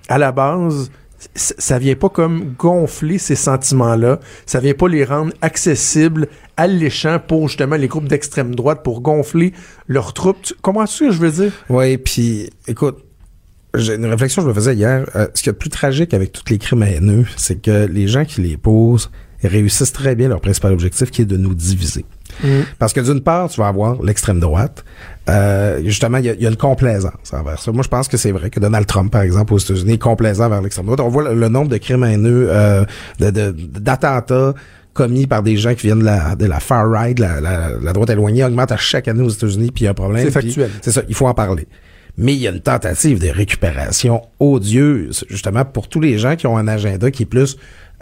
à 0.08 0.18
la 0.18 0.32
base, 0.32 0.90
ça 1.36 1.80
vient 1.80 1.96
pas 1.96 2.10
comme 2.10 2.54
gonfler 2.58 3.18
ces 3.18 3.36
sentiments-là, 3.36 4.20
ça 4.46 4.60
vient 4.60 4.74
pas 4.74 4.88
les 4.88 5.04
rendre 5.04 5.34
accessibles, 5.42 6.28
alléchants 6.58 7.20
pour 7.20 7.48
justement 7.48 7.76
les 7.76 7.88
groupes 7.88 8.08
d'extrême 8.08 8.56
droite, 8.56 8.84
pour 8.84 9.02
gonfler 9.02 9.54
leurs 9.88 10.14
troupes? 10.14 10.42
Tu, 10.42 10.54
comprends 10.62 10.86
ce 10.86 11.06
que 11.06 11.12
je 11.12 11.20
veux 11.20 11.32
dire? 11.32 11.52
Oui, 11.70 11.98
puis 11.98 12.50
écoute, 12.68 12.98
une 13.76 14.06
réflexion 14.06 14.42
que 14.42 14.48
je 14.48 14.50
me 14.50 14.54
faisais 14.54 14.76
hier. 14.76 15.06
Euh, 15.16 15.28
ce 15.34 15.42
qui 15.42 15.50
est 15.50 15.52
le 15.52 15.58
plus 15.58 15.70
tragique 15.70 16.14
avec 16.14 16.32
tous 16.32 16.44
les 16.50 16.58
crimes 16.58 16.84
haineux, 16.84 17.26
c'est 17.38 17.62
que 17.62 17.86
les 17.86 18.08
gens 18.08 18.26
qui 18.26 18.42
les 18.42 18.58
posent 18.58 19.10
réussissent 19.44 19.92
très 19.92 20.16
bien 20.16 20.30
leur 20.30 20.42
principal 20.42 20.72
objectif 20.72 21.12
qui 21.12 21.24
est 21.24 21.26
de 21.26 21.38
nous 21.38 21.54
diviser. 21.54 22.06
Mm. 22.44 22.62
Parce 22.80 22.94
que 22.94 23.02
d'une 23.02 23.22
part, 23.22 23.50
tu 23.50 23.60
vas 23.60 23.68
avoir 23.68 24.02
l'extrême 24.02 24.40
droite. 24.40 24.86
Euh, 25.30 25.82
justement, 25.84 26.18
il 26.18 26.26
y, 26.26 26.28
y, 26.28 26.46
a 26.46 26.50
une 26.50 26.56
complaisance 26.56 27.34
envers 27.34 27.60
ça. 27.60 27.72
Moi, 27.72 27.84
je 27.84 27.90
pense 27.90 28.08
que 28.08 28.18
c'est 28.18 28.32
vrai 28.32 28.50
que 28.50 28.60
Donald 28.60 28.86
Trump, 28.86 29.12
par 29.12 29.22
exemple, 29.22 29.54
aux 29.54 29.58
États-Unis, 29.58 29.94
est 29.94 29.98
complaisant 29.98 30.50
vers 30.50 30.62
l'extrême 30.62 30.86
droite. 30.86 31.02
On 31.02 31.10
voit 31.10 31.34
le, 31.34 31.50
nombre 31.50 31.70
de 31.70 31.78
crimes 31.78 32.04
haineux, 32.04 32.48
euh, 32.50 32.86
d'attentats 33.20 34.54
commis 34.94 35.26
par 35.26 35.42
des 35.42 35.58
gens 35.58 35.74
qui 35.74 35.88
viennent 35.88 36.00
de 36.00 36.06
la, 36.06 36.36
de 36.36 36.46
la 36.46 36.60
far 36.60 36.88
right, 36.90 37.18
la, 37.20 37.42
la, 37.42 37.94
droite 37.94 38.12
éloignée, 38.12 38.44
augmente 38.44 38.72
à 38.72 38.78
chaque 38.78 39.08
année 39.08 39.24
aux 39.24 39.30
États-Unis, 39.30 39.72
puis 39.72 39.84
il 39.84 39.86
y 39.86 39.88
a 39.88 39.92
un 39.92 39.96
problème. 39.96 40.24
C'est 40.26 40.32
factuel. 40.32 40.70
C'est 40.82 40.92
ça, 40.92 41.02
il 41.10 41.16
faut 41.16 41.28
en 41.28 41.34
parler 41.34 41.68
mais 42.18 42.34
il 42.34 42.40
y 42.40 42.48
a 42.48 42.52
une 42.52 42.62
tentative 42.62 43.20
de 43.20 43.30
récupération 43.30 44.22
odieuse, 44.40 45.26
justement, 45.30 45.66
pour 45.66 45.88
tous 45.88 46.00
les 46.00 46.18
gens 46.18 46.36
qui 46.36 46.48
ont 46.48 46.58
un 46.58 46.68
agenda 46.68 47.10
qui 47.12 47.24
est 47.24 47.28
plus 47.28 47.58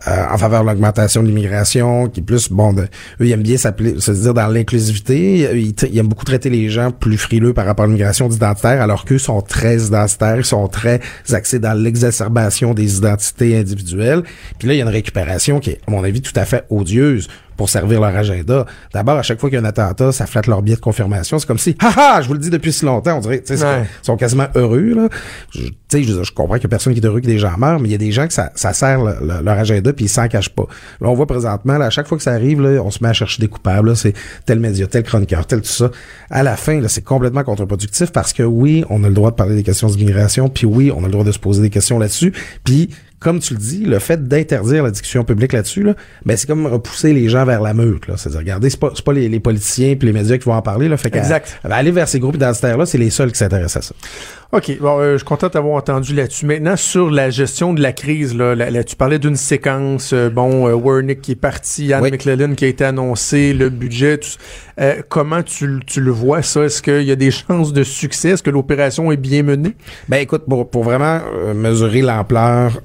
euh, 0.08 0.26
en 0.32 0.38
faveur 0.40 0.64
de 0.64 0.70
l'augmentation 0.70 1.22
de 1.22 1.28
l'immigration, 1.28 2.08
qui 2.08 2.22
est 2.22 2.24
plus, 2.24 2.50
bon, 2.50 2.74
de, 2.74 2.82
eux, 2.82 2.88
ils 3.20 3.32
aiment 3.32 3.44
bien 3.44 3.58
se 3.58 4.12
dire 4.12 4.34
dans 4.34 4.48
l'inclusivité. 4.48 5.48
Ils, 5.54 5.76
ils, 5.92 5.98
aiment 6.00 6.08
beaucoup 6.08 6.26
traiter 6.26 6.50
les 6.50 6.70
gens 6.70 6.92
plus 6.92 7.18
frileux 7.18 7.54
par 7.54 7.68
rapport 7.68 7.86
à 7.86 7.88
l'immigration 7.88 8.28
identitaire, 8.28 8.82
alors 8.82 9.06
qu'eux 9.06 9.20
sont 9.20 9.42
très 9.42 9.78
identitaires, 9.78 10.38
ils 10.38 10.46
sont 10.46 10.68
très 10.68 11.02
axés 11.32 11.60
dans 11.60 11.74
l'exacerbation 11.74 12.74
des 12.74 12.98
identités 12.98 13.56
individuelles. 13.56 14.24
Puis 14.58 14.68
là, 14.68 14.74
il 14.74 14.78
y 14.78 14.82
a 14.82 14.86
une 14.86 14.90
récupération 14.90 15.60
qui 15.60 15.72
est, 15.72 15.82
à 15.88 15.92
mon 15.92 16.04
avis, 16.04 16.22
tout 16.22 16.34
à 16.36 16.46
fait 16.46 16.66
odieuse 16.72 17.28
pour 17.62 17.70
servir 17.70 18.02
leur 18.02 18.16
agenda. 18.16 18.66
D'abord, 18.92 19.20
à 19.20 19.22
chaque 19.22 19.40
fois 19.40 19.48
qu'il 19.48 19.60
y 19.60 19.62
a 19.62 19.64
un 19.64 19.70
attentat, 19.70 20.12
ça 20.12 20.26
flatte 20.26 20.48
leur 20.48 20.64
biais 20.64 20.74
de 20.74 20.82
confirmation. 20.82 21.38
C'est 21.38 21.46
comme 21.46 21.60
si, 21.60 21.76
haha, 21.80 22.20
je 22.24 22.28
vous 22.28 22.34
le 22.34 22.40
dis 22.40 22.50
depuis 22.50 22.74
si 22.74 22.86
longtemps, 22.86 23.18
on 23.18 23.20
dirait, 23.20 23.40
tu 23.40 23.56
sais, 23.56 23.64
ils 23.64 24.04
sont 24.04 24.18
quasiment 24.18 24.48
heureux, 24.56 24.96
là. 24.96 25.10
Tu 25.52 25.72
sais, 25.92 26.02
je, 26.02 26.24
je, 26.24 26.32
comprends 26.32 26.56
qu'il 26.56 26.64
y 26.64 26.66
a 26.66 26.70
personne 26.70 26.96
qui 26.96 27.02
est 27.02 27.06
heureux 27.06 27.22
que 27.22 27.28
des 27.28 27.38
gens 27.38 27.56
meurent, 27.60 27.80
mais 27.80 27.90
il 27.90 27.92
y 27.92 27.96
a 27.96 28.00
des 28.00 28.12
gens 28.12 28.26
que 28.26 28.34
ça, 28.34 28.52
ça 28.56 28.74
sert 28.74 29.00
leur 29.00 29.60
agenda 29.60 29.94
puis 29.94 30.06
ils 30.06 30.10
s'en 30.10 30.28
cachent 30.28 30.50
pas. 30.50 30.66
Là, 31.02 31.10
on 31.10 31.14
voit 31.14 31.28
présentement, 31.28 31.78
là, 31.78 31.86
à 31.86 31.90
chaque 31.92 32.08
fois 32.08 32.18
que 32.18 32.24
ça 32.24 32.32
arrive, 32.32 32.62
là, 32.62 32.82
on 32.82 32.90
se 32.90 33.04
met 33.04 33.10
à 33.10 33.14
chercher 33.14 33.40
des 33.40 33.48
coupables, 33.48 33.96
c'est 33.96 34.14
tel 34.48 34.60
média, 34.60 34.88
tel 34.88 35.04
chroniqueur, 35.04 35.46
tel 35.46 35.62
tout 35.62 35.68
ça. 35.68 35.92
À 36.32 36.42
la 36.42 36.58
fin, 36.58 36.82
là, 36.82 36.88
c'est 36.88 37.04
complètement 37.04 37.44
contre-productif 37.44 38.12
parce 38.12 38.34
que 38.34 38.42
oui, 38.42 38.84
on 38.90 39.04
a 39.04 39.08
le 39.08 39.14
droit 39.14 39.30
de 39.30 39.36
parler 39.36 39.54
des 39.54 39.64
questions 39.64 39.88
d'immigration, 39.88 40.50
puis 40.50 40.66
oui, 40.66 40.92
on 40.92 41.04
a 41.04 41.06
le 41.06 41.12
droit 41.12 41.26
de 41.26 41.32
se 41.32 41.38
poser 41.38 41.62
des 41.62 41.70
questions 41.70 42.00
là-dessus, 42.00 42.34
puis 42.64 42.90
comme 43.22 43.40
tu 43.40 43.54
le 43.54 43.60
dis, 43.60 43.86
le 43.86 44.00
fait 44.00 44.28
d'interdire 44.28 44.84
la 44.84 44.90
discussion 44.90 45.24
publique 45.24 45.54
là-dessus, 45.54 45.84
là, 45.84 45.94
ben 46.26 46.36
c'est 46.36 46.48
comme 46.48 46.66
repousser 46.66 47.14
les 47.14 47.30
gens 47.30 47.46
vers 47.46 47.62
la 47.62 47.76
meute. 47.76 48.08
Là. 48.08 48.18
C'est-à-dire, 48.18 48.40
regardez, 48.40 48.72
c'est 48.72 48.80
pas, 48.80 48.90
pas 49.06 49.14
les, 49.14 49.40
politiciens 49.40 49.96
puis 49.96 50.08
les 50.08 50.14
médias 50.14 50.40
qui 50.40 50.46
vont 50.46 50.56
en 50.56 50.62
parler. 50.64 50.90
Là, 50.90 50.98
fait 50.98 51.16
exact. 51.16 51.60
aller 51.64 51.92
vers 51.92 52.08
ces 52.08 52.20
groupes 52.20 52.36
identitaires-là, 52.36 52.88
c'est 52.88 52.98
les 52.98 53.12
seuls 53.12 53.32
qui 53.32 53.38
s'intéressent 53.38 53.78
à 53.78 53.88
ça. 53.90 53.96
OK. 54.54 54.80
Bon, 54.82 55.00
euh, 55.00 55.14
je 55.14 55.18
suis 55.20 55.26
content 55.26 55.48
d'avoir 55.48 55.76
entendu 55.76 56.14
là-dessus. 56.14 56.46
Maintenant, 56.46 56.76
sur 56.76 57.10
la 57.10 57.30
gestion 57.30 57.74
de 57.74 57.82
la 57.82 57.94
crise, 57.94 58.36
là, 58.36 58.54
là, 58.54 58.84
tu 58.84 58.98
parlais 58.98 59.18
d'une 59.18 59.38
séquence, 59.38 60.12
euh, 60.12 60.30
bon, 60.30 60.68
euh, 60.68 60.76
Wernick 60.76 61.22
qui 61.22 61.32
est 61.32 61.36
parti, 61.36 61.94
Anne 61.94 62.10
McLellan 62.10 62.56
qui 62.56 62.66
a 62.66 62.68
été 62.68 62.84
annoncé, 62.84 63.54
le 63.54 63.70
budget. 63.70 64.20
Euh, 64.80 64.96
comment 65.08 65.42
tu, 65.42 65.80
tu, 65.86 66.02
le 66.02 66.12
vois, 66.12 66.42
ça? 66.42 66.64
Est-ce 66.64 66.82
qu'il 66.82 67.04
y 67.04 67.12
a 67.12 67.16
des 67.16 67.32
chances 67.32 67.72
de 67.72 67.84
succès? 67.84 68.32
Est-ce 68.32 68.44
que 68.44 68.50
l'opération 68.50 69.10
est 69.14 69.18
bien 69.18 69.42
menée? 69.42 69.74
Ben 70.10 70.18
écoute, 70.18 70.44
pour, 70.50 70.70
pour 70.70 70.84
vraiment 70.84 71.20
mesurer 71.56 72.02
l'ampleur 72.02 72.82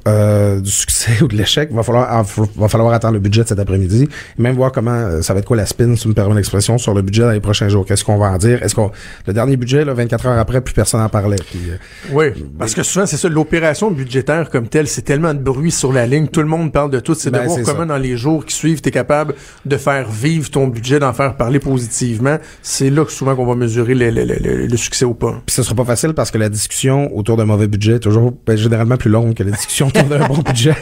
du 0.60 0.70
succès 0.70 1.12
ou 1.22 1.26
de 1.26 1.36
l'échec, 1.36 1.72
va 1.72 1.82
falloir 1.82 2.24
va 2.56 2.68
falloir 2.68 2.92
attendre 2.92 3.14
le 3.14 3.20
budget 3.20 3.42
de 3.42 3.48
cet 3.48 3.58
après-midi, 3.58 4.08
même 4.38 4.54
voir 4.54 4.70
comment 4.70 5.20
ça 5.22 5.32
va 5.32 5.40
être 5.40 5.46
quoi 5.46 5.56
la 5.56 5.66
spin, 5.66 5.96
si 5.96 6.02
tu 6.02 6.08
me 6.08 6.14
permets 6.14 6.36
l'expression, 6.36 6.78
sur 6.78 6.94
le 6.94 7.02
budget 7.02 7.22
dans 7.22 7.30
les 7.30 7.40
prochains 7.40 7.68
jours. 7.68 7.84
Qu'est-ce 7.86 8.04
qu'on 8.04 8.18
va 8.18 8.30
en 8.30 8.38
dire? 8.38 8.62
Est-ce 8.62 8.74
qu'on 8.74 8.92
le 9.26 9.32
dernier 9.32 9.56
budget, 9.56 9.84
là, 9.84 9.94
24 9.94 10.26
heures 10.26 10.38
après, 10.38 10.60
plus 10.60 10.74
personne 10.74 11.00
n'en 11.00 11.08
parlait. 11.08 11.36
Euh, 11.70 11.76
oui, 12.12 12.26
parce 12.58 12.74
que 12.74 12.82
souvent, 12.82 13.06
c'est 13.06 13.16
ça, 13.16 13.28
l'opération 13.28 13.90
budgétaire 13.90 14.50
comme 14.50 14.68
telle, 14.68 14.88
c'est 14.88 15.02
tellement 15.02 15.34
de 15.34 15.40
bruit 15.40 15.70
sur 15.70 15.92
la 15.92 16.06
ligne, 16.06 16.28
tout 16.28 16.40
le 16.40 16.46
monde 16.46 16.72
parle 16.72 16.90
de 16.90 17.00
tout, 17.00 17.14
c'est 17.14 17.30
de 17.30 17.38
ben, 17.38 17.46
voir 17.46 17.58
comment 17.64 17.86
dans 17.86 17.96
les 17.96 18.16
jours 18.16 18.44
qui 18.44 18.54
suivent, 18.54 18.80
tu 18.80 18.88
es 18.88 18.92
capable 18.92 19.34
de 19.64 19.76
faire 19.76 20.08
vivre 20.10 20.50
ton 20.50 20.68
budget, 20.68 20.98
d'en 20.98 21.12
faire 21.12 21.36
parler 21.36 21.58
positivement. 21.58 22.38
C'est 22.62 22.90
là 22.90 23.04
que 23.04 23.12
souvent 23.12 23.36
qu'on 23.36 23.46
va 23.46 23.54
mesurer 23.54 23.94
le, 23.94 24.76
succès 24.76 25.04
ou 25.04 25.14
pas. 25.14 25.40
Puis 25.46 25.54
ce 25.54 25.62
sera 25.62 25.74
pas 25.74 25.84
facile 25.84 26.12
parce 26.14 26.30
que 26.30 26.38
la 26.38 26.48
discussion 26.48 27.16
autour 27.16 27.36
d'un 27.36 27.46
mauvais 27.46 27.66
budget 27.66 27.96
est 27.96 28.00
toujours 28.00 28.32
ben, 28.46 28.56
généralement 28.56 28.96
plus 28.96 29.10
longue 29.10 29.34
que 29.34 29.42
la 29.42 29.52
discussion 29.52 29.88
autour 29.88 30.04
d'un 30.04 30.26
bon 30.26 30.38
budget. 30.38 30.74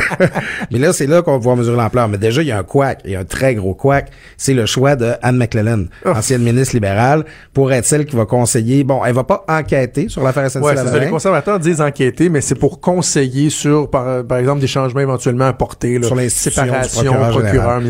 Mais 0.70 0.78
là, 0.78 0.92
c'est 0.92 1.06
là 1.06 1.22
qu'on 1.22 1.32
va 1.32 1.38
pouvoir 1.38 1.56
mesurer 1.56 1.76
l'ampleur. 1.76 2.08
Mais 2.08 2.18
déjà, 2.18 2.42
il 2.42 2.48
y 2.48 2.52
a 2.52 2.58
un 2.58 2.62
couac, 2.62 3.00
il 3.04 3.12
y 3.12 3.16
a 3.16 3.20
un 3.20 3.24
très 3.24 3.54
gros 3.54 3.74
couac, 3.74 4.10
c'est 4.36 4.54
le 4.54 4.66
choix 4.66 4.96
de 4.96 5.12
Anne 5.22 5.36
McClellan, 5.36 5.84
oh. 6.04 6.10
ancienne 6.10 6.42
ministre 6.42 6.74
libérale, 6.74 7.24
pour 7.52 7.72
être 7.72 7.84
celle 7.84 8.06
qui 8.06 8.16
va 8.16 8.26
conseiller. 8.26 8.84
Bon, 8.84 9.04
elle 9.04 9.14
va 9.14 9.24
pas 9.24 9.44
enquêter 9.48 10.05
sur 10.08 10.22
l'affaire 10.22 10.50
SNC 10.50 10.62
ouais, 10.62 10.76
ça, 10.76 10.98
Les 10.98 11.08
conservateurs 11.08 11.58
disent 11.58 11.80
enquêter, 11.80 12.28
mais 12.28 12.40
c'est 12.40 12.54
pour 12.54 12.80
conseiller 12.80 13.50
sur, 13.50 13.90
par, 13.90 14.24
par, 14.24 14.38
exemple, 14.38 14.60
des 14.60 14.66
changements 14.66 15.00
éventuellement 15.00 15.46
apportés. 15.46 15.98
Là, 15.98 16.06
sur 16.06 16.16
les 16.16 16.28
séparation, 16.28 17.12
procureur, 17.12 17.30
procureur 17.30 17.82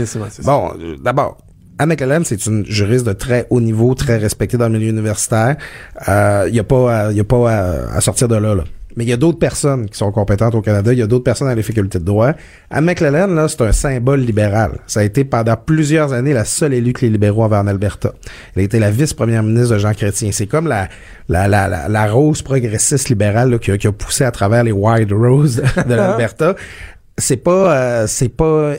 Bon, 0.45 0.73
euh, 0.81 0.97
d'abord, 1.03 1.39
Anne 1.79 1.91
McClellan, 1.91 2.23
c'est 2.25 2.47
une 2.47 2.65
juriste 2.65 3.07
de 3.07 3.13
très 3.13 3.47
haut 3.51 3.61
niveau, 3.61 3.95
très 3.95 4.17
respectée 4.17 4.57
dans 4.57 4.69
le 4.69 4.79
milieu 4.79 4.91
universitaire. 4.91 5.57
Il 6.01 6.11
euh, 6.11 6.51
n'y 6.51 6.59
a 6.59 6.65
pas, 6.65 7.13
y 7.13 7.21
a 7.21 7.25
pas 7.25 7.87
à, 7.93 8.01
sortir 8.01 8.29
de 8.29 8.37
là. 8.37 8.55
là. 8.55 8.65
Mais 8.97 9.05
il 9.05 9.11
y 9.11 9.13
a 9.13 9.17
d'autres 9.17 9.39
personnes 9.39 9.89
qui 9.89 9.99
sont 9.99 10.11
compétentes 10.11 10.55
au 10.55 10.63
Canada. 10.63 10.93
Il 10.93 10.99
y 10.99 11.03
a 11.03 11.07
d'autres 11.07 11.25
personnes 11.25 11.49
à 11.49 11.55
les 11.55 11.63
facultés 11.63 11.99
de 11.99 12.05
droit. 12.05 12.33
Anne 12.71 12.85
McClellan, 12.87 13.27
là, 13.29 13.47
c'est 13.47 13.61
un 13.61 13.73
symbole 13.73 14.21
libéral. 14.21 14.79
Ça 14.87 15.01
a 15.01 15.03
été 15.05 15.25
pendant 15.25 15.57
plusieurs 15.57 16.13
années 16.15 16.33
la 16.33 16.47
seule 16.47 16.73
élue 16.73 16.95
que 16.95 17.03
les 17.03 17.11
libéraux 17.11 17.45
avaient 17.45 17.57
en 17.57 17.67
Alberta. 17.67 18.13
Elle 18.55 18.63
a 18.63 18.65
été 18.65 18.79
la 18.79 18.91
vice-première 18.91 19.43
ministre 19.43 19.75
de 19.75 19.79
Jean 19.79 19.93
Chrétien. 19.93 20.31
C'est 20.33 20.47
comme 20.47 20.67
la, 20.67 20.89
la, 21.29 21.47
la, 21.47 21.89
la, 21.89 22.07
rose 22.11 22.41
progressiste 22.41 23.11
libérale 23.11 23.59
qui, 23.59 23.71
a, 23.71 23.79
qui, 23.79 23.87
a, 23.87 23.93
poussé 23.93 24.25
à 24.25 24.31
travers 24.31 24.65
les 24.65 24.73
Wild 24.73 25.13
Roses 25.13 25.63
de 25.89 25.95
l'Alberta. 25.95 26.55
c'est 27.19 27.37
pas, 27.37 27.77
euh, 27.77 28.07
c'est 28.07 28.31
pas 28.31 28.75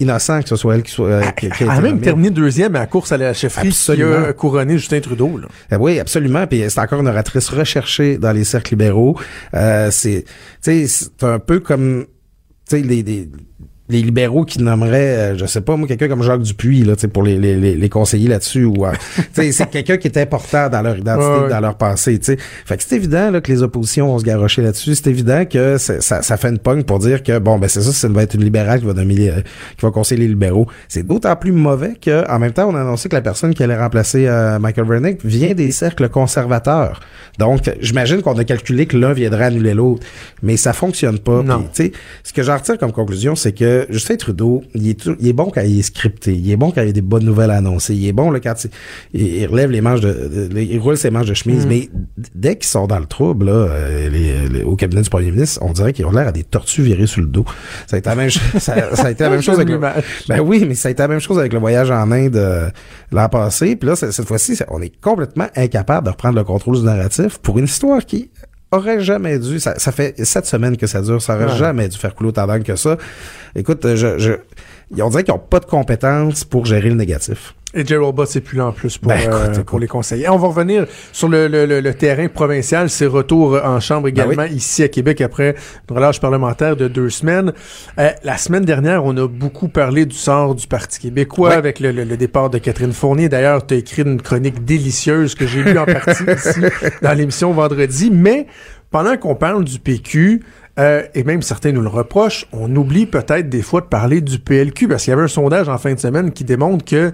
innocent 0.00 0.42
que 0.42 0.48
ce 0.48 0.56
soit 0.56 0.76
elle 0.76 0.82
qui 0.82 0.92
soit. 0.92 1.08
Euh, 1.08 1.30
qui, 1.32 1.64
a 1.64 1.80
même 1.80 2.00
terminé 2.00 2.30
deuxième 2.30 2.76
à 2.76 2.80
la 2.80 2.86
course 2.86 3.12
à 3.12 3.16
la 3.16 3.34
chefferie 3.34 3.70
qui 3.70 4.02
a 4.02 4.32
couronné 4.32 4.78
Justin 4.78 5.00
Trudeau. 5.00 5.38
Là. 5.38 5.48
Eh 5.72 5.76
oui, 5.76 5.98
absolument. 5.98 6.46
Puis 6.46 6.64
c'est 6.68 6.80
encore 6.80 7.00
une 7.00 7.08
oratrice 7.08 7.48
recherchée 7.48 8.18
dans 8.18 8.32
les 8.32 8.44
cercles 8.44 8.74
libéraux. 8.74 9.18
Euh, 9.54 9.90
c'est, 9.90 10.24
c'est 10.60 10.86
un 11.22 11.38
peu 11.38 11.60
comme, 11.60 12.06
tu 12.68 12.76
sais, 12.76 12.82
les, 12.82 13.02
les 13.02 13.28
libéraux 13.88 14.44
qui 14.44 14.60
nommeraient, 14.62 15.32
euh, 15.32 15.38
je 15.38 15.46
sais 15.46 15.60
pas, 15.60 15.76
moi, 15.76 15.88
quelqu'un 15.88 16.08
comme 16.08 16.22
Jacques 16.22 16.42
Dupuis, 16.42 16.82
là, 16.84 16.94
pour 17.12 17.22
les, 17.22 17.38
les, 17.38 17.56
les, 17.56 17.74
les 17.74 17.88
conseiller 17.88 18.28
là-dessus, 18.28 18.64
ou, 18.64 18.84
euh, 18.84 18.92
c'est 19.32 19.70
quelqu'un 19.70 19.96
qui 19.96 20.08
est 20.08 20.18
important 20.18 20.68
dans 20.68 20.82
leur 20.82 20.98
identité, 20.98 21.18
Ouais, 21.28 21.38
ouais. 21.44 21.48
dans 21.48 21.60
leur 21.60 21.76
passé, 21.76 22.18
tu 22.18 22.26
sais. 22.26 22.36
Fait 22.38 22.76
que 22.76 22.82
c'est 22.86 22.96
évident, 22.96 23.30
là, 23.30 23.40
que 23.40 23.50
les 23.50 23.62
oppositions 23.62 24.06
vont 24.08 24.18
se 24.18 24.24
garrocher 24.24 24.62
là-dessus. 24.62 24.94
C'est 24.94 25.08
évident 25.08 25.44
que 25.44 25.78
ça, 25.78 26.00
ça 26.00 26.36
fait 26.36 26.48
une 26.48 26.58
pogne 26.58 26.82
pour 26.84 26.98
dire 26.98 27.22
que, 27.22 27.38
bon, 27.38 27.58
ben, 27.58 27.68
c'est 27.68 27.80
ça, 27.80 27.92
ça 27.92 28.08
va 28.08 28.22
être 28.22 28.34
une 28.34 28.44
libérale 28.44 28.80
qui 28.80 28.86
va 28.86 28.92
nommer, 28.94 29.30
euh, 29.30 29.40
qui 29.76 29.84
va 29.84 29.90
conseiller 29.90 30.20
les 30.22 30.28
libéraux. 30.28 30.66
C'est 30.88 31.06
d'autant 31.06 31.34
plus 31.36 31.52
mauvais 31.52 31.94
que, 32.00 32.28
en 32.30 32.38
même 32.38 32.52
temps, 32.52 32.68
on 32.68 32.74
a 32.74 32.80
annoncé 32.80 33.08
que 33.08 33.14
la 33.14 33.22
personne 33.22 33.54
qui 33.54 33.62
allait 33.62 33.78
remplacer 33.78 34.26
euh, 34.26 34.58
Michael 34.58 34.86
Vernick 34.86 35.24
vient 35.24 35.54
des 35.54 35.70
cercles 35.70 36.08
conservateurs. 36.08 37.00
Donc, 37.38 37.70
j'imagine 37.80 38.22
qu'on 38.22 38.36
a 38.38 38.44
calculé 38.44 38.86
que 38.86 38.96
l'un 38.96 39.12
viendrait 39.12 39.44
annuler 39.46 39.74
l'autre. 39.74 40.04
Mais 40.42 40.56
ça 40.56 40.72
fonctionne 40.72 41.18
pas. 41.18 41.42
Non. 41.42 41.58
Puis, 41.60 41.68
tu 41.72 41.82
sais, 41.84 41.92
ce 42.24 42.32
que 42.32 42.42
j'en 42.42 42.56
retire 42.56 42.78
comme 42.78 42.92
conclusion, 42.92 43.34
c'est 43.34 43.52
que 43.52 43.77
Justin 43.90 44.16
Trudeau, 44.16 44.62
il 44.74 44.88
est, 44.88 45.00
tou- 45.00 45.16
il 45.20 45.28
est 45.28 45.32
bon 45.32 45.50
quand 45.54 45.60
il 45.62 45.78
est 45.78 45.82
scripté. 45.82 46.34
Il 46.34 46.50
est 46.50 46.56
bon 46.56 46.70
quand 46.70 46.82
il 46.82 46.86
y 46.86 46.90
a 46.90 46.92
des 46.92 47.00
bonnes 47.02 47.24
nouvelles 47.24 47.50
à 47.50 47.56
annoncer. 47.56 47.94
Il 47.94 48.06
est 48.06 48.12
bon 48.12 48.30
là, 48.30 48.40
quand 48.40 48.54
il, 49.14 49.46
relève 49.46 49.70
les 49.70 49.80
manches 49.80 50.00
de, 50.00 50.48
de- 50.52 50.58
il 50.60 50.78
roule 50.78 50.96
ses 50.96 51.10
manches 51.10 51.26
de 51.28 51.34
chemise. 51.34 51.66
Mm. 51.66 51.68
Mais 51.68 51.88
dès 52.34 52.56
qu'ils 52.56 52.66
sont 52.68 52.86
dans 52.86 52.98
le 52.98 53.06
trouble, 53.06 53.46
là, 53.46 53.52
euh, 53.52 54.08
les- 54.10 54.48
les- 54.48 54.62
au 54.62 54.76
cabinet 54.76 55.02
du 55.02 55.10
premier 55.10 55.30
ministre, 55.30 55.60
on 55.62 55.72
dirait 55.72 55.92
qu'ils 55.92 56.06
ont 56.06 56.10
l'air 56.12 56.28
à 56.28 56.32
des 56.32 56.44
tortues 56.44 56.82
virées 56.82 57.06
sur 57.06 57.20
le 57.20 57.28
dos. 57.28 57.44
Ça 57.86 57.96
a 57.96 57.98
été 57.98 58.08
la 58.08 58.16
même, 58.16 58.30
ch- 58.30 58.44
ça, 58.62 58.94
ça 58.96 59.06
a 59.06 59.10
été 59.10 59.24
la 59.24 59.30
même 59.30 59.42
chose 59.42 59.56
avec 59.56 59.68
le, 59.68 59.78
ben 59.78 60.40
oui, 60.40 60.64
mais 60.66 60.74
ça 60.74 60.88
a 60.88 60.90
été 60.92 61.02
la 61.02 61.08
même 61.08 61.20
chose 61.20 61.38
avec 61.38 61.52
le 61.52 61.58
voyage 61.58 61.90
en 61.90 62.10
Inde 62.10 62.36
euh, 62.36 62.68
l'an 63.12 63.28
passé. 63.28 63.76
Puis 63.76 63.88
là, 63.88 63.96
cette 63.96 64.26
fois-ci, 64.26 64.58
on 64.68 64.80
est 64.82 64.92
complètement 65.00 65.46
incapable 65.56 66.06
de 66.06 66.10
reprendre 66.10 66.36
le 66.36 66.44
contrôle 66.44 66.76
du 66.76 66.82
narratif 66.82 67.38
pour 67.38 67.58
une 67.58 67.64
histoire 67.66 68.04
qui 68.04 68.30
aurait 68.70 69.00
jamais 69.00 69.38
dû. 69.38 69.58
Ça, 69.60 69.78
ça 69.78 69.92
fait 69.92 70.22
sept 70.24 70.46
semaines 70.46 70.76
que 70.76 70.86
ça 70.86 71.00
dure. 71.00 71.20
Ça 71.22 71.34
aurait 71.36 71.46
Ouais. 71.46 71.56
jamais 71.56 71.88
dû 71.88 71.96
faire 71.96 72.14
couler 72.14 72.28
autant 72.30 72.46
d'angles 72.46 72.64
que 72.64 72.76
ça. 72.76 72.96
Écoute, 73.54 73.86
je, 73.94 74.18
je, 74.18 74.32
on 75.00 75.08
dirait 75.10 75.24
qu'ils 75.24 75.34
ont 75.34 75.38
pas 75.38 75.60
de 75.60 75.64
compétences 75.66 76.44
pour 76.44 76.66
gérer 76.66 76.88
le 76.90 76.94
négatif. 76.96 77.54
Et 77.74 77.84
Gerald 77.86 78.14
Bott, 78.14 78.26
c'est 78.28 78.40
plus 78.40 78.56
là 78.56 78.66
en 78.68 78.72
plus 78.72 78.96
pour, 78.96 79.10
Ben, 79.10 79.18
écoute, 79.20 79.32
euh, 79.34 79.52
écoute. 79.52 79.64
pour 79.64 79.78
les 79.78 79.86
conseillers. 79.86 80.26
On 80.30 80.38
va 80.38 80.48
revenir 80.48 80.86
sur 81.12 81.28
le, 81.28 81.48
le- 81.48 81.66
le- 81.66 81.80
le 81.80 81.94
terrain 81.94 82.26
provincial, 82.28 82.88
ses 82.88 83.04
retours 83.04 83.60
en 83.62 83.78
chambre 83.78 84.04
Ben 84.04 84.08
également 84.08 84.44
ici 84.44 84.82
à 84.82 84.88
Québec 84.88 85.20
après 85.20 85.54
une 85.90 85.96
relâche 85.96 86.18
parlementaire 86.18 86.76
de 86.76 86.88
deux 86.88 87.10
semaines. 87.10 87.52
Euh, 87.98 88.08
la 88.24 88.38
semaine 88.38 88.64
dernière, 88.64 89.04
on 89.04 89.14
a 89.18 89.28
beaucoup 89.28 89.68
parlé 89.68 90.06
du 90.06 90.16
sort 90.16 90.54
du 90.54 90.66
Parti 90.66 90.98
québécois 90.98 91.52
avec 91.52 91.78
le, 91.80 91.92
le- 91.92 92.04
le 92.04 92.16
départ 92.16 92.48
de 92.48 92.56
Catherine 92.56 92.92
Fournier. 92.94 93.28
D'ailleurs, 93.28 93.66
tu 93.66 93.74
as 93.74 93.76
écrit 93.76 94.00
une 94.02 94.22
chronique 94.22 94.64
délicieuse 94.64 95.34
que 95.34 95.46
j'ai 95.46 95.62
lue 95.62 95.76
en 95.78 95.84
partie 95.84 96.24
ici 96.36 96.60
dans 97.02 97.12
l'émission 97.12 97.52
vendredi. 97.52 98.10
Mais 98.10 98.46
pendant 98.90 99.18
qu'on 99.18 99.34
parle 99.34 99.62
du 99.64 99.78
PQ, 99.78 100.42
euh, 100.78 101.02
et 101.14 101.22
même 101.22 101.42
certains 101.42 101.72
nous 101.72 101.82
le 101.82 101.88
reprochent, 101.88 102.46
on 102.52 102.74
oublie 102.76 103.04
peut-être 103.04 103.50
des 103.50 103.60
fois 103.62 103.82
de 103.82 103.86
parler 103.86 104.22
du 104.22 104.38
PLQ 104.38 104.88
parce 104.88 105.04
qu'il 105.04 105.10
y 105.10 105.14
avait 105.14 105.24
un 105.24 105.28
sondage 105.28 105.68
en 105.68 105.76
fin 105.76 105.92
de 105.92 105.98
semaine 106.00 106.32
qui 106.32 106.44
démontre 106.44 106.82
que 106.86 107.12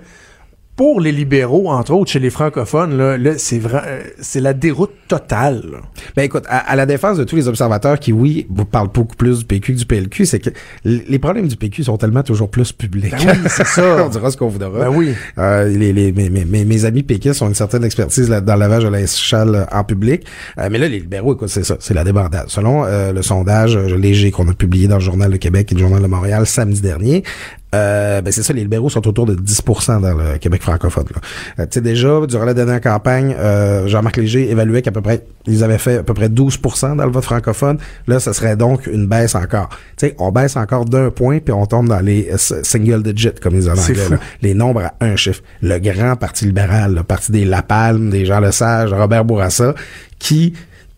pour 0.76 1.00
les 1.00 1.12
libéraux, 1.12 1.70
entre 1.70 1.92
autres 1.92 2.10
chez 2.10 2.18
les 2.18 2.30
francophones, 2.30 2.96
là, 2.96 3.16
là, 3.16 3.32
c'est 3.36 3.58
vrai, 3.58 3.82
euh, 3.86 4.02
c'est 4.20 4.40
la 4.40 4.52
déroute 4.52 4.90
totale. 5.08 5.62
là. 5.70 5.78
Ben 6.16 6.22
écoute, 6.22 6.44
à, 6.48 6.58
à 6.58 6.76
la 6.76 6.86
défense 6.86 7.16
de 7.16 7.24
tous 7.24 7.36
les 7.36 7.48
observateurs 7.48 8.00
qui, 8.00 8.12
oui, 8.12 8.46
vous 8.50 8.64
parlent 8.64 8.90
beaucoup 8.92 9.16
plus 9.16 9.40
du 9.40 9.44
PQ 9.44 9.74
que 9.74 9.78
du 9.78 9.86
PLQ, 9.86 10.26
c'est 10.26 10.40
que 10.40 10.50
les 10.84 11.18
problèmes 11.18 11.48
du 11.48 11.56
PQ 11.56 11.84
sont 11.84 11.96
tellement 11.96 12.22
toujours 12.22 12.50
plus 12.50 12.72
publics. 12.72 13.12
Ben 13.12 13.34
oui, 13.34 13.38
c'est 13.48 13.66
ça. 13.66 14.04
on 14.04 14.08
dira 14.08 14.30
ce 14.30 14.36
qu'on 14.36 14.48
voudra. 14.48 14.70
Ben 14.70 14.88
oui. 14.88 15.14
Euh, 15.38 15.68
les, 15.68 15.92
les, 15.92 16.12
mes, 16.12 16.64
mes, 16.64 16.84
amis 16.84 17.02
péquistes 17.02 17.40
ont 17.42 17.48
une 17.48 17.54
certaine 17.54 17.84
expertise 17.84 18.28
là, 18.28 18.40
dans 18.40 18.54
le 18.54 18.60
lavage 18.60 18.84
de 18.84 18.88
l'échelle 18.88 19.54
euh, 19.54 19.64
en 19.72 19.84
public. 19.84 20.24
Euh, 20.58 20.68
mais 20.70 20.78
là, 20.78 20.88
les 20.88 21.00
libéraux, 21.00 21.34
écoute, 21.34 21.48
c'est 21.48 21.64
ça, 21.64 21.76
c'est 21.80 21.94
la 21.94 22.04
débandade. 22.04 22.48
Selon 22.48 22.84
euh, 22.84 23.12
le 23.12 23.22
sondage 23.22 23.76
euh, 23.76 23.96
léger 23.96 24.30
qu'on 24.30 24.48
a 24.48 24.54
publié 24.54 24.88
dans 24.88 24.96
le 24.96 25.00
Journal 25.02 25.30
de 25.30 25.36
Québec 25.36 25.70
et 25.70 25.74
le 25.74 25.80
Journal 25.80 26.02
de 26.02 26.06
Montréal 26.06 26.46
samedi 26.46 26.80
dernier, 26.80 27.22
euh, 27.74 28.20
ben 28.20 28.32
c'est 28.32 28.42
ça, 28.42 28.52
les 28.52 28.62
libéraux 28.62 28.88
sont 28.88 29.06
autour 29.06 29.26
de 29.26 29.34
10 29.34 29.62
dans 30.00 30.14
le 30.14 30.38
Québec 30.38 30.62
francophone. 30.62 31.04
là. 31.14 31.20
Euh, 31.58 31.66
tu 31.66 31.74
sais, 31.74 31.80
déjà, 31.80 32.20
durant 32.26 32.44
la 32.44 32.54
dernière 32.54 32.80
campagne, 32.80 33.34
euh, 33.38 33.86
Jean-Marc 33.86 34.16
Léger 34.16 34.50
évaluait 34.50 34.82
qu'à 34.82 34.92
peu 34.92 35.00
près, 35.00 35.24
ils 35.46 35.64
avaient 35.64 35.78
fait 35.78 35.98
à 35.98 36.02
peu 36.02 36.14
près 36.14 36.28
12 36.28 36.60
dans 36.96 37.04
le 37.04 37.10
vote 37.10 37.24
francophone. 37.24 37.78
Là, 38.06 38.20
ce 38.20 38.32
serait 38.32 38.56
donc 38.56 38.86
une 38.86 39.06
baisse 39.06 39.34
encore. 39.34 39.68
Tu 39.96 40.06
sais, 40.06 40.14
on 40.18 40.30
baisse 40.30 40.56
encore 40.56 40.84
d'un 40.84 41.10
point, 41.10 41.40
puis 41.40 41.52
on 41.52 41.66
tombe 41.66 41.88
dans 41.88 42.00
les 42.00 42.28
euh, 42.32 42.36
single 42.62 43.02
digits, 43.02 43.30
comme 43.40 43.54
ils 43.54 43.68
en 43.68 43.76
anglais. 43.76 44.08
là. 44.10 44.18
Les 44.42 44.54
nombres 44.54 44.82
à 44.82 44.94
un 45.00 45.16
chiffre. 45.16 45.42
Le 45.62 45.78
grand 45.78 46.16
Parti 46.16 46.46
libéral, 46.46 46.94
le 46.94 47.02
Parti 47.02 47.32
des 47.32 47.44
La 47.44 47.62
Palme, 47.62 48.10
des 48.10 48.24
Jean 48.24 48.40
Lesage, 48.40 48.92
Robert 48.92 49.24
Bourassa, 49.24 49.74
qui... 50.18 50.54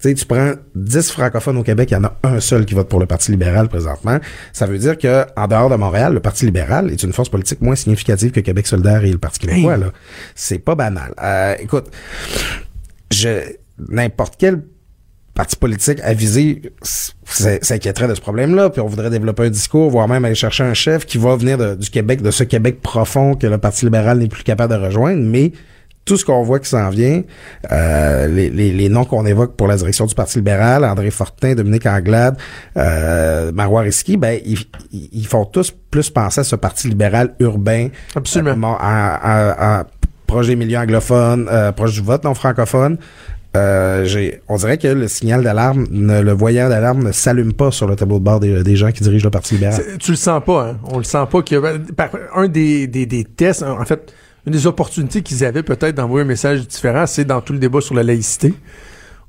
Tu 0.06 0.10
sais, 0.10 0.14
tu 0.14 0.26
prends 0.26 0.52
10 0.76 1.10
francophones 1.10 1.56
au 1.56 1.62
Québec, 1.64 1.90
il 1.90 1.94
y 1.94 1.96
en 1.96 2.04
a 2.04 2.16
un 2.22 2.38
seul 2.40 2.64
qui 2.64 2.74
vote 2.74 2.88
pour 2.88 3.00
le 3.00 3.06
Parti 3.06 3.32
libéral 3.32 3.68
présentement. 3.68 4.18
Ça 4.52 4.66
veut 4.66 4.78
dire 4.78 4.96
que 4.96 5.24
en 5.36 5.48
dehors 5.48 5.68
de 5.68 5.74
Montréal, 5.76 6.14
le 6.14 6.20
Parti 6.20 6.44
libéral 6.44 6.90
est 6.92 7.02
une 7.02 7.12
force 7.12 7.28
politique 7.28 7.60
moins 7.60 7.74
significative 7.74 8.30
que 8.30 8.38
Québec 8.40 8.66
solidaire 8.68 9.04
et 9.04 9.10
le 9.10 9.18
Parti 9.18 9.40
québécois. 9.40 9.74
Hey. 9.74 9.80
Là, 9.80 9.92
c'est 10.36 10.58
pas 10.60 10.74
banal. 10.76 11.12
Euh, 11.22 11.54
écoute, 11.58 11.86
je 13.10 13.40
n'importe 13.88 14.34
quel 14.38 14.62
parti 15.34 15.56
politique 15.56 15.98
avisé 16.02 16.62
s'inquiéterait 16.82 18.08
de 18.08 18.14
ce 18.14 18.20
problème-là, 18.20 18.70
puis 18.70 18.80
on 18.80 18.86
voudrait 18.86 19.10
développer 19.10 19.44
un 19.44 19.50
discours, 19.50 19.90
voire 19.90 20.08
même 20.08 20.24
aller 20.24 20.34
chercher 20.34 20.64
un 20.64 20.72
chef 20.72 21.04
qui 21.04 21.18
va 21.18 21.36
venir 21.36 21.58
de- 21.58 21.74
du 21.74 21.90
Québec, 21.90 22.22
de 22.22 22.30
ce 22.30 22.44
Québec 22.44 22.80
profond 22.80 23.34
que 23.34 23.46
le 23.46 23.58
Parti 23.58 23.84
libéral 23.84 24.18
n'est 24.18 24.28
plus 24.28 24.44
capable 24.44 24.72
de 24.74 24.78
rejoindre, 24.78 25.20
mais 25.22 25.52
tout 26.06 26.16
ce 26.16 26.24
qu'on 26.24 26.42
voit 26.44 26.60
qui 26.60 26.68
s'en 26.70 26.88
vient, 26.88 27.22
euh, 27.72 28.26
les, 28.28 28.48
les, 28.48 28.72
les 28.72 28.88
noms 28.88 29.04
qu'on 29.04 29.26
évoque 29.26 29.56
pour 29.56 29.66
la 29.66 29.76
direction 29.76 30.06
du 30.06 30.14
Parti 30.14 30.38
libéral, 30.38 30.84
André 30.84 31.10
Fortin, 31.10 31.54
Dominique 31.54 31.84
Anglade, 31.84 32.36
euh, 32.76 33.50
Marois 33.52 33.82
Risky, 33.82 34.16
ben 34.16 34.38
ils, 34.46 34.58
ils 34.92 35.26
font 35.26 35.44
tous 35.44 35.74
plus 35.90 36.08
penser 36.08 36.40
à 36.40 36.44
ce 36.44 36.56
Parti 36.56 36.88
libéral 36.88 37.34
urbain, 37.40 37.88
Absolument. 38.14 38.74
euh, 38.74 38.78
à- 38.80 39.14
à- 39.16 39.80
à- 39.80 39.86
proche 40.26 40.46
des 40.46 40.56
milieux 40.56 40.78
anglophones, 40.78 41.48
euh, 41.50 41.72
proche 41.72 41.92
du 41.94 42.00
vote 42.00 42.24
non 42.24 42.34
francophone. 42.34 42.96
Euh, 43.56 44.04
j'ai, 44.04 44.42
on 44.48 44.56
dirait 44.56 44.76
que 44.76 44.88
le 44.88 45.08
signal 45.08 45.42
d'alarme, 45.42 45.86
ne- 45.90 46.20
le 46.20 46.32
voyant 46.32 46.68
d'alarme 46.68 47.02
ne 47.04 47.10
s'allume 47.12 47.52
pas 47.54 47.70
sur 47.70 47.86
le 47.86 47.96
tableau 47.96 48.18
de 48.18 48.24
bord 48.24 48.38
des, 48.38 48.62
des 48.62 48.76
gens 48.76 48.92
qui 48.92 49.02
dirigent 49.02 49.24
le 49.24 49.30
Parti 49.30 49.54
libéral. 49.54 49.74
C'est- 49.82 49.98
Tu 49.98 50.10
le 50.12 50.16
sens 50.16 50.42
pas, 50.44 50.68
hein? 50.70 50.76
On 50.92 50.98
le 50.98 51.04
sent 51.04 51.24
pas 51.30 51.42
qu'il 51.42 51.58
y 51.58 51.60
a 51.66 51.72
par- 51.96 52.10
un 52.36 52.48
des, 52.48 52.86
des, 52.86 53.06
des 53.06 53.24
tests, 53.24 53.62
en 53.62 53.84
fait, 53.84 54.12
une 54.46 54.52
des 54.52 54.66
opportunités 54.66 55.22
qu'ils 55.22 55.44
avaient 55.44 55.64
peut-être 55.64 55.96
d'envoyer 55.96 56.24
un 56.24 56.28
message 56.28 56.66
différent, 56.66 57.06
c'est 57.06 57.24
dans 57.24 57.40
tout 57.40 57.52
le 57.52 57.58
débat 57.58 57.80
sur 57.80 57.94
la 57.94 58.04
laïcité. 58.04 58.54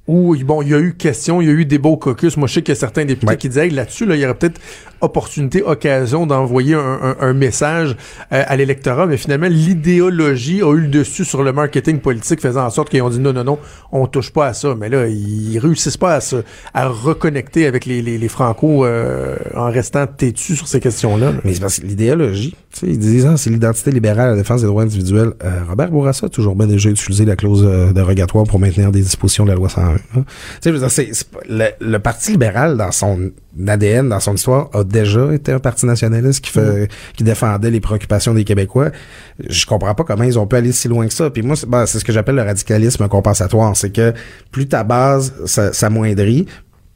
Où, 0.08 0.36
bon, 0.46 0.62
il 0.62 0.70
y 0.70 0.74
a 0.74 0.80
eu 0.80 0.94
question, 0.94 1.42
il 1.42 1.48
y 1.48 1.50
a 1.50 1.54
eu 1.54 1.66
débat 1.66 1.90
au 1.90 1.98
caucus. 1.98 2.38
Moi, 2.38 2.48
je 2.48 2.54
sais 2.56 2.62
qu'il 2.62 2.74
y 2.74 2.78
a 2.78 2.80
certains 2.80 3.04
députés 3.06 3.28
Ouais. 3.32 3.38
qui 3.38 3.50
disaient, 3.50 3.66
Hey, 3.68 3.72
là-dessus, 3.72 4.06
là, 4.06 4.16
il 4.16 4.22
y 4.22 4.26
aurait 4.26 4.36
peut-être 4.36 4.60
opportunité, 5.02 5.62
occasion 5.64 6.26
d'envoyer 6.26 6.74
un, 6.74 6.80
un- 6.80 7.16
un 7.20 7.34
message 7.34 7.96
euh, 8.32 8.44
à 8.48 8.56
l'électorat, 8.56 9.06
mais 9.06 9.18
finalement, 9.18 9.48
l'idéologie 9.92 10.62
a 10.62 10.74
eu 10.74 10.82
le 10.82 10.88
dessus 10.88 11.26
sur 11.26 11.44
le 11.44 11.52
marketing 11.54 12.00
politique, 12.00 12.42
faisant 12.42 12.66
en 12.66 12.70
sorte 12.70 12.90
qu'ils 12.90 13.02
ont 13.02 13.10
dit 13.10 13.20
non, 13.20 13.34
non, 13.34 13.44
non, 13.44 13.60
on 13.92 14.08
touche 14.08 14.32
pas 14.32 14.48
à 14.48 14.54
ça. 14.54 14.76
Mais 14.80 14.90
là, 14.90 15.08
ils 15.08 15.58
réussissent 15.60 15.98
pas 15.98 16.16
à 16.16 16.22
se, 16.22 16.38
à 16.74 16.88
reconnecter 16.88 17.68
avec 17.68 17.86
les, 17.86 18.02
les, 18.02 18.18
les 18.18 18.28
Franco 18.28 18.86
euh, 18.86 19.36
en 19.56 19.70
restant 19.70 20.08
têtus 20.08 20.56
sur 20.56 20.68
ces 20.68 20.80
questions-là. 20.80 21.32
là. 21.32 21.38
Mais 21.44 21.54
c'est 21.54 21.60
parce 21.62 21.80
que 21.80 21.86
l'idéologie, 21.86 22.56
tu 22.74 22.80
sais, 22.80 22.88
ils 22.88 23.00
disent, 23.00 23.26
ah, 23.26 23.38
c'est 23.38 23.50
l'identité 23.50 23.92
libérale, 23.92 24.32
la 24.32 24.36
défense 24.36 24.62
des 24.62 24.68
droits 24.68 24.84
individuels. 24.84 25.34
Euh, 25.44 25.60
Robert 25.68 25.92
Bourassa 25.92 26.26
a 26.28 26.30
toujours 26.30 26.56
bien 26.56 26.68
déjà 26.68 26.90
utilisé 26.90 27.26
la 27.26 27.36
clause 27.36 27.64
euh, 27.66 27.92
dérogatoire 27.92 28.46
pour 28.46 28.60
maintenir 28.60 28.92
des 28.92 29.02
dispositions 29.02 29.44
de 29.46 29.50
la 29.50 29.56
loi 29.56 29.70
101. 29.70 29.97
Hein. 30.16 30.24
Je 30.64 30.70
veux 30.70 30.80
dire, 30.80 31.14
le, 31.50 31.68
le 31.80 32.00
Parti 32.00 32.32
libéral, 32.32 32.78
dans 32.78 32.92
son 32.92 33.32
ADN, 33.68 34.10
dans 34.10 34.20
son 34.20 34.36
histoire, 34.36 34.70
a 34.74 34.84
déjà 34.84 35.34
été 35.34 35.52
un 35.52 35.60
parti 35.60 35.86
nationaliste 35.86 36.44
qui 36.44 36.52
fait, 36.52 36.90
qui 37.16 37.24
défendait 37.24 37.72
les 37.72 37.80
préoccupations 37.80 38.34
des 38.34 38.44
Québécois. 38.44 38.92
Je 39.40 39.66
comprends 39.66 39.96
pas 39.96 40.04
comment 40.04 40.24
ils 40.24 40.38
ont 40.38 40.48
pu 40.48 40.56
aller 40.56 40.72
si 40.72 40.88
loin 40.88 41.08
que 41.08 41.14
ça. 41.14 41.30
Puis 41.30 41.42
moi, 41.42 41.56
c'est, 41.56 41.70
ben, 41.70 41.86
c'est 41.86 42.00
ce 42.00 42.06
que 42.06 42.12
j'appelle 42.12 42.36
le 42.36 42.44
radicalisme 42.44 43.08
compensatoire. 43.08 43.76
C'est 43.76 43.92
que 43.92 44.14
plus 44.52 44.68
ta 44.68 44.84
base 44.84 45.34
s'amoindrit, 45.46 46.48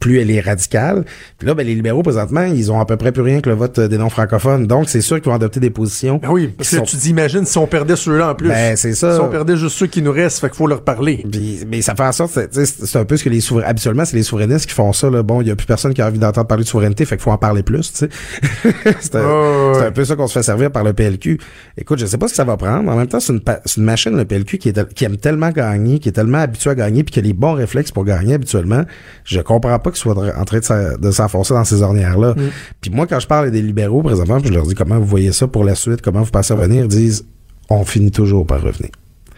plus 0.02 0.20
elle 0.20 0.30
est 0.32 0.41
radicale. 0.41 1.06
Puis 1.38 1.47
là, 1.47 1.54
ben, 1.54 1.66
les 1.66 1.76
libéraux, 1.76 2.04
présentement, 2.04 2.43
ils 2.43 2.70
ont 2.74 2.82
à 2.82 2.86
peu 2.86 2.97
près 2.97 3.14
plus 3.14 3.22
rien 3.22 3.39
que 3.39 3.49
le 3.49 3.56
vote 3.56 3.80
euh, 3.80 3.88
des 3.88 3.97
non-francophones. 3.97 4.68
Donc, 4.68 4.89
c'est 4.89 4.99
sûr 4.99 5.22
qu'ils 5.22 5.30
vont 5.30 5.36
adopter 5.36 5.62
des 5.62 5.70
positions. 5.70 6.18
Ben 6.22 6.30
oui, 6.32 6.47
parce 6.49 6.70
que 6.72 6.76
sont- 6.78 6.84
tu 6.84 6.97
t'imagines 6.97 7.45
si 7.45 7.58
on 7.58 7.68
perdait 7.68 7.95
ceux-là 7.95 8.32
en 8.32 8.36
plus. 8.36 8.49
Ben, 8.49 8.76
c'est 8.76 8.93
ça. 8.95 9.16
Si 9.16 9.22
on 9.22 9.30
perdait 9.30 9.56
juste 9.56 9.78
ceux 9.78 9.88
qui 9.88 10.02
nous 10.02 10.12
restent, 10.12 10.39
fait 10.41 10.47
qu'il 10.49 10.58
faut 10.58 10.68
leur 10.68 10.84
parler. 10.84 11.24
Puis, 11.32 11.60
mais 11.70 11.82
ça 11.82 11.95
fait 11.95 12.04
en 12.04 12.12
sorte, 12.12 12.38
c'est 12.52 12.95
un 12.99 13.06
peu 13.06 13.16
ce 13.16 13.24
que 13.24 13.30
les 13.30 13.39
souverainistes, 13.39 13.70
habituellement, 13.70 14.04
c'est 14.04 14.18
les 14.18 14.24
souverainistes 14.24 14.66
qui 14.66 14.74
font 14.74 14.91
ça, 14.91 15.10
là. 15.10 15.24
Bon, 15.24 15.41
il 15.41 15.47
y 15.47 15.52
a 15.52 15.56
plus 15.56 15.68
personne 15.68 15.93
qui 15.93 16.02
a 16.02 16.08
envie 16.08 16.20
d'entendre 16.20 16.47
parler 16.47 16.64
de 16.64 16.70
souveraineté, 16.70 17.06
fait 17.06 17.16
qu'il 17.16 17.24
faut 17.24 17.32
en 17.32 17.38
parler 17.38 17.62
plus, 17.64 17.93
tu 17.93 17.99
sais. 17.99 18.10
c'est 18.99 19.16
un, 19.16 19.74
ouais, 19.74 19.91
peu 19.91 20.04
ça 20.04 20.16
qu'on 20.16 20.28
se 20.28 20.34
fait 20.34 20.43
servir 20.43 20.72
par 20.72 20.84
le 20.84 20.93
PLQ. 20.93 21.38
Écoute, 21.78 21.99
je 21.99 22.06
sais 22.08 22.18
pas 22.18 22.28
ce 22.28 22.34
que 22.34 22.38
ça 22.38 22.43
va 22.43 22.58
prendre. 22.58 22.89
En 22.91 22.95
même 22.95 23.08
temps, 23.08 23.20
c'est 23.20 23.34
une, 23.34 23.41
une 23.78 23.84
machine, 23.84 24.18
le 24.18 24.26
PLQ, 24.26 24.58
qui, 24.58 24.70
est, 24.70 24.74
tel- 24.74 24.88
qui 24.88 25.06
aime 25.06 25.18
tellement 25.18 25.49
gagner, 25.52 25.99
qui 25.99 26.10
est 26.10 26.14
tellement 26.14 26.39
habitué 26.39 26.72
à 26.72 26.76
gagner, 26.76 27.04
puis 27.04 27.14
qui 27.14 27.20
a 27.20 27.22
les 27.22 27.34
bons 27.34 27.54
réflexes 27.54 27.91
pour 27.91 28.04
gagner 28.04 28.34
habituellement. 28.34 28.84
Je 29.26 29.39
comprends 29.41 29.78
pas 29.80 29.91
qu'il 29.92 30.00
soit 30.00 30.16
en 30.38 30.46
train 30.46 30.60
de 30.60 30.64
s'en- 30.64 30.98
de 30.98 31.12
s'enfoncer 31.12 31.54
dans 31.54 31.64
ces 31.66 31.82
ornières-là. 31.82 32.34
Mm. 32.34 32.50
Puis 32.82 32.92
moi, 32.92 33.06
quand 33.08 33.20
je 33.20 33.28
parle 33.28 33.52
des 33.52 33.62
libéraux, 33.62 34.02
présentement, 34.02 34.39
puis 34.39 34.50
je 34.50 34.54
leur 34.54 34.66
dis 34.66 34.76
comment 34.76 34.98
vous 35.00 35.06
voyez 35.06 35.32
ça 35.32 35.48
pour 35.48 35.64
la 35.64 35.76
suite, 35.76 36.02
comment 36.02 36.22
vous 36.22 36.32
pensez 36.32 36.54
revenir, 36.54 36.84
ils 36.86 36.88
disent, 36.88 37.26
on 37.70 37.84
finit 37.86 38.12
toujours 38.12 38.46
par 38.46 38.62
revenir. 38.62 38.89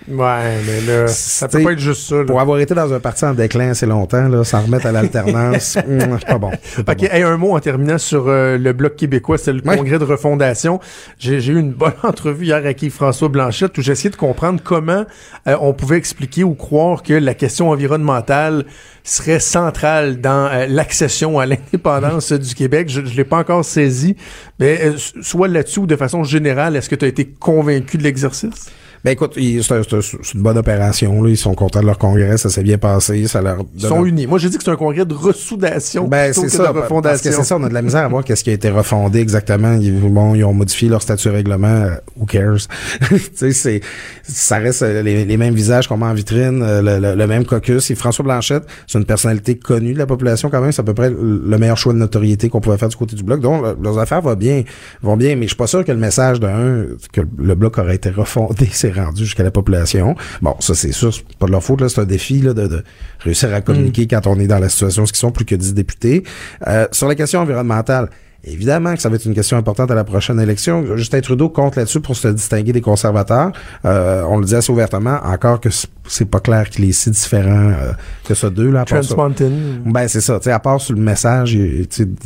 Ouais, 0.08 0.58
mais 0.66 0.82
là, 0.82 1.08
ça 1.08 1.48
peut 1.48 1.64
pas 1.64 1.72
être 1.72 1.80
juste 1.80 2.10
ça. 2.10 2.16
là. 2.16 2.26
Pour 2.26 2.40
avoir 2.42 2.60
été 2.60 2.74
dans 2.74 2.92
un 2.94 3.00
parti 3.00 3.24
en 3.26 3.34
déclin 3.34 3.70
assez 3.70 3.86
longtemps, 3.86 4.28
là, 4.28 4.44
s'en 4.44 4.62
remettre 4.62 4.86
à 4.86 4.92
l'alternance, 4.92 5.78
hum, 5.78 6.18
c'est 6.20 6.28
pas 6.28 6.38
bon. 6.38 6.52
Pas 6.86 6.92
OK, 6.94 6.98
bon. 7.00 7.08
hey, 7.12 7.24
un 7.24 7.38
mot 7.38 7.56
en 7.56 7.60
terminant 7.60 7.98
sur 7.98 8.26
euh, 8.28 8.58
le 8.58 8.74
Bloc 8.74 8.96
québécois, 8.96 9.38
c'est 9.38 9.54
le 9.54 9.62
Ouais. 9.66 9.78
congrès 9.78 10.00
de 10.00 10.04
refondation. 10.04 10.80
J'ai 11.20 11.38
eu 11.46 11.58
une 11.60 11.72
bonne 11.72 11.94
entrevue 12.04 12.46
hier 12.46 12.58
avec 12.58 12.82
Yves-François 12.82 13.30
Blanchette 13.30 13.78
où 13.78 13.82
j'ai 13.82 13.94
essayé 13.94 14.10
de 14.10 14.16
comprendre 14.16 14.60
comment 14.64 15.06
euh, 15.48 15.56
on 15.62 15.74
pouvait 15.74 15.98
expliquer 15.98 16.44
ou 16.44 16.54
croire 16.54 17.02
que 17.04 17.14
la 17.14 17.34
question 17.34 17.70
environnementale 17.70 18.66
serait 19.06 19.40
centrale 19.40 20.20
dans 20.22 20.50
euh, 20.52 20.66
l'accession 20.68 21.40
à 21.40 21.46
l'indépendance 21.46 22.32
du 22.34 22.56
Québec. 22.56 22.90
Je 22.90 23.02
ne 23.02 23.08
l'ai 23.08 23.24
pas 23.24 23.38
encore 23.38 23.64
saisi, 23.64 24.16
mais 24.60 24.94
soit 25.22 25.48
là-dessus 25.48 25.80
ou 25.80 25.86
de 25.88 25.96
façon 25.96 26.24
générale, 26.24 26.76
est-ce 26.76 26.90
que 26.90 26.96
tu 26.96 27.06
as 27.06 27.08
été 27.08 27.26
convaincu 27.26 27.98
de 27.98 28.04
l'exercice? 28.04 28.72
Ben 29.04 29.12
écoute, 29.12 29.34
c'est 29.36 29.58
un- 29.74 29.82
c'est 29.84 29.94
un- 29.96 30.02
c'est 30.02 30.34
une 30.34 30.42
bonne 30.42 30.58
opération. 30.58 31.22
Là. 31.22 31.30
Ils 31.30 31.36
sont 31.38 31.54
contents 31.56 31.82
de 31.82 31.86
leur 31.86 31.98
congrès, 31.98 32.38
ça 32.38 32.50
s'est 32.50 32.64
bien 32.64 32.78
passé. 32.78 33.28
Ça 33.28 33.42
leur 33.42 33.58
Ils 33.76 33.82
sont 33.82 34.02
un- 34.02 34.06
unis. 34.06 34.28
Moi, 34.28 34.40
j'ai 34.40 34.48
dit 34.50 34.58
que 34.58 34.64
c'est 34.64 34.72
un 34.72 34.78
congrès 34.78 35.06
de 35.06 35.14
ressoudation 35.14 36.08
Ben, 36.08 36.28
plutôt 36.32 36.42
c'est 36.42 36.48
que 36.48 36.64
ça. 36.64 36.68
de 36.70 36.74
Parce 36.74 36.84
refondation. 36.86 37.30
que 37.32 37.36
c'est 37.36 37.44
ça, 37.44 37.58
on 37.58 37.64
a 37.64 37.70
de 37.70 37.74
la 37.74 37.82
misère 37.82 38.06
à 38.06 38.08
voir 38.08 38.24
qu'est-ce 38.24 38.46
qui 38.46 38.50
a 38.50 38.54
été 38.54 38.70
refondé 38.70 39.20
exactement. 39.20 39.74
Ils, 39.74 39.92
bon, 40.00 40.36
ils 40.36 40.46
ont 40.46 40.54
modifié 40.54 40.88
leur 40.88 41.02
statut 41.02 41.28
règlement. 41.30 41.68
euh, 41.68 41.96
who 42.16 42.26
cares? 42.26 42.68
tu 43.10 43.20
sais, 43.36 43.52
c'est, 43.52 43.82
ça 44.24 44.58
reste 44.60 44.84
euh, 44.84 45.02
les, 45.02 45.26
les 45.26 45.38
mêmes 45.38 45.54
visages 45.54 45.88
qu'on 45.90 45.98
met 45.98 46.06
en 46.06 46.14
vitrine, 46.14 46.62
euh, 46.64 46.82
le, 46.82 47.00
le- 47.06 47.16
le 47.16 47.28
même 47.28 47.46
caucus. 47.46 47.92
Et 47.92 47.96
François 47.96 48.24
Blanchette, 48.24 48.64
c'est 48.88 48.98
une 49.00 49.06
personnalité 49.06 49.58
connue 49.58 49.94
de 49.94 50.00
la 50.00 50.06
population 50.06 50.50
quand 50.50 50.62
même. 50.62 50.72
C'est 50.72 50.82
à 50.82 50.86
peu 50.86 50.94
près 50.94 51.10
le 51.10 51.58
meilleur 51.58 51.78
choix 51.78 51.92
de 51.92 51.98
notoriété 51.98 52.48
qu'on 52.48 52.62
pouvait 52.62 52.78
faire 52.78 52.88
du 52.90 52.96
côté 52.96 53.18
du 53.18 53.24
bloc. 53.24 53.42
Donc, 53.42 53.64
le- 53.64 53.76
leurs 53.84 54.00
affaires 54.00 54.22
vont 54.22 54.34
bien, 54.36 54.64
vont 55.02 55.18
bien. 55.18 55.36
Mais 55.36 55.44
je 55.44 55.48
suis 55.50 55.58
pas 55.58 55.68
sûr 55.68 55.84
que 55.84 55.92
le 55.92 55.98
message 55.98 56.40
d'un, 56.40 56.86
que 57.12 57.20
le 57.38 57.56
bloc 57.56 57.78
aurait 57.78 57.96
été 57.96 58.10
refondé, 58.10 58.66
s'est 58.72 58.93
rendu 58.94 59.24
jusqu'à 59.26 59.44
la 59.44 59.52
population. 59.52 60.16
Bon, 60.42 60.56
ça, 60.60 60.76
c'est 60.76 60.92
sûr, 60.92 61.14
c'est 61.14 61.24
pas 61.38 61.48
de 61.48 61.52
leur 61.52 61.64
faute, 61.64 61.82
là. 61.82 61.90
C'est 61.90 62.02
un 62.02 62.06
défi, 62.06 62.40
là, 62.40 62.54
de, 62.54 62.68
de 62.68 62.84
réussir 63.20 63.54
à 63.54 63.62
communiquer 63.62 64.08
quand 64.08 64.28
on 64.28 64.40
est 64.40 64.48
dans 64.48 64.60
la 64.60 64.70
situation, 64.70 65.06
ce 65.06 65.14
qui 65.14 65.20
sont 65.20 65.32
plus 65.32 65.46
que 65.46 65.56
10 65.56 65.74
députés. 65.74 66.24
Euh, 66.68 66.88
sur 66.92 67.08
la 67.08 67.16
question 67.16 67.40
environnementale, 67.42 68.10
Évidemment 68.46 68.94
que 68.94 69.02
ça 69.02 69.08
va 69.08 69.16
être 69.16 69.26
une 69.26 69.34
question 69.34 69.56
importante 69.56 69.90
à 69.90 69.96
la 69.96 70.04
prochaine 70.04 70.38
élection. 70.38 70.98
Justin 70.98 71.22
Trudeau 71.22 71.48
compte 71.48 71.78
là-dessus 71.78 72.02
pour 72.02 72.18
se 72.18 72.28
distinguer 72.28 72.74
des 72.74 72.82
conservateurs. 72.82 73.54
Euh, 73.86 74.24
on 74.28 74.38
le 74.38 74.46
dit 74.46 74.54
assez 74.54 74.70
ouvertement, 74.70 75.18
encore 75.24 75.62
que 75.62 75.70
c'est 76.08 76.30
pas 76.30 76.40
clair 76.40 76.70
qu'il 76.70 76.86
est 76.88 76.92
si 76.92 77.10
différent 77.12 77.72
euh, 77.72 77.92
que 78.26 78.34
ça 78.34 78.50
deux 78.50 78.70
là. 78.70 78.86
Trans. 78.86 79.02
Mountain. 79.16 79.52
Ben 79.86 80.08
c'est 80.08 80.22
ça, 80.22 80.40
tu 80.40 80.46
sais 80.46 80.52
à 80.52 80.60
part 80.60 80.82
sur 80.82 80.94
le 80.96 81.02
message 81.02 81.58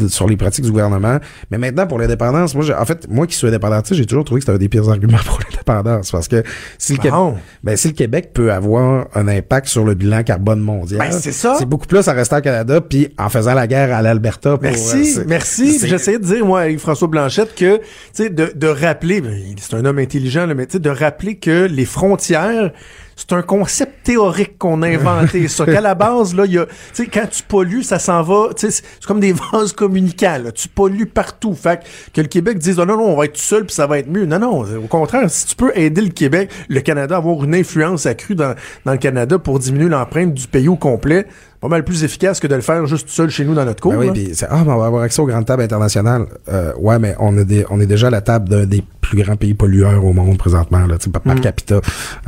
sur 0.10 0.28
les 0.28 0.38
pratiques 0.38 0.66
du 0.66 0.72
gouvernement, 0.72 1.20
mais 1.52 1.58
maintenant 1.58 1.88
pour 1.88 2.00
l'indépendance, 2.00 2.56
moi 2.56 2.66
en 2.80 2.86
fait 2.86 3.08
moi 3.10 3.28
qui 3.28 3.36
suis 3.36 3.48
indépendantiste, 3.48 3.96
j'ai 3.96 4.06
toujours 4.06 4.24
trouvé 4.26 4.40
que 4.40 4.46
c'était 4.46 4.56
un 4.56 4.60
des 4.60 4.70
pires 4.70 4.90
arguments 4.90 5.18
pour 5.26 5.40
l'indépendance 5.40 6.12
parce 6.12 6.28
que 6.28 6.44
si 6.78 6.94
le, 6.94 6.98
Québec, 6.98 7.12
Bon? 7.14 7.36
ben, 7.64 7.76
si 7.78 7.88
le 7.88 7.94
Québec 7.94 8.32
peut 8.34 8.52
avoir 8.52 9.08
un 9.16 9.28
impact 9.28 9.68
sur 9.68 9.84
le 9.84 9.94
bilan 9.94 10.24
carbone 10.24 10.60
mondial, 10.60 11.00
Ben, 11.00 11.12
c'est 11.12 11.32
ça. 11.32 11.56
C'est 11.60 11.66
beaucoup 11.66 11.88
plus 11.88 12.08
en 12.08 12.14
restant 12.14 12.38
au 12.38 12.42
Canada 12.42 12.82
puis 12.82 13.10
en 13.18 13.30
faisant 13.30 13.54
la 13.54 13.68
guerre 13.68 13.96
à 13.96 14.02
l'Alberta 14.02 14.58
Merci, 14.62 15.16
euh, 15.18 15.24
merci. 15.28 15.80
J'essayais 15.88 16.20
de 16.20 16.24
dire, 16.26 16.46
moi, 16.46 16.62
avec 16.62 16.80
François 16.80 17.08
Blanchette, 17.08 17.56
que, 17.56 17.78
tu 17.78 17.84
sais, 18.14 18.30
de, 18.30 18.52
de 18.56 18.68
rappeler, 18.68 19.22
ben, 19.22 19.34
c'est 19.60 19.76
un 19.76 19.86
homme 19.86 20.00
intelligent, 20.00 20.46
là, 20.46 20.54
mais 20.54 20.66
tu 20.66 20.74
sais, 20.74 20.80
de 20.80 20.90
rappeler 20.90 21.36
que 21.36 21.66
les 21.66 21.86
frontières, 21.86 22.72
c'est 23.18 23.34
un 23.34 23.42
concept 23.42 24.04
théorique 24.04 24.60
qu'on 24.60 24.84
a 24.84 24.88
inventé. 24.88 25.48
ça, 25.48 25.66
qu'à 25.66 25.82
la 25.82 25.96
base, 25.96 26.36
là, 26.36 26.46
y 26.46 26.60
a, 26.60 26.68
quand 27.12 27.28
tu 27.30 27.42
pollues, 27.42 27.82
ça 27.82 27.98
s'en 27.98 28.22
va, 28.22 28.50
c'est 28.56 28.84
comme 29.06 29.20
des 29.20 29.34
vases 29.52 29.74
communicants, 29.74 30.38
là. 30.42 30.52
Tu 30.52 30.68
pollues 30.70 31.08
partout. 31.08 31.56
Fait 31.56 31.82
que, 32.14 32.22
le 32.22 32.28
Québec 32.28 32.60
dise, 32.60 32.78
non, 32.78 32.86
non, 32.86 33.00
on 33.00 33.18
va 33.18 33.26
être 33.26 33.38
seul 33.38 33.66
puis 33.66 33.74
ça 33.74 33.88
va 33.88 33.98
être 33.98 34.08
mieux. 34.08 34.26
Non, 34.26 34.38
non. 34.38 34.64
Au 34.78 34.88
contraire, 34.88 35.30
si 35.32 35.48
tu 35.48 35.56
peux 35.56 35.72
aider 35.76 36.02
le 36.02 36.10
Québec, 36.10 36.52
le 36.70 36.80
Canada, 36.82 37.16
à 37.16 37.18
avoir 37.18 37.44
une 37.44 37.56
influence 37.56 38.06
accrue 38.06 38.36
dans, 38.36 38.54
dans 38.86 38.92
le 38.92 39.00
Canada 39.00 39.40
pour 39.40 39.58
diminuer 39.58 39.90
l'empreinte 39.90 40.36
du 40.36 40.48
pays 40.48 40.68
au 40.68 40.76
complet, 40.76 41.26
pas 41.60 41.68
mal 41.68 41.84
plus 41.84 42.04
efficace 42.04 42.40
que 42.40 42.48
de 42.48 42.56
le 42.56 42.62
faire 42.62 42.86
juste 42.86 43.10
seul 43.10 43.30
chez 43.30 43.44
nous 43.46 43.54
dans 43.56 43.66
notre 43.66 43.82
cour. 43.82 43.94
Ben 43.94 44.00
oui, 44.00 44.12
puis 44.12 44.30
c'est 44.34 44.46
ah, 44.50 44.64
mais 44.66 44.72
on 44.72 44.78
va 44.78 44.86
avoir 44.86 45.02
accès 45.04 45.22
aux 45.22 45.26
grandes 45.26 45.46
tables 45.46 45.64
internationales. 45.64 46.26
Euh, 46.50 46.72
ouais, 46.78 47.00
mais 47.00 47.16
on 47.20 47.36
a 47.38 47.44
des, 47.44 47.66
on 47.70 47.80
est 47.82 47.86
déjà 47.88 48.08
à 48.08 48.12
la 48.12 48.22
table 48.22 48.50
d'un 48.50 48.66
des 48.66 48.84
plus 49.02 49.24
grands 49.24 49.36
pays 49.36 49.54
pollueurs 49.54 50.04
au 50.06 50.14
monde 50.14 50.38
présentement, 50.38 50.86
là, 50.86 50.98
par, 51.12 51.22
par 51.22 51.40
capita. 51.42 51.80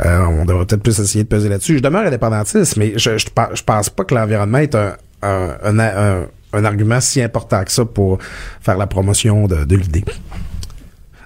Euh, 0.06 0.20
on 0.26 0.46
devrait 0.46 0.66
peut-être 0.66 0.82
plus 0.84 1.00
essayer 1.00 1.24
de 1.24 1.30
peser 1.30 1.50
là-dessus. 1.50 1.78
Je 1.78 1.84
demeure 1.84 2.06
indépendantiste, 2.06 2.78
mais 2.78 2.94
je, 2.96 3.18
je, 3.18 3.26
je 3.54 3.64
pense 3.64 3.90
pas 3.90 4.04
que 4.04 4.16
l'environnement 4.16 4.58
est 4.60 4.74
un, 4.76 4.94
un, 5.22 5.50
un, 5.64 5.80
un- 5.80 6.26
un 6.52 6.66
argument 6.66 7.00
si 7.00 7.22
important 7.22 7.64
que 7.64 7.72
ça 7.72 7.86
pour 7.86 8.18
faire 8.62 8.78
la 8.78 8.88
promotion 8.88 9.46
de, 9.48 9.66
de 9.66 9.76
l'idée. 9.76 10.04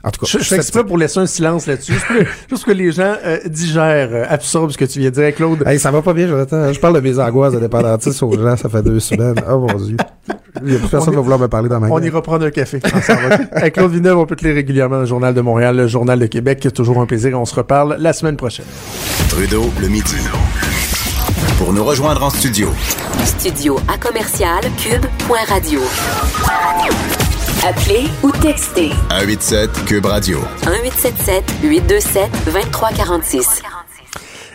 En 0.05 0.11
tout 0.11 0.19
cas, 0.19 0.27
Je, 0.29 0.39
je 0.39 0.43
fais 0.43 0.55
exprès 0.57 0.83
pour 0.83 0.97
laisser 0.97 1.19
un 1.19 1.25
silence 1.25 1.65
là-dessus, 1.65 1.93
juste, 2.49 2.65
que 2.65 2.71
les 2.71 2.91
gens 2.91 3.15
euh, 3.23 3.39
digèrent, 3.45 4.09
euh, 4.11 4.25
absorbent 4.27 4.69
ce 4.71 4.77
que 4.77 4.83
tu 4.85 4.99
viens 4.99 5.09
de 5.09 5.15
dire, 5.15 5.33
Claude. 5.33 5.63
Hey, 5.65 5.79
ça 5.79 5.91
va 5.91 6.01
pas 6.01 6.13
bien, 6.13 6.27
Jonathan. 6.27 6.73
Je 6.73 6.79
parle 6.79 6.95
de 6.95 6.99
mes 6.99 7.17
angoisses 7.19 7.53
d'indépendantistes 7.53 8.21
aux 8.21 8.33
gens, 8.37 8.57
ça 8.57 8.67
fait 8.67 8.81
deux 8.81 8.99
semaines. 8.99 9.35
Oh 9.49 9.59
mon 9.59 9.73
dieu. 9.75 9.95
Il 10.65 10.73
y 10.73 10.75
a 10.75 10.79
plus 10.79 10.87
personne 10.89 11.09
qui 11.11 11.15
va 11.15 11.21
vouloir 11.21 11.39
me 11.39 11.47
parler 11.47 11.69
dans 11.69 11.79
ma 11.79 11.87
On 11.87 11.95
gueule. 11.95 12.07
ira 12.07 12.21
prendre 12.21 12.45
un 12.45 12.51
café. 12.51 12.79
Avec 13.53 13.73
Claude 13.75 13.91
Villeneuve, 13.91 14.17
on 14.17 14.25
peut 14.25 14.35
te 14.35 14.45
lire 14.45 14.55
régulièrement 14.55 14.95
dans 14.95 15.01
le 15.01 15.07
Journal 15.07 15.33
de 15.33 15.41
Montréal, 15.41 15.75
le 15.77 15.87
Journal 15.87 16.19
de 16.19 16.25
Québec. 16.25 16.67
Toujours 16.73 16.99
un 17.01 17.05
plaisir. 17.05 17.39
On 17.39 17.45
se 17.45 17.55
reparle 17.55 17.95
la 17.99 18.13
semaine 18.13 18.35
prochaine. 18.37 18.65
Trudeau 19.29 19.65
le 19.81 19.87
midi. 19.87 20.15
Pour 21.57 21.71
nous 21.73 21.83
rejoindre 21.83 22.23
en 22.23 22.29
studio, 22.29 22.69
Studio 23.23 23.79
à 23.87 23.97
commercial 23.97 24.61
cube.radio. 24.77 25.79
Appelez 27.65 28.07
ou 28.23 28.31
textez 28.41 28.89
187 29.09 29.85
Cube 29.85 30.05
Radio. 30.05 30.39
1877 30.65 31.61
827 31.63 32.29
2346. 32.43 33.61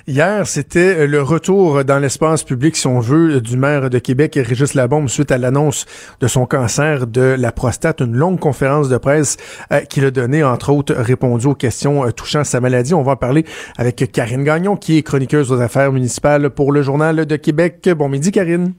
Hier, 0.07 0.47
c'était 0.47 1.07
le 1.07 1.23
retour 1.23 1.87
dans 1.87 1.99
l'espace 1.99 2.45
public, 2.45 2.77
si 2.77 2.87
on 2.87 3.01
veut, 3.01 3.41
du 3.41 3.57
maire 3.57 3.89
de 3.89 3.99
Québec, 3.99 4.39
Régis 4.39 4.75
Labombe, 4.75 5.09
suite 5.09 5.33
à 5.33 5.39
l'annonce 5.39 5.87
de 6.21 6.27
son 6.27 6.45
cancer 6.45 7.07
de 7.07 7.35
la 7.39 7.51
prostate. 7.51 8.03
Une 8.03 8.15
longue 8.15 8.39
conférence 8.39 8.91
de 8.91 8.99
presse 8.99 9.39
euh, 9.73 9.81
qu'il 9.81 10.05
a 10.05 10.11
donnée, 10.11 10.45
entre 10.45 10.71
autres, 10.71 10.93
répondu 10.93 11.47
aux 11.47 11.55
questions 11.55 12.05
euh, 12.05 12.11
touchant 12.11 12.45
sa 12.45 12.61
maladie. 12.61 12.93
On 12.93 13.03
va 13.03 13.13
en 13.13 13.17
parler 13.17 13.47
avec 13.79 14.13
Karine 14.13 14.45
Gagnon, 14.45 14.77
qui 14.77 14.99
est 14.99 15.03
chroniqueuse 15.03 15.51
aux 15.51 15.63
affaires 15.63 15.93
municipales 15.93 16.51
pour 16.51 16.73
le 16.73 16.83
Journal 16.83 17.25
de 17.25 17.37
Québec. 17.37 17.89
Bon 17.97 18.11
midi, 18.11 18.33
Karine. 18.33 18.75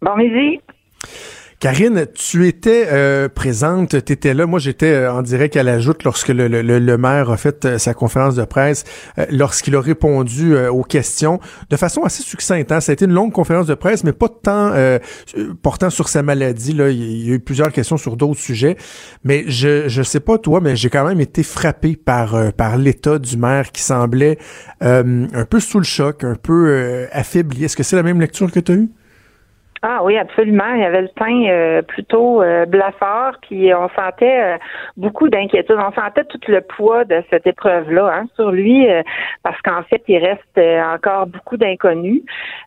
Bon 0.00 0.14
midi. 0.14 0.60
Karine, 1.60 2.06
tu 2.14 2.46
étais 2.46 2.86
euh, 2.92 3.28
présente, 3.28 4.04
tu 4.04 4.12
étais 4.12 4.32
là. 4.32 4.46
Moi, 4.46 4.60
j'étais 4.60 4.92
euh, 4.92 5.12
en 5.12 5.22
direct 5.22 5.56
à 5.56 5.64
la 5.64 5.80
joute 5.80 6.04
lorsque 6.04 6.28
le, 6.28 6.46
le, 6.46 6.62
le- 6.62 6.98
maire 6.98 7.30
a 7.32 7.36
fait 7.36 7.64
euh, 7.64 7.78
sa 7.78 7.94
conférence 7.94 8.36
de 8.36 8.44
presse, 8.44 8.84
euh, 9.18 9.26
lorsqu'il 9.32 9.74
a 9.74 9.80
répondu 9.80 10.56
aux 10.56 10.84
questions 10.84 11.40
de 11.68 11.76
façon 11.76 12.02
assez 12.04 12.22
succincte. 12.22 12.70
hein. 12.70 12.80
Ça 12.80 12.92
a 12.92 12.94
été 12.94 13.06
une 13.06 13.12
longue 13.12 13.32
conférence 13.32 13.66
de 13.66 13.74
presse, 13.74 14.04
mais 14.04 14.12
pas 14.12 14.28
tant 14.28 14.72
portant 15.62 15.90
sur 15.90 16.08
sa 16.08 16.22
maladie. 16.22 16.74
Là. 16.74 16.90
Il 16.90 17.26
y 17.26 17.32
a 17.32 17.34
eu 17.34 17.40
plusieurs 17.40 17.72
questions 17.72 17.96
sur 17.96 18.16
d'autres 18.16 18.38
sujets. 18.40 18.76
Mais 19.24 19.44
je 19.48 19.88
je 19.88 20.02
sais 20.04 20.20
pas 20.20 20.38
toi, 20.38 20.60
mais 20.60 20.76
j'ai 20.76 20.90
quand 20.90 21.06
même 21.08 21.20
été 21.20 21.42
frappé 21.42 21.96
par, 21.96 22.52
par 22.52 22.76
l'état 22.78 23.18
du 23.18 23.36
maire 23.36 23.72
qui 23.72 23.82
semblait 23.82 24.38
un 24.80 25.44
peu 25.50 25.58
sous 25.58 25.78
le 25.78 25.84
choc, 25.84 26.22
un 26.22 26.36
peu 26.36 27.08
affaibli. 27.10 27.64
Est-ce 27.64 27.76
que 27.76 27.82
c'est 27.82 27.96
la 27.96 28.04
même 28.04 28.20
lecture 28.20 28.52
que 28.52 28.60
tu 28.60 28.72
as 28.72 28.74
eue? 28.76 28.90
Ah 29.82 30.00
oui, 30.02 30.16
absolument. 30.16 30.74
Il 30.74 30.80
y 30.80 30.84
avait 30.84 31.02
le 31.02 31.08
teint 31.08 31.44
euh, 31.48 31.82
plutôt 31.82 32.42
euh, 32.42 32.66
blafard, 32.66 33.36
puis 33.42 33.72
on 33.74 33.88
sentait 33.90 34.54
euh, 34.54 34.58
beaucoup 34.96 35.28
d'inquiétude. 35.28 35.76
On 35.78 35.92
sentait 35.92 36.24
tout 36.24 36.40
le 36.48 36.60
poids 36.60 37.04
de 37.04 37.22
cette 37.30 37.46
épreuve-là 37.46 38.10
hein, 38.12 38.26
sur 38.34 38.50
lui, 38.50 38.90
euh, 38.90 39.02
parce 39.42 39.60
qu'en 39.62 39.82
fait, 39.84 40.02
il 40.08 40.18
reste 40.18 40.42
euh, 40.58 40.82
encore 40.82 41.26
beaucoup 41.26 41.56
d'inconnus. 41.56 42.22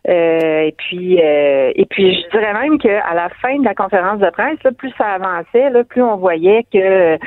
Euh, 0.08 0.62
et 0.62 0.74
puis, 0.76 1.20
euh, 1.22 1.72
et 1.74 1.84
puis, 1.86 2.14
je 2.14 2.30
dirais 2.30 2.54
même 2.54 2.78
qu'à 2.78 3.14
la 3.14 3.28
fin 3.40 3.58
de 3.58 3.64
la 3.64 3.74
conférence 3.74 4.18
de 4.20 4.30
presse, 4.30 4.62
là, 4.64 4.72
plus 4.72 4.92
ça 4.96 5.06
avançait, 5.08 5.70
là, 5.70 5.84
plus 5.84 6.02
on 6.02 6.16
voyait 6.16 6.64
que 6.72 7.18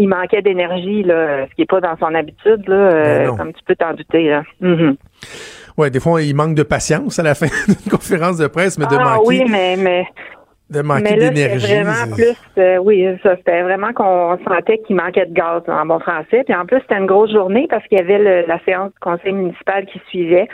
il 0.00 0.08
manquait 0.08 0.42
d'énergie, 0.42 1.02
là, 1.02 1.46
ce 1.46 1.54
qui 1.54 1.60
n'est 1.60 1.66
pas 1.66 1.80
dans 1.80 1.96
son 1.98 2.14
habitude, 2.14 2.66
là, 2.68 2.74
euh, 2.74 3.26
Ben 3.26 3.36
comme 3.36 3.52
tu 3.52 3.62
peux 3.64 3.76
t'en 3.76 3.92
douter. 3.92 4.30
Là. 4.30 4.42
Mhm. 4.60 4.96
Ouais, 5.80 5.90
des 5.90 5.98
fois, 6.00 6.20
il 6.20 6.36
manque 6.36 6.54
de 6.54 6.62
patience 6.62 7.18
à 7.18 7.22
la 7.22 7.34
fin 7.34 7.46
d'une 7.66 7.90
conférence 7.90 8.36
de 8.36 8.46
presse, 8.48 8.78
mais 8.78 8.84
de 8.86 8.96
ah 8.98 9.04
manquer, 9.16 9.26
oui, 9.26 9.44
mais 9.48 9.76
mais 9.78 10.06
de 10.68 10.82
manquer 10.82 11.16
d'énergie. 11.16 11.74
vraiment 11.82 12.14
plus, 12.14 12.36
euh, 12.58 12.76
oui, 12.76 13.04
ça, 13.22 13.34
c'était 13.36 13.62
vraiment 13.62 13.92
qu'on 13.92 14.38
sentait 14.46 14.78
qu'il 14.86 14.94
manquait 14.96 15.26
de 15.26 15.32
gaz 15.32 15.62
en 15.68 15.86
bon 15.86 15.98
français. 15.98 16.44
Puis 16.44 16.54
en 16.54 16.64
plus, 16.66 16.78
c'était 16.82 16.96
une 16.98 17.06
grosse 17.06 17.32
journée 17.32 17.66
parce 17.70 17.84
qu'il 17.88 17.98
y 17.98 18.00
avait 18.00 18.18
le- 18.18 18.46
la 18.46 18.60
séance 18.64 18.92
du 18.92 18.98
conseil 19.00 19.32
municipal 19.32 19.84
qui 19.86 20.00
suivait. 20.08 20.48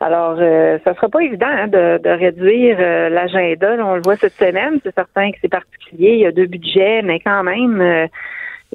Alors, 0.00 0.36
euh, 0.38 0.78
ça 0.84 0.94
sera 0.94 1.08
pas 1.08 1.20
évident 1.22 1.48
hein, 1.50 1.66
de, 1.66 1.98
de 1.98 2.08
réduire 2.08 2.76
euh, 2.80 3.08
l'agenda. 3.10 3.76
On 3.84 3.96
le 3.96 4.02
voit 4.02 4.16
cette 4.16 4.34
semaine. 4.34 4.78
C'est 4.84 4.94
certain 4.94 5.32
que 5.32 5.36
c'est 5.42 5.50
particulier. 5.50 6.12
Il 6.12 6.20
y 6.20 6.26
a 6.26 6.32
deux 6.32 6.46
budgets, 6.46 7.02
mais 7.02 7.18
quand 7.20 7.42
même, 7.42 7.82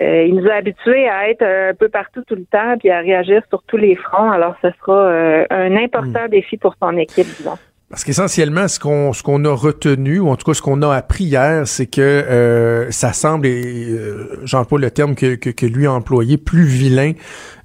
euh, 0.02 0.24
il 0.24 0.36
nous 0.36 0.50
a 0.50 0.56
habitués 0.56 1.08
à 1.08 1.30
être 1.30 1.44
un 1.44 1.74
peu 1.74 1.90
partout 1.90 2.24
tout 2.28 2.36
le 2.36 2.46
temps 2.46 2.78
puis 2.80 2.90
à 2.90 3.00
réagir 3.00 3.44
sur 3.50 3.62
tous 3.64 3.78
les 3.78 3.96
fronts. 3.96 4.32
Alors, 4.32 4.56
ce 4.62 4.70
sera 4.80 4.98
euh, 4.98 5.46
un 5.50 5.76
important 5.76 6.28
défi 6.30 6.58
pour 6.58 6.76
son 6.82 6.98
équipe, 6.98 7.28
disons. 7.38 7.58
Parce 7.94 8.06
qu'essentiellement, 8.06 8.68
ce 8.68 8.80
qu'on 8.80 9.14
ce 9.14 9.22
qu'on 9.22 9.46
a 9.46 9.54
retenu, 9.54 10.20
ou 10.20 10.30
en 10.30 10.36
tout 10.36 10.50
cas 10.50 10.56
ce 10.56 10.64
qu'on 10.64 10.82
a 10.82 10.96
appris 10.96 11.26
hier, 11.26 11.68
c'est 11.68 11.86
que 11.86 12.02
euh, 12.02 12.90
ça 12.90 13.14
semble, 13.14 13.46
et 13.46 13.86
euh, 13.88 14.40
j'emploie 14.46 14.80
le 14.80 14.90
terme 14.90 15.14
que, 15.14 15.36
que, 15.36 15.52
que, 15.52 15.68
lui 15.68 15.86
a 15.86 15.94
employé, 15.94 16.38
plus 16.38 16.64
vilain 16.64 17.12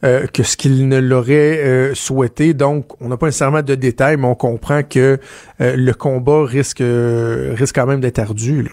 euh, 0.04 0.26
que 0.26 0.42
ce 0.42 0.58
qu'il 0.58 0.86
ne 0.86 0.98
l'aurait 0.98 1.92
souhaité. 1.94 2.52
Donc, 2.52 3.00
on 3.00 3.08
n'a 3.08 3.16
pas 3.16 3.24
nécessairement 3.24 3.62
de 3.62 3.74
détails, 3.74 4.18
mais 4.18 4.26
on 4.26 4.34
comprend 4.34 4.82
que 4.82 5.18
le 5.60 5.92
combat 5.92 6.44
risque 6.44 6.82
risque 6.82 7.74
quand 7.74 7.86
même 7.86 8.00
d'être 8.00 8.18
ardu. 8.18 8.64
Là. 8.64 8.72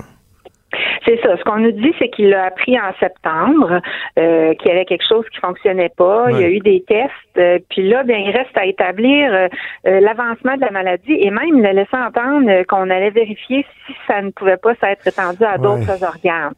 C'est 1.05 1.21
ça. 1.21 1.37
Ce 1.37 1.43
qu'on 1.43 1.59
nous 1.59 1.71
dit, 1.71 1.93
c'est 1.99 2.09
qu'il 2.09 2.29
l'a 2.29 2.45
appris 2.45 2.79
en 2.79 2.91
septembre, 2.99 3.79
euh, 4.17 4.53
qu'il 4.55 4.69
y 4.69 4.71
avait 4.71 4.85
quelque 4.85 5.05
chose 5.07 5.25
qui 5.31 5.39
fonctionnait 5.39 5.91
pas. 5.95 6.31
Il 6.31 6.39
y 6.39 6.43
a 6.43 6.49
eu 6.49 6.59
des 6.59 6.83
tests. 6.87 7.11
Euh, 7.37 7.59
puis 7.69 7.87
là, 7.87 8.03
bien, 8.03 8.17
il 8.17 8.31
reste 8.31 8.57
à 8.57 8.65
établir 8.65 9.31
euh, 9.33 9.47
l'avancement 9.83 10.55
de 10.55 10.61
la 10.61 10.71
maladie 10.71 11.13
et 11.13 11.29
même 11.29 11.61
le 11.61 11.71
laisser 11.71 11.95
entendre 11.95 12.63
qu'on 12.63 12.89
allait 12.89 13.11
vérifier 13.11 13.65
si 13.85 13.95
ça 14.07 14.21
ne 14.21 14.31
pouvait 14.31 14.57
pas 14.57 14.73
s'être 14.75 15.07
étendu 15.07 15.43
à 15.43 15.57
d'autres 15.57 16.03
organes. 16.03 16.53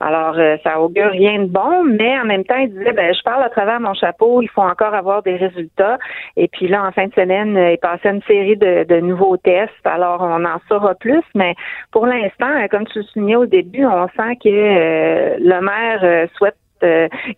Alors, 0.00 0.34
euh, 0.38 0.56
ça 0.62 0.80
augure 0.80 1.10
rien 1.10 1.40
de 1.40 1.46
bon, 1.46 1.84
mais 1.84 2.18
en 2.18 2.24
même 2.24 2.44
temps, 2.44 2.56
il 2.56 2.70
disait, 2.70 2.92
ben, 2.92 3.12
je 3.12 3.22
parle 3.22 3.42
à 3.42 3.48
travers 3.48 3.80
mon 3.80 3.94
chapeau, 3.94 4.42
il 4.42 4.48
faut 4.48 4.62
encore 4.62 4.94
avoir 4.94 5.22
des 5.22 5.36
résultats. 5.36 5.98
Et 6.36 6.46
puis 6.48 6.68
là, 6.68 6.84
en 6.84 6.92
fin 6.92 7.06
de 7.06 7.14
semaine, 7.14 7.56
euh, 7.56 7.72
il 7.72 7.78
passait 7.78 8.10
une 8.10 8.22
série 8.22 8.56
de, 8.56 8.84
de 8.84 9.00
nouveaux 9.00 9.36
tests. 9.36 9.72
Alors, 9.84 10.20
on 10.22 10.44
en 10.44 10.60
saura 10.68 10.94
plus, 10.94 11.24
mais 11.34 11.54
pour 11.90 12.06
l'instant, 12.06 12.50
euh, 12.50 12.68
comme 12.70 12.86
tu 12.86 13.00
le 13.00 13.04
soulignais 13.04 13.36
au 13.36 13.46
début, 13.46 13.84
on 13.84 14.06
sent 14.08 14.36
que 14.42 15.38
le 15.40 15.60
maire 15.60 16.28
souhaite 16.36 16.56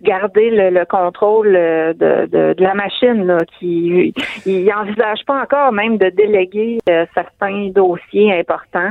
garder 0.03 0.51
le, 0.51 0.85
contrôle 0.85 1.53
de, 1.53 2.27
de, 2.27 2.55
de, 2.55 2.63
la 2.63 2.75
machine 2.75 3.27
là, 3.27 3.39
qui 3.59 4.13
il 4.45 4.65
n'envisage 4.67 5.25
pas 5.27 5.41
encore 5.41 5.73
même 5.73 5.97
de 5.97 6.11
déléguer 6.11 6.77
certains 7.15 7.71
dossiers 7.71 8.39
importants 8.39 8.91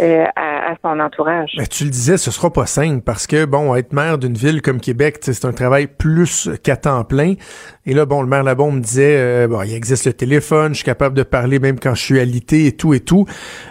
euh, 0.00 0.24
à, 0.34 0.74
son 0.82 0.98
entourage. 0.98 1.50
Tu 1.70 1.84
le 1.84 1.90
disais, 1.90 2.16
ce 2.16 2.30
sera 2.30 2.50
pas 2.50 2.64
simple 2.64 3.02
parce 3.02 3.26
que, 3.26 3.44
bon, 3.44 3.74
être 3.74 3.92
maire 3.92 4.16
d'une 4.16 4.34
ville 4.34 4.62
comme 4.62 4.80
Québec, 4.80 5.18
c'est 5.20 5.44
un 5.44 5.52
travail 5.52 5.88
plus 5.88 6.48
qu'à 6.62 6.76
temps 6.76 7.04
plein. 7.04 7.34
Et 7.84 7.92
là, 7.92 8.06
bon, 8.06 8.22
le 8.22 8.28
maire 8.28 8.42
Labon 8.42 8.72
me 8.72 8.80
disait, 8.80 9.16
euh, 9.18 9.48
bon, 9.48 9.62
il 9.62 9.74
existe 9.74 10.06
le 10.06 10.12
téléphone, 10.14 10.72
je 10.72 10.76
suis 10.76 10.84
capable 10.84 11.16
de 11.16 11.22
parler 11.22 11.58
même 11.58 11.78
quand 11.78 11.94
je 11.94 12.02
suis 12.02 12.18
alité 12.18 12.66
et 12.66 12.72
tout 12.72 12.94
et 12.94 13.00
tout. 13.00 13.26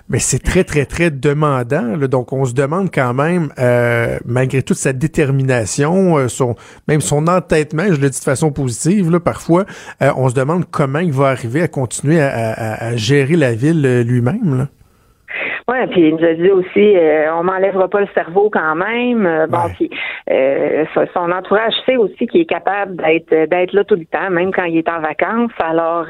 Mais 0.09 0.19
c'est 0.19 0.37
très, 0.39 0.63
très, 0.63 0.85
très 0.85 1.09
demandant. 1.09 1.97
Donc, 1.97 2.31
on 2.31 2.45
se 2.45 2.53
demande 2.53 2.91
quand 2.93 3.13
même, 3.13 3.51
euh, 3.57 4.19
malgré 4.25 4.61
toute 4.61 4.77
sa 4.77 4.93
détermination, 4.93 6.27
son, 6.27 6.55
même 6.87 7.01
son 7.01 7.27
entêtement, 7.27 7.85
je 7.87 7.99
le 7.99 8.09
dis 8.09 8.19
de 8.19 8.23
façon 8.23 8.51
positive, 8.51 9.09
là, 9.09 9.19
parfois, 9.19 9.65
on 10.01 10.29
se 10.29 10.35
demande 10.35 10.65
comment 10.69 10.99
il 10.99 11.13
va 11.13 11.29
arriver 11.29 11.63
à 11.63 11.67
continuer 11.67 12.21
à, 12.21 12.29
à, 12.29 12.85
à 12.89 12.95
gérer 12.97 13.35
la 13.35 13.53
ville 13.53 14.01
lui-même. 14.01 14.57
Là. 14.57 14.67
Oui, 15.69 15.77
puis 15.91 16.07
il 16.07 16.15
nous 16.15 16.25
a 16.25 16.33
dit 16.33 16.49
aussi, 16.49 16.97
euh, 16.97 17.31
on 17.35 17.43
m'enlèvera 17.43 17.87
pas 17.89 18.01
le 18.01 18.07
cerveau 18.15 18.49
quand 18.49 18.73
même. 18.73 19.23
Euh, 19.27 19.45
bon, 19.45 19.69
puis 19.75 19.87
euh, 20.31 20.83
son 21.13 21.31
entourage 21.31 21.75
sait 21.85 21.95
aussi 21.95 22.25
qu'il 22.25 22.41
est 22.41 22.49
capable 22.49 22.95
d'être 22.95 23.29
d'être 23.29 23.73
là 23.73 23.83
tout 23.83 23.93
le 23.93 24.05
temps, 24.05 24.31
même 24.31 24.51
quand 24.51 24.63
il 24.63 24.77
est 24.77 24.89
en 24.89 24.99
vacances. 24.99 25.51
Alors, 25.59 26.07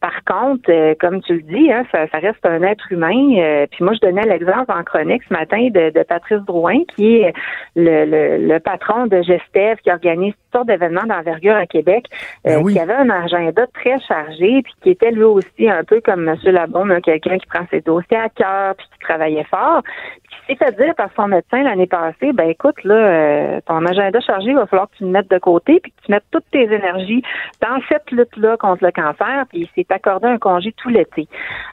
par 0.00 0.24
contre, 0.24 0.70
euh, 0.70 0.94
comme 0.98 1.20
tu 1.20 1.34
le 1.34 1.42
dis, 1.42 1.70
hein, 1.70 1.84
ça, 1.92 2.06
reste 2.18 2.44
un 2.44 2.62
être 2.62 2.90
humain. 2.90 3.34
Euh, 3.36 3.66
puis 3.70 3.84
moi, 3.84 3.92
je 3.92 4.00
donnais 4.00 4.22
l'exemple 4.22 4.72
en 4.72 4.82
chronique 4.82 5.22
ce 5.28 5.32
matin 5.34 5.68
de, 5.70 6.02
Patrice 6.04 6.40
Drouin, 6.46 6.78
qui 6.96 7.16
est 7.16 7.34
le, 7.76 8.58
patron 8.58 9.06
de 9.06 9.20
Gestev, 9.22 9.76
qui 9.82 9.90
organise 9.90 10.32
sortes 10.52 10.66
d'événements 10.68 11.06
d'envergure 11.06 11.56
à 11.56 11.66
Québec, 11.66 12.06
euh, 12.46 12.62
ben 12.62 12.66
qui 12.66 12.78
avait 12.78 12.94
un 12.94 13.10
agenda 13.10 13.66
très 13.74 13.98
chargé, 14.00 14.62
puis 14.62 14.74
qui 14.82 14.90
était 14.90 15.10
lui 15.10 15.24
aussi 15.24 15.68
un 15.68 15.84
peu 15.84 16.00
comme 16.00 16.28
M. 16.28 16.36
Labonne, 16.44 17.00
quelqu'un 17.02 17.38
qui 17.38 17.46
prend 17.46 17.66
ses 17.70 17.80
dossiers 17.80 18.18
à 18.18 18.28
cœur, 18.28 18.74
puis 18.76 18.86
qui 18.92 18.98
travaillait 19.00 19.44
fort. 19.44 19.82
Puis 19.82 20.30
qui 20.30 20.46
s'est 20.46 20.64
fait 20.64 20.76
dire 20.76 20.94
par 20.94 21.10
son 21.16 21.28
médecin 21.28 21.62
l'année 21.62 21.86
passée, 21.86 22.32
ben 22.32 22.48
écoute, 22.48 22.82
là, 22.84 23.60
ton 23.62 23.84
agenda 23.86 24.20
chargé, 24.20 24.50
il 24.50 24.56
va 24.56 24.66
falloir 24.66 24.88
que 24.90 24.96
tu 24.96 25.04
le 25.04 25.10
mettes 25.10 25.30
de 25.30 25.38
côté, 25.38 25.80
puis 25.80 25.92
que 25.92 26.06
tu 26.06 26.12
mettes 26.12 26.24
toutes 26.30 26.50
tes 26.50 26.64
énergies 26.64 27.22
dans 27.60 27.80
cette 27.88 28.10
lutte-là 28.10 28.56
contre 28.56 28.84
le 28.84 28.92
cancer. 28.92 29.44
Puis 29.50 29.70
c'est 29.74 29.90
accorder 29.92 30.28
un 30.28 30.38
congé 30.38 30.72
tout 30.72 30.88
l'été. 30.88 31.28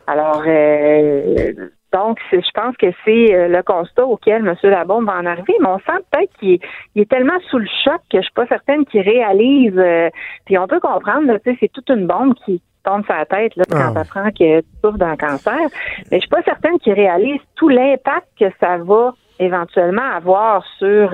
Alors, 0.08 0.44
euh, 0.46 1.70
donc, 1.94 2.20
je 2.32 2.52
pense 2.54 2.76
que 2.76 2.88
c'est 3.06 3.34
euh, 3.34 3.48
le 3.48 3.64
constat 3.64 4.06
auquel 4.06 4.46
M. 4.46 4.56
Labombe 4.64 5.06
va 5.06 5.18
en 5.20 5.26
arriver, 5.26 5.54
mais 5.62 5.68
on 5.68 5.80
sent 5.80 6.04
peut-être 6.12 6.34
qu'il 6.38 6.60
est, 6.96 7.10
tellement 7.10 7.40
sous 7.50 7.60
le 7.60 7.68
choc 7.84 8.02
que 8.12 8.18
je 8.18 8.24
suis 8.24 8.34
pas 8.34 8.46
certaine 8.48 8.86
qu'il 8.86 9.02
réalise. 9.02 9.78
Euh, 9.78 10.10
puis 10.46 10.58
on 10.58 10.68
peut 10.68 10.82
comprendre, 10.82 11.38
tu 11.38 11.52
sais, 11.52 11.58
c'est 11.62 11.72
toute 11.72 11.90
une 11.90 12.06
bombe 12.06 12.34
qui 12.46 12.62
tombe 12.84 13.06
sur 13.06 13.16
la 13.16 13.26
tête 13.26 13.56
là, 13.56 13.64
quand 13.70 13.94
on 13.94 13.96
ah. 13.96 14.02
apprend 14.02 14.30
que 14.32 14.60
tu 14.60 14.68
souffres 14.84 14.98
d'un 14.98 15.16
cancer. 15.16 15.70
Mais 16.12 16.18
je 16.18 16.20
suis 16.20 16.30
pas 16.30 16.44
certaine 16.44 16.78
qu'il 16.80 16.94
réalise 16.94 17.40
tout 17.56 17.70
l'impact 17.70 18.28
que 18.38 18.46
ça 18.60 18.78
va 18.78 19.14
éventuellement 19.40 20.10
avoir 20.16 20.66
sur, 20.80 21.12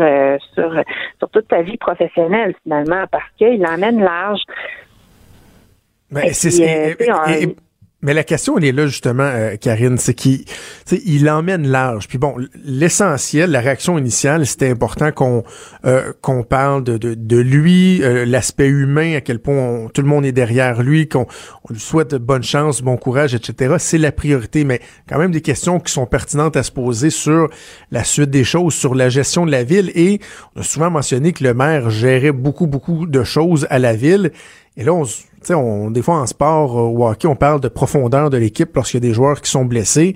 sur, 0.53 0.84
sur 1.19 1.30
toute 1.30 1.47
ta 1.49 1.61
vie 1.61 1.78
professionnelle, 1.78 2.55
finalement, 2.63 3.03
parce 3.11 3.30
qu'il 3.38 3.65
emmène 3.67 4.01
large. 4.01 4.41
Ben, 6.09 6.30
c'est 6.32 6.49
mais 8.04 8.14
la 8.14 8.26
question, 8.26 8.58
elle 8.58 8.66
est 8.66 8.74
là, 8.74 8.86
justement, 8.86 9.24
euh, 9.24 9.56
Karine, 9.56 9.97
c'est 9.97 10.14
qu'il 10.14 10.43
il 10.91 11.30
emmène 11.30 11.66
large. 11.66 12.10
Puis 12.10 12.18
bon, 12.18 12.36
l'essentiel, 12.66 13.49
la 13.51 13.62
réaction 13.62 13.97
initiale, 13.97 14.45
c'était 14.45 14.70
important 14.70 15.14
qu'on 15.14 15.43
euh, 15.86 16.12
qu'on 16.22 16.43
parle 16.43 16.84
de, 16.84 16.97
de, 16.97 17.14
de 17.14 17.38
lui, 17.38 18.04
euh, 18.04 18.26
l'aspect 18.26 18.68
humain, 18.68 19.16
à 19.16 19.22
quel 19.22 19.39
point 19.39 19.88
tout 19.93 20.01
le 20.01 20.08
monde 20.08 20.26
est 20.26 20.34
derrière 20.34 20.84
lui, 20.84 21.08
qu'on 21.08 21.28
lui 21.70 21.80
souhaite 21.80 22.14
bonne 22.16 22.43
chance, 22.43 22.82
bon 22.82 22.97
courage, 22.97 23.34
etc. 23.34 23.76
C'est 23.80 23.97
la 23.97 24.12
priorité, 24.12 24.66
mais 24.66 24.82
quand 25.08 25.18
même 25.18 25.32
des 25.32 25.41
questions 25.41 25.80
qui 25.80 25.93
sont 25.93 26.06
pertinentes 26.06 26.58
à 26.58 26.64
se 26.64 26.72
poser 26.72 27.10
sur 27.10 27.49
la 27.89 28.04
suite 28.04 28.30
des 28.30 28.43
choses, 28.43 28.74
sur 28.74 28.95
la 28.95 29.08
gestion 29.08 29.45
de 29.45 29.51
la 29.51 29.64
ville. 29.64 29.91
Et 29.95 30.20
on 30.58 30.60
a 30.60 30.64
souvent 30.64 30.91
mentionné 30.91 31.32
que 31.32 31.45
le 31.45 31.54
maire 31.54 31.89
gérait 31.89 32.34
beaucoup, 32.34 32.68
beaucoup 32.68 33.06
de 33.06 33.24
choses 33.24 33.66
à 33.70 33.80
la 33.80 33.95
ville. 33.95 34.32
Et 34.76 34.84
là, 34.84 34.93
on 34.93 35.06
on, 35.51 35.91
des 35.91 36.01
fois 36.01 36.15
en 36.15 36.25
sport 36.25 36.77
euh, 36.77 36.89
ou 36.89 37.05
hockey, 37.05 37.27
on 37.27 37.35
parle 37.35 37.59
de 37.59 37.67
profondeur 37.67 38.29
de 38.29 38.37
l'équipe 38.37 38.75
lorsqu'il 38.75 39.03
y 39.03 39.05
a 39.05 39.07
des 39.09 39.13
joueurs 39.13 39.41
qui 39.41 39.51
sont 39.51 39.65
blessés. 39.65 40.15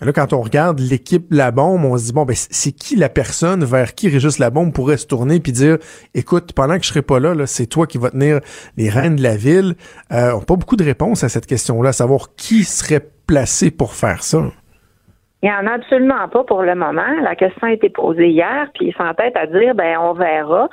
Mais 0.00 0.06
là, 0.06 0.12
quand 0.12 0.32
on 0.32 0.40
regarde 0.40 0.78
l'équipe 0.78 1.26
La 1.30 1.50
Bombe, 1.50 1.84
on 1.84 1.98
se 1.98 2.04
dit, 2.04 2.12
bon, 2.12 2.24
ben, 2.24 2.36
c'est 2.36 2.72
qui 2.72 2.96
la 2.96 3.08
personne 3.08 3.64
vers 3.64 3.94
qui 3.94 4.08
Régis 4.08 4.38
La 4.38 4.50
Bombe 4.50 4.72
pourrait 4.72 4.96
se 4.96 5.06
tourner 5.06 5.40
puis 5.40 5.52
dire, 5.52 5.78
écoute, 6.14 6.52
pendant 6.52 6.76
que 6.78 6.84
je 6.84 6.88
serai 6.88 7.02
pas 7.02 7.18
là, 7.18 7.34
là 7.34 7.46
c'est 7.46 7.66
toi 7.66 7.86
qui 7.86 7.98
vas 7.98 8.10
tenir 8.10 8.40
les 8.76 8.88
rênes 8.88 9.16
de 9.16 9.22
la 9.22 9.36
ville? 9.36 9.74
Euh, 10.12 10.32
on 10.32 10.38
n'a 10.38 10.44
pas 10.44 10.56
beaucoup 10.56 10.76
de 10.76 10.84
réponses 10.84 11.24
à 11.24 11.28
cette 11.28 11.46
question-là, 11.46 11.92
savoir 11.92 12.34
qui 12.36 12.64
serait 12.64 13.04
placé 13.26 13.70
pour 13.70 13.94
faire 13.94 14.22
ça. 14.22 14.50
Il 15.42 15.48
n'y 15.48 15.54
en 15.54 15.68
a 15.68 15.74
absolument 15.74 16.26
pas 16.26 16.42
pour 16.42 16.62
le 16.62 16.74
moment. 16.74 17.20
La 17.22 17.36
question 17.36 17.68
a 17.68 17.72
été 17.72 17.88
posée 17.90 18.28
hier, 18.28 18.66
puis 18.74 18.86
il 18.88 18.94
s'entête 18.94 19.36
à 19.36 19.46
dire 19.46 19.72
ben 19.76 19.96
on 20.00 20.12
verra. 20.12 20.68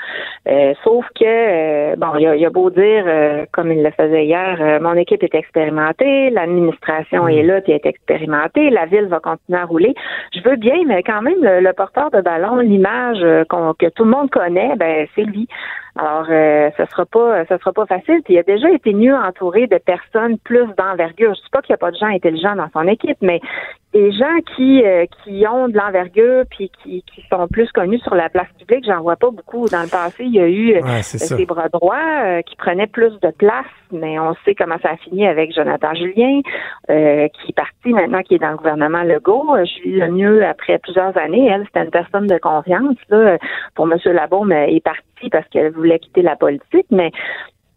Euh, 0.47 0.73
sauf 0.83 1.05
que 1.13 1.23
euh, 1.23 1.95
bon, 1.97 2.15
il 2.17 2.43
a, 2.43 2.47
a, 2.47 2.49
beau 2.49 2.71
dire, 2.71 3.03
euh, 3.05 3.45
comme 3.51 3.71
il 3.71 3.83
le 3.83 3.91
faisait 3.91 4.25
hier, 4.25 4.79
mon 4.81 4.95
équipe 4.95 5.21
est 5.21 5.35
expérimentée, 5.35 6.31
l'administration 6.31 7.27
est 7.27 7.43
mm. 7.43 7.47
là, 7.47 7.61
puis 7.61 7.73
est 7.73 7.85
expérimentée, 7.85 8.71
la 8.71 8.87
ville 8.87 9.05
va 9.05 9.19
continuer 9.19 9.59
à 9.59 9.65
rouler. 9.65 9.93
Je 10.33 10.41
veux 10.41 10.55
bien, 10.55 10.77
mais 10.87 11.03
quand 11.03 11.21
même, 11.21 11.43
le, 11.43 11.71
porteur 11.73 12.09
de 12.09 12.21
ballon, 12.21 12.57
l'image 12.57 13.19
que 13.19 13.89
tout 13.89 14.03
le 14.03 14.09
monde 14.09 14.31
connaît, 14.31 14.75
ben 14.77 15.05
c'est 15.13 15.25
lui. 15.25 15.47
Alors, 15.97 16.27
euh, 16.29 16.69
ce 16.77 16.85
sera 16.87 17.05
pas, 17.05 17.45
ce 17.45 17.57
sera 17.57 17.71
pas 17.71 17.85
facile. 17.85 18.21
Puis 18.25 18.33
il 18.33 18.37
a 18.37 18.43
déjà 18.43 18.69
été 18.69 18.93
mieux 18.93 19.15
entouré 19.15 19.67
de 19.67 19.77
personnes 19.77 20.37
plus 20.39 20.67
d'envergure. 20.77 21.33
Je 21.33 21.39
ne 21.39 21.43
dis 21.43 21.49
pas 21.51 21.61
qu'il 21.61 21.71
n'y 21.71 21.75
a 21.75 21.77
pas 21.77 21.91
de 21.91 21.95
gens 21.95 22.07
intelligents 22.07 22.55
dans 22.55 22.69
son 22.73 22.85
équipe, 22.87 23.17
mais 23.21 23.39
des 23.95 24.11
gens 24.11 24.39
qui 24.55 24.83
euh, 24.83 25.05
qui 25.23 25.45
ont 25.47 25.69
de 25.69 25.77
l'envergure 25.77 26.43
puis 26.49 26.69
qui, 26.83 27.01
qui 27.03 27.23
sont 27.31 27.47
plus 27.47 27.71
connus 27.71 27.99
sur 27.99 28.13
la 28.13 28.27
place 28.27 28.49
publique, 28.59 28.83
j'en 28.85 29.01
vois 29.01 29.15
pas 29.15 29.31
beaucoup. 29.31 29.69
Dans 29.69 29.83
le 29.83 29.87
passé, 29.87 30.25
il 30.25 30.33
y 30.33 30.39
a 30.41 30.47
eu 30.49 30.75
euh, 30.75 31.37
des 31.37 31.45
bras 31.45 31.69
droits 31.69 31.95
euh, 32.25 32.41
qui 32.41 32.57
prenaient 32.57 32.87
plus 32.87 33.17
de 33.21 33.31
place, 33.31 33.65
mais 33.93 34.19
on 34.19 34.35
sait 34.43 34.53
comment 34.53 34.77
ça 34.83 34.89
a 34.91 34.97
fini 34.97 35.25
avec 35.25 35.55
Jonathan 35.55 35.93
Julien, 35.93 36.41
qui 36.87 37.49
est 37.49 37.55
parti 37.55 37.93
maintenant, 37.93 38.21
qui 38.21 38.35
est 38.35 38.39
dans 38.39 38.51
le 38.51 38.57
gouvernement 38.57 39.03
Legault. 39.03 39.55
Julie 39.63 40.01
mieux 40.11 40.45
après 40.45 40.77
plusieurs 40.79 41.17
années, 41.17 41.47
elle, 41.47 41.63
c'était 41.65 41.85
une 41.85 41.91
personne 41.91 42.27
de 42.27 42.37
confiance. 42.37 42.97
Là, 43.09 43.37
pour 43.75 43.89
M. 43.89 43.97
Labaume, 44.13 44.51
est 44.51 44.83
parti 44.83 45.29
parce 45.31 45.47
qu'elle 45.47 45.71
voulait 45.71 45.99
quitter 45.99 46.21
la 46.21 46.35
politique, 46.35 46.87
mais 46.91 47.11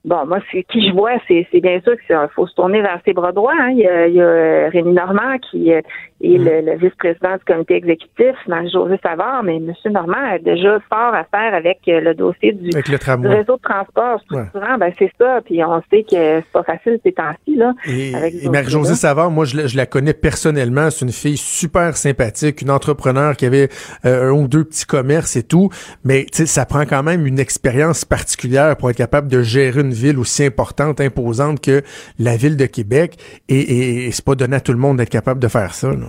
Bon, 0.05 0.24
moi, 0.26 0.38
qui 0.51 0.88
je 0.88 0.92
vois, 0.92 1.12
c'est 1.26 1.46
bien 1.61 1.80
sûr 1.80 1.94
qu'il 2.07 2.16
faut 2.34 2.46
se 2.46 2.55
tourner 2.55 2.80
vers 2.80 3.01
ses 3.05 3.12
bras 3.12 3.32
droits. 3.32 3.53
Hein. 3.59 3.70
Il, 3.72 3.78
y 3.78 3.86
a, 3.86 4.07
il 4.07 4.14
y 4.14 4.22
a 4.22 4.68
Rémi 4.68 4.92
Normand 4.92 5.38
qui 5.51 5.72
euh, 5.72 5.80
et 6.20 6.36
le, 6.36 6.62
le 6.62 6.76
vice-président 6.76 7.36
du 7.36 7.44
comité 7.44 7.76
exécutif, 7.76 8.34
Marie-Josée 8.49 8.99
Savard, 9.05 9.44
mais 9.44 9.57
M. 9.57 9.72
Normand 9.92 10.16
a 10.32 10.38
déjà 10.38 10.80
fort 10.88 11.14
à 11.14 11.24
faire 11.24 11.55
avec 11.55 11.78
euh, 11.86 12.01
le 12.01 12.14
dossier 12.14 12.53
du, 12.53 12.70
réseau 12.74 13.57
de 13.57 13.62
transport 13.62 14.20
structurant. 14.22 14.78
Ben, 14.78 14.92
c'est 14.99 15.12
ça, 15.16 15.40
puis 15.44 15.62
on 15.62 15.80
sait 15.90 16.03
que 16.03 16.40
c'est 16.40 16.53
pas 16.53 16.64
facile 16.64 16.99
ces 17.05 17.12
temps-ci. 17.12 17.55
Là, 17.55 17.72
et, 17.86 18.49
Marie-Josée 18.49 18.94
Savard, 18.94 19.30
moi, 19.30 19.44
je, 19.44 19.68
je, 19.68 19.76
la 19.76 19.86
connais 19.86 20.12
personnellement. 20.12 20.90
C'est 20.90 21.05
une 21.05 21.12
fille 21.12 21.36
super 21.36 21.96
sympathique, 21.96 22.62
une 22.62 22.72
entrepreneur 22.72 23.36
qui 23.36 23.46
avait 23.46 23.68
euh, 24.05 24.30
un 24.30 24.32
ou 24.32 24.49
deux 24.49 24.64
petits 24.64 24.86
commerces 24.86 25.36
et 25.36 25.44
tout, 25.44 25.70
mais 26.05 26.26
ça 26.32 26.66
prend 26.66 26.84
quand 26.84 27.05
même 27.05 27.26
une 27.26 27.38
expérience 27.38 28.05
particulière 28.05 28.76
pour 28.76 28.90
être 28.90 28.96
capable 28.96 29.28
de 29.28 29.42
gérer 29.42 29.82
une 29.82 29.88
une 29.89 29.95
ville 29.95 30.18
aussi 30.18 30.45
importante, 30.45 31.01
imposante 31.01 31.61
que 31.61 31.82
la 32.18 32.36
ville 32.36 32.57
de 32.57 32.66
Québec. 32.66 33.18
Et, 33.49 34.07
et, 34.07 34.12
c'est 34.12 34.24
pas 34.24 34.34
donné 34.34 34.57
à 34.57 34.61
tout 34.61 34.72
le 34.72 34.78
monde 34.78 34.99
d'être 34.99 35.11
capable 35.11 35.41
de 35.41 35.49
faire 35.49 35.74
ça. 35.74 35.91
Là. 35.91 36.09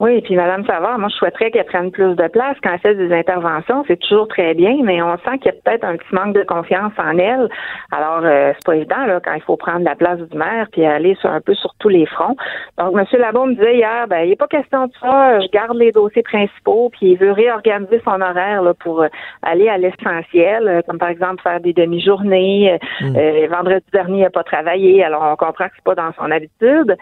Oui, 0.00 0.12
et 0.14 0.20
puis 0.20 0.36
Madame 0.36 0.64
Savard, 0.64 0.96
moi 1.00 1.08
je 1.08 1.16
souhaiterais 1.16 1.50
qu'elle 1.50 1.64
prenne 1.64 1.90
plus 1.90 2.14
de 2.14 2.28
place 2.28 2.56
quand 2.62 2.70
elle 2.72 2.78
fait 2.78 2.94
des 2.94 3.12
interventions. 3.12 3.84
C'est 3.88 3.98
toujours 3.98 4.28
très 4.28 4.54
bien, 4.54 4.76
mais 4.84 5.02
on 5.02 5.16
sent 5.18 5.38
qu'il 5.38 5.46
y 5.46 5.48
a 5.48 5.52
peut-être 5.52 5.82
un 5.82 5.96
petit 5.96 6.14
manque 6.14 6.34
de 6.36 6.44
confiance 6.44 6.92
en 6.98 7.18
elle. 7.18 7.48
Alors 7.90 8.20
euh, 8.22 8.52
c'est 8.54 8.64
pas 8.64 8.76
évident 8.76 9.06
là 9.06 9.18
quand 9.24 9.32
il 9.32 9.42
faut 9.42 9.56
prendre 9.56 9.84
la 9.84 9.96
place 9.96 10.20
du 10.20 10.36
maire 10.36 10.68
puis 10.70 10.86
aller 10.86 11.16
sur 11.16 11.30
un 11.30 11.40
peu 11.40 11.52
sur 11.54 11.74
tous 11.80 11.88
les 11.88 12.06
fronts. 12.06 12.36
Donc 12.78 12.94
Monsieur 12.94 13.18
Labon 13.18 13.46
me 13.46 13.54
disait 13.54 13.78
hier, 13.78 14.06
ben 14.06 14.20
il 14.20 14.30
n'est 14.30 14.36
pas 14.36 14.46
question 14.46 14.86
de 14.86 14.92
ça. 15.00 15.40
Je 15.40 15.48
garde 15.48 15.76
les 15.76 15.90
dossiers 15.90 16.22
principaux 16.22 16.90
puis 16.90 17.12
il 17.12 17.18
veut 17.18 17.32
réorganiser 17.32 18.00
son 18.04 18.20
horaire 18.20 18.62
là, 18.62 18.74
pour 18.74 19.02
euh, 19.02 19.08
aller 19.42 19.68
à 19.68 19.78
l'essentiel, 19.78 20.68
euh, 20.68 20.80
comme 20.86 20.98
par 20.98 21.08
exemple 21.08 21.42
faire 21.42 21.58
des 21.58 21.72
demi-journées. 21.72 22.78
Mm. 23.00 23.16
vendredi 23.50 23.84
dernier, 23.92 24.18
il 24.18 24.22
n'a 24.22 24.30
pas 24.30 24.44
travaillé, 24.44 25.02
alors 25.02 25.22
on 25.24 25.34
comprend 25.34 25.66
que 25.66 25.72
c'est 25.74 25.84
pas 25.84 25.96
dans 25.96 26.12
son 26.12 26.30
habitude. 26.30 26.96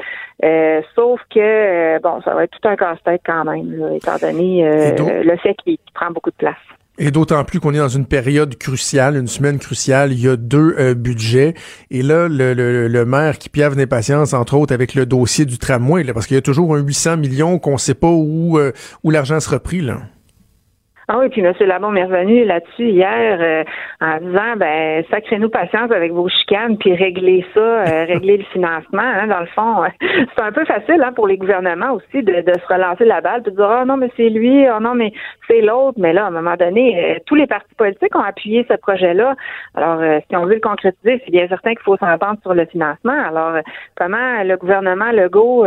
sauf 0.95 1.21
que 1.35 2.01
bon, 2.01 2.23
ça 2.23 2.35
va 2.35 2.45
être 2.45 2.59
tout 2.59 2.67
un 2.67 2.77
casse-tête 2.87 3.23
quand 3.25 3.45
même, 3.45 3.91
étant 3.95 4.17
donné 4.21 4.67
euh, 4.67 5.23
le 5.23 5.37
fait 5.39 5.55
qu'il 5.65 5.79
prend 5.95 6.11
beaucoup 6.11 6.31
de 6.31 6.37
place. 6.37 6.57
Et 6.99 7.11
d'autant 7.11 7.45
plus 7.45 7.61
qu'on 7.61 7.75
est 7.75 7.79
dans 7.79 7.89
une 7.89 8.07
période 8.07 8.57
cruciale, 8.57 9.17
une 9.17 9.27
semaine 9.27 9.59
cruciale. 9.59 10.13
Il 10.13 10.21
y 10.21 10.29
a 10.29 10.37
deux 10.37 10.75
euh, 10.79 10.95
budgets. 10.95 11.53
Et 11.91 12.01
là, 12.03 12.27
le, 12.27 12.55
le, 12.55 13.05
maire 13.05 13.39
qui 13.39 13.51
piave 13.51 13.77
d'impatience, 13.77 14.33
entre 14.33 14.55
autres, 14.55 14.73
avec 14.73 14.95
le 14.95 15.05
dossier 15.05 15.45
du 15.45 15.59
tramway, 15.59 16.05
parce 16.15 16.27
qu'il 16.27 16.37
y 16.37 16.39
a 16.39 16.43
toujours 16.43 16.75
un 16.75 16.79
800 16.79 17.19
millions 17.19 17.59
qu'on 17.59 17.75
ne 17.75 17.79
sait 17.79 17.95
pas 17.95 18.11
où, 18.11 18.59
euh, 18.59 18.73
où 19.05 19.11
l'argent 19.11 19.41
sera 19.41 19.61
pris. 19.61 19.83
Là. 19.83 20.01
Ah 21.09 21.19
oui, 21.21 21.29
puis 21.29 21.41
M. 21.41 21.55
Labon 21.61 21.95
est 21.95 22.03
revenu 22.03 22.45
là-dessus 22.45 22.89
hier 22.89 23.39
euh, 23.41 23.63
en 24.01 24.19
disant 24.19 24.57
ben 24.57 25.05
sacrez-nous 25.09 25.51
patience 25.51 25.93
avec 25.93 26.11
vos 26.11 26.29
chicanes 26.29 26.77
puis 26.79 26.97
réglez 26.97 27.47
ça, 27.55 27.61
euh, 27.61 28.05
réglez 28.09 28.39
le 28.39 28.45
financement. 28.47 29.03
Hein, 29.03 29.29
dans 29.29 29.39
le 29.39 29.47
fond, 29.47 29.85
c'est 30.01 30.43
un 30.43 30.51
peu 30.51 30.65
facile 30.65 31.01
hein, 31.05 31.13
pour 31.13 31.29
les 31.29 31.37
gouvernements 31.37 31.93
aussi 31.93 32.25
de, 32.25 32.41
de 32.41 32.53
se 32.59 32.75
relancer 32.75 33.05
la 33.05 33.21
balle, 33.21 33.45
de 33.45 33.51
dire 33.51 33.79
oh 33.83 33.85
non 33.87 33.97
mais 33.97 34.11
c'est 34.17 34.31
lui, 34.31 34.67
oh 34.69 34.81
non 34.81 34.95
mais 34.97 35.13
c'est 35.47 35.61
l'autre. 35.61 35.97
Mais 35.97 36.13
là, 36.13 36.25
à 36.25 36.27
un 36.27 36.33
moment 36.33 36.57
donné, 36.57 36.99
euh, 36.99 37.19
tous 37.25 37.37
les 37.37 37.47
partis 37.47 37.75
politiques 37.77 38.17
ont 38.17 38.25
appuyé 38.25 38.67
ce 38.69 38.75
projet-là. 38.75 39.37
Alors, 39.77 40.01
si 40.29 40.37
on 40.37 40.45
veut 40.45 40.55
le 40.55 40.61
concrétiser, 40.61 41.23
c'est 41.25 41.31
bien 41.31 41.47
certain 41.47 41.71
qu'il 41.71 41.85
faut 41.85 41.97
s'entendre 41.99 42.41
sur 42.43 42.53
le 42.53 42.65
financement. 42.65 43.17
Alors, 43.29 43.61
comment 43.95 44.43
le 44.43 44.57
gouvernement 44.57 45.13
Legault 45.13 45.67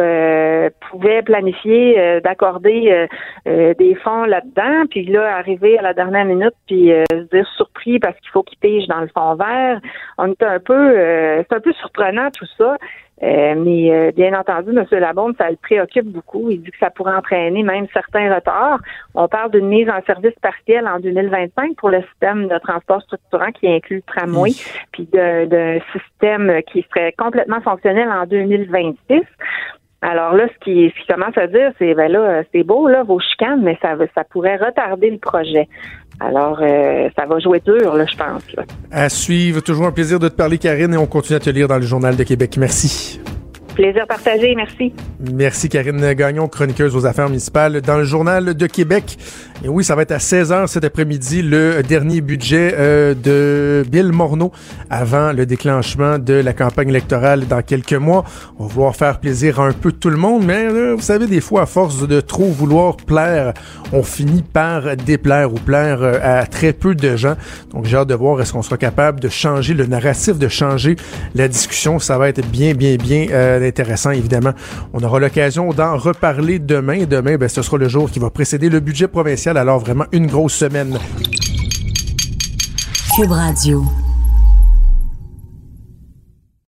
pouvait 0.90 1.22
planifier 1.22 2.20
d'accorder 2.22 3.08
des 3.46 3.96
fonds 4.04 4.26
là-dedans, 4.26 4.86
puis 4.90 5.06
là 5.06 5.29
arriver 5.36 5.78
à 5.78 5.82
la 5.82 5.94
dernière 5.94 6.26
minute 6.26 6.54
puis 6.68 6.92
euh, 6.92 7.04
se 7.10 7.36
dire 7.36 7.48
surpris 7.56 8.00
parce 8.00 8.18
qu'il 8.20 8.30
faut 8.32 8.44
qu'il 8.44 8.58
pige 8.58 8.88
dans 8.88 9.02
le 9.02 9.08
fond 9.08 9.36
vert. 9.36 9.80
On 10.18 10.32
est 10.32 10.44
un 10.44 10.60
peu, 10.60 10.74
euh, 10.74 11.44
c'est 11.48 11.56
un 11.56 11.60
peu 11.60 11.74
surprenant 11.74 12.30
tout 12.32 12.48
ça. 12.58 12.78
Euh, 13.22 13.54
mais 13.58 14.14
bien 14.14 14.34
entendu, 14.34 14.70
M. 14.70 14.86
Labonde, 14.92 15.36
ça 15.38 15.50
le 15.50 15.58
préoccupe 15.58 16.06
beaucoup. 16.06 16.50
Il 16.50 16.62
dit 16.62 16.72
que 16.72 16.78
ça 16.78 16.90
pourrait 16.90 17.16
entraîner 17.16 17.64
même 17.64 17.86
certains 17.92 18.34
retards. 18.34 18.80
On 19.14 19.28
parle 19.28 19.52
d'une 19.52 19.68
mise 19.68 19.90
en 19.90 20.02
service 20.06 20.36
partielle 20.42 20.88
en 20.88 21.02
2025 21.02 21.76
pour 21.76 21.90
le 21.90 22.02
système 22.04 22.48
de 22.48 22.58
transport 22.60 23.02
structurant 23.02 23.52
qui 23.52 23.68
inclut 23.68 23.98
le 23.98 24.14
tramway, 24.14 24.52
puis 24.94 25.06
d'un 25.12 25.80
système 25.92 26.62
qui 26.72 26.86
serait 26.90 27.14
complètement 27.18 27.60
fonctionnel 27.60 28.10
en 28.10 28.26
2026. 28.26 29.24
Alors 30.02 30.34
là, 30.34 30.48
ce 30.48 30.64
qui, 30.64 30.94
ce 30.96 31.02
qui 31.02 31.08
commence 31.08 31.38
à 31.38 31.48
dire, 31.48 31.72
c'est 31.78 31.94
ben 31.94 32.12
là, 32.12 32.44
c'est 32.54 32.64
beau 32.64 32.88
là 32.88 33.04
vos 33.04 33.20
chicanes, 33.20 33.62
mais 33.62 33.78
ça 33.82 33.96
ça 34.16 34.24
pourrait 34.24 34.56
retarder 34.56 35.10
le 35.12 35.18
projet. 35.18 35.68
Alors, 36.22 36.60
euh, 36.62 37.10
ça 37.18 37.26
va 37.26 37.40
jouer 37.40 37.62
dur, 37.66 37.96
là, 37.96 38.06
je 38.06 38.18
pense. 38.18 38.44
À 38.92 39.08
suivre. 39.08 39.62
Toujours 39.62 39.88
un 39.88 39.92
plaisir 39.92 40.20
de 40.20 40.28
te 40.28 40.36
parler, 40.36 40.58
Karine, 40.58 40.94
et 40.94 40.98
on 40.98 41.08
continue 41.08 41.38
à 41.38 41.40
te 41.40 41.50
lire 41.50 41.68
dans 41.68 41.78
le 41.78 41.84
Journal 41.86 42.16
de 42.16 42.24
Québec. 42.24 42.58
Merci. 42.58 43.22
Plaisir 43.80 44.06
partagé, 44.08 44.56
merci. 44.56 44.92
Merci 45.34 45.70
Karine 45.70 46.14
Gagnon, 46.14 46.50
chroniqueuse 46.50 46.98
aux 46.98 47.06
affaires 47.06 47.30
municipales 47.30 47.80
dans 47.80 47.96
le 47.96 48.04
Journal 48.04 48.54
de 48.54 48.68
Québec. 48.68 49.18
Et 49.64 49.70
oui, 49.70 49.86
ça 49.86 49.96
va 49.96 50.02
être 50.02 50.12
à 50.12 50.18
16h 50.18 50.68
cet 50.68 50.84
après-midi 50.84 51.42
le 51.42 51.82
dernier 51.82 52.20
budget 52.20 52.74
euh, 52.78 53.14
de 53.14 53.86
Bill 53.90 54.12
Morneau 54.12 54.52
avant 54.90 55.32
le 55.32 55.46
déclenchement 55.46 56.20
de 56.20 56.34
la 56.34 56.52
campagne 56.52 56.90
électorale 56.90 57.48
dans 57.48 57.62
quelques 57.62 57.94
mois. 57.94 58.26
On 58.58 58.66
va 58.66 58.74
vouloir 58.74 58.96
faire 58.98 59.20
plaisir 59.22 59.62
à 59.62 59.68
un 59.68 59.72
peu 59.72 59.94
tout 59.94 60.10
le 60.10 60.18
monde, 60.18 60.44
mais 60.46 60.66
euh, 60.66 60.96
vous 60.96 61.02
savez, 61.02 61.28
des 61.28 61.40
fois, 61.40 61.62
à 61.62 61.66
force 61.66 62.06
de 62.06 62.20
trop 62.20 62.52
vouloir 62.52 62.98
plaire, 62.98 63.54
on 63.94 64.04
finit 64.04 64.42
par 64.42 64.98
déplaire 64.98 65.54
ou 65.54 65.58
plaire 65.58 66.02
euh, 66.02 66.20
à 66.22 66.46
très 66.46 66.74
peu 66.74 66.96
de 66.96 67.16
gens. 67.16 67.36
Donc 67.72 67.86
j'ai 67.86 67.96
hâte 67.96 68.10
de 68.10 68.16
voir 68.16 68.42
est-ce 68.42 68.52
qu'on 68.52 68.62
sera 68.62 68.78
capable 68.78 69.22
de 69.22 69.30
changer 69.30 69.74
le 69.74 69.86
narratif, 69.86 70.38
de 70.38 70.50
changer 70.50 70.98
la 71.34 71.48
discussion. 71.48 72.00
Ça 72.00 72.18
va 72.18 72.28
être 72.28 72.46
bien, 72.46 72.74
bien, 72.74 72.98
bien 72.98 73.28
évidemment. 74.12 74.54
On 74.94 75.04
aura 75.04 75.20
l'occasion 75.20 75.72
d'en 75.72 75.98
reparler 75.98 76.60
demain. 76.60 77.06
Demain, 77.06 77.38
ben, 77.38 77.50
ce 77.50 77.62
sera 77.62 77.78
le 77.78 77.88
jour 77.88 78.10
qui 78.10 78.20
va 78.20 78.30
précéder 78.30 78.70
le 78.70 78.80
budget 78.80 79.08
provincial. 79.08 79.58
Alors, 79.58 79.80
vraiment, 79.80 80.06
une 80.12 80.28
grosse 80.28 80.56
semaine. 80.56 80.98
Cube 83.16 83.32
Radio. 83.32 83.84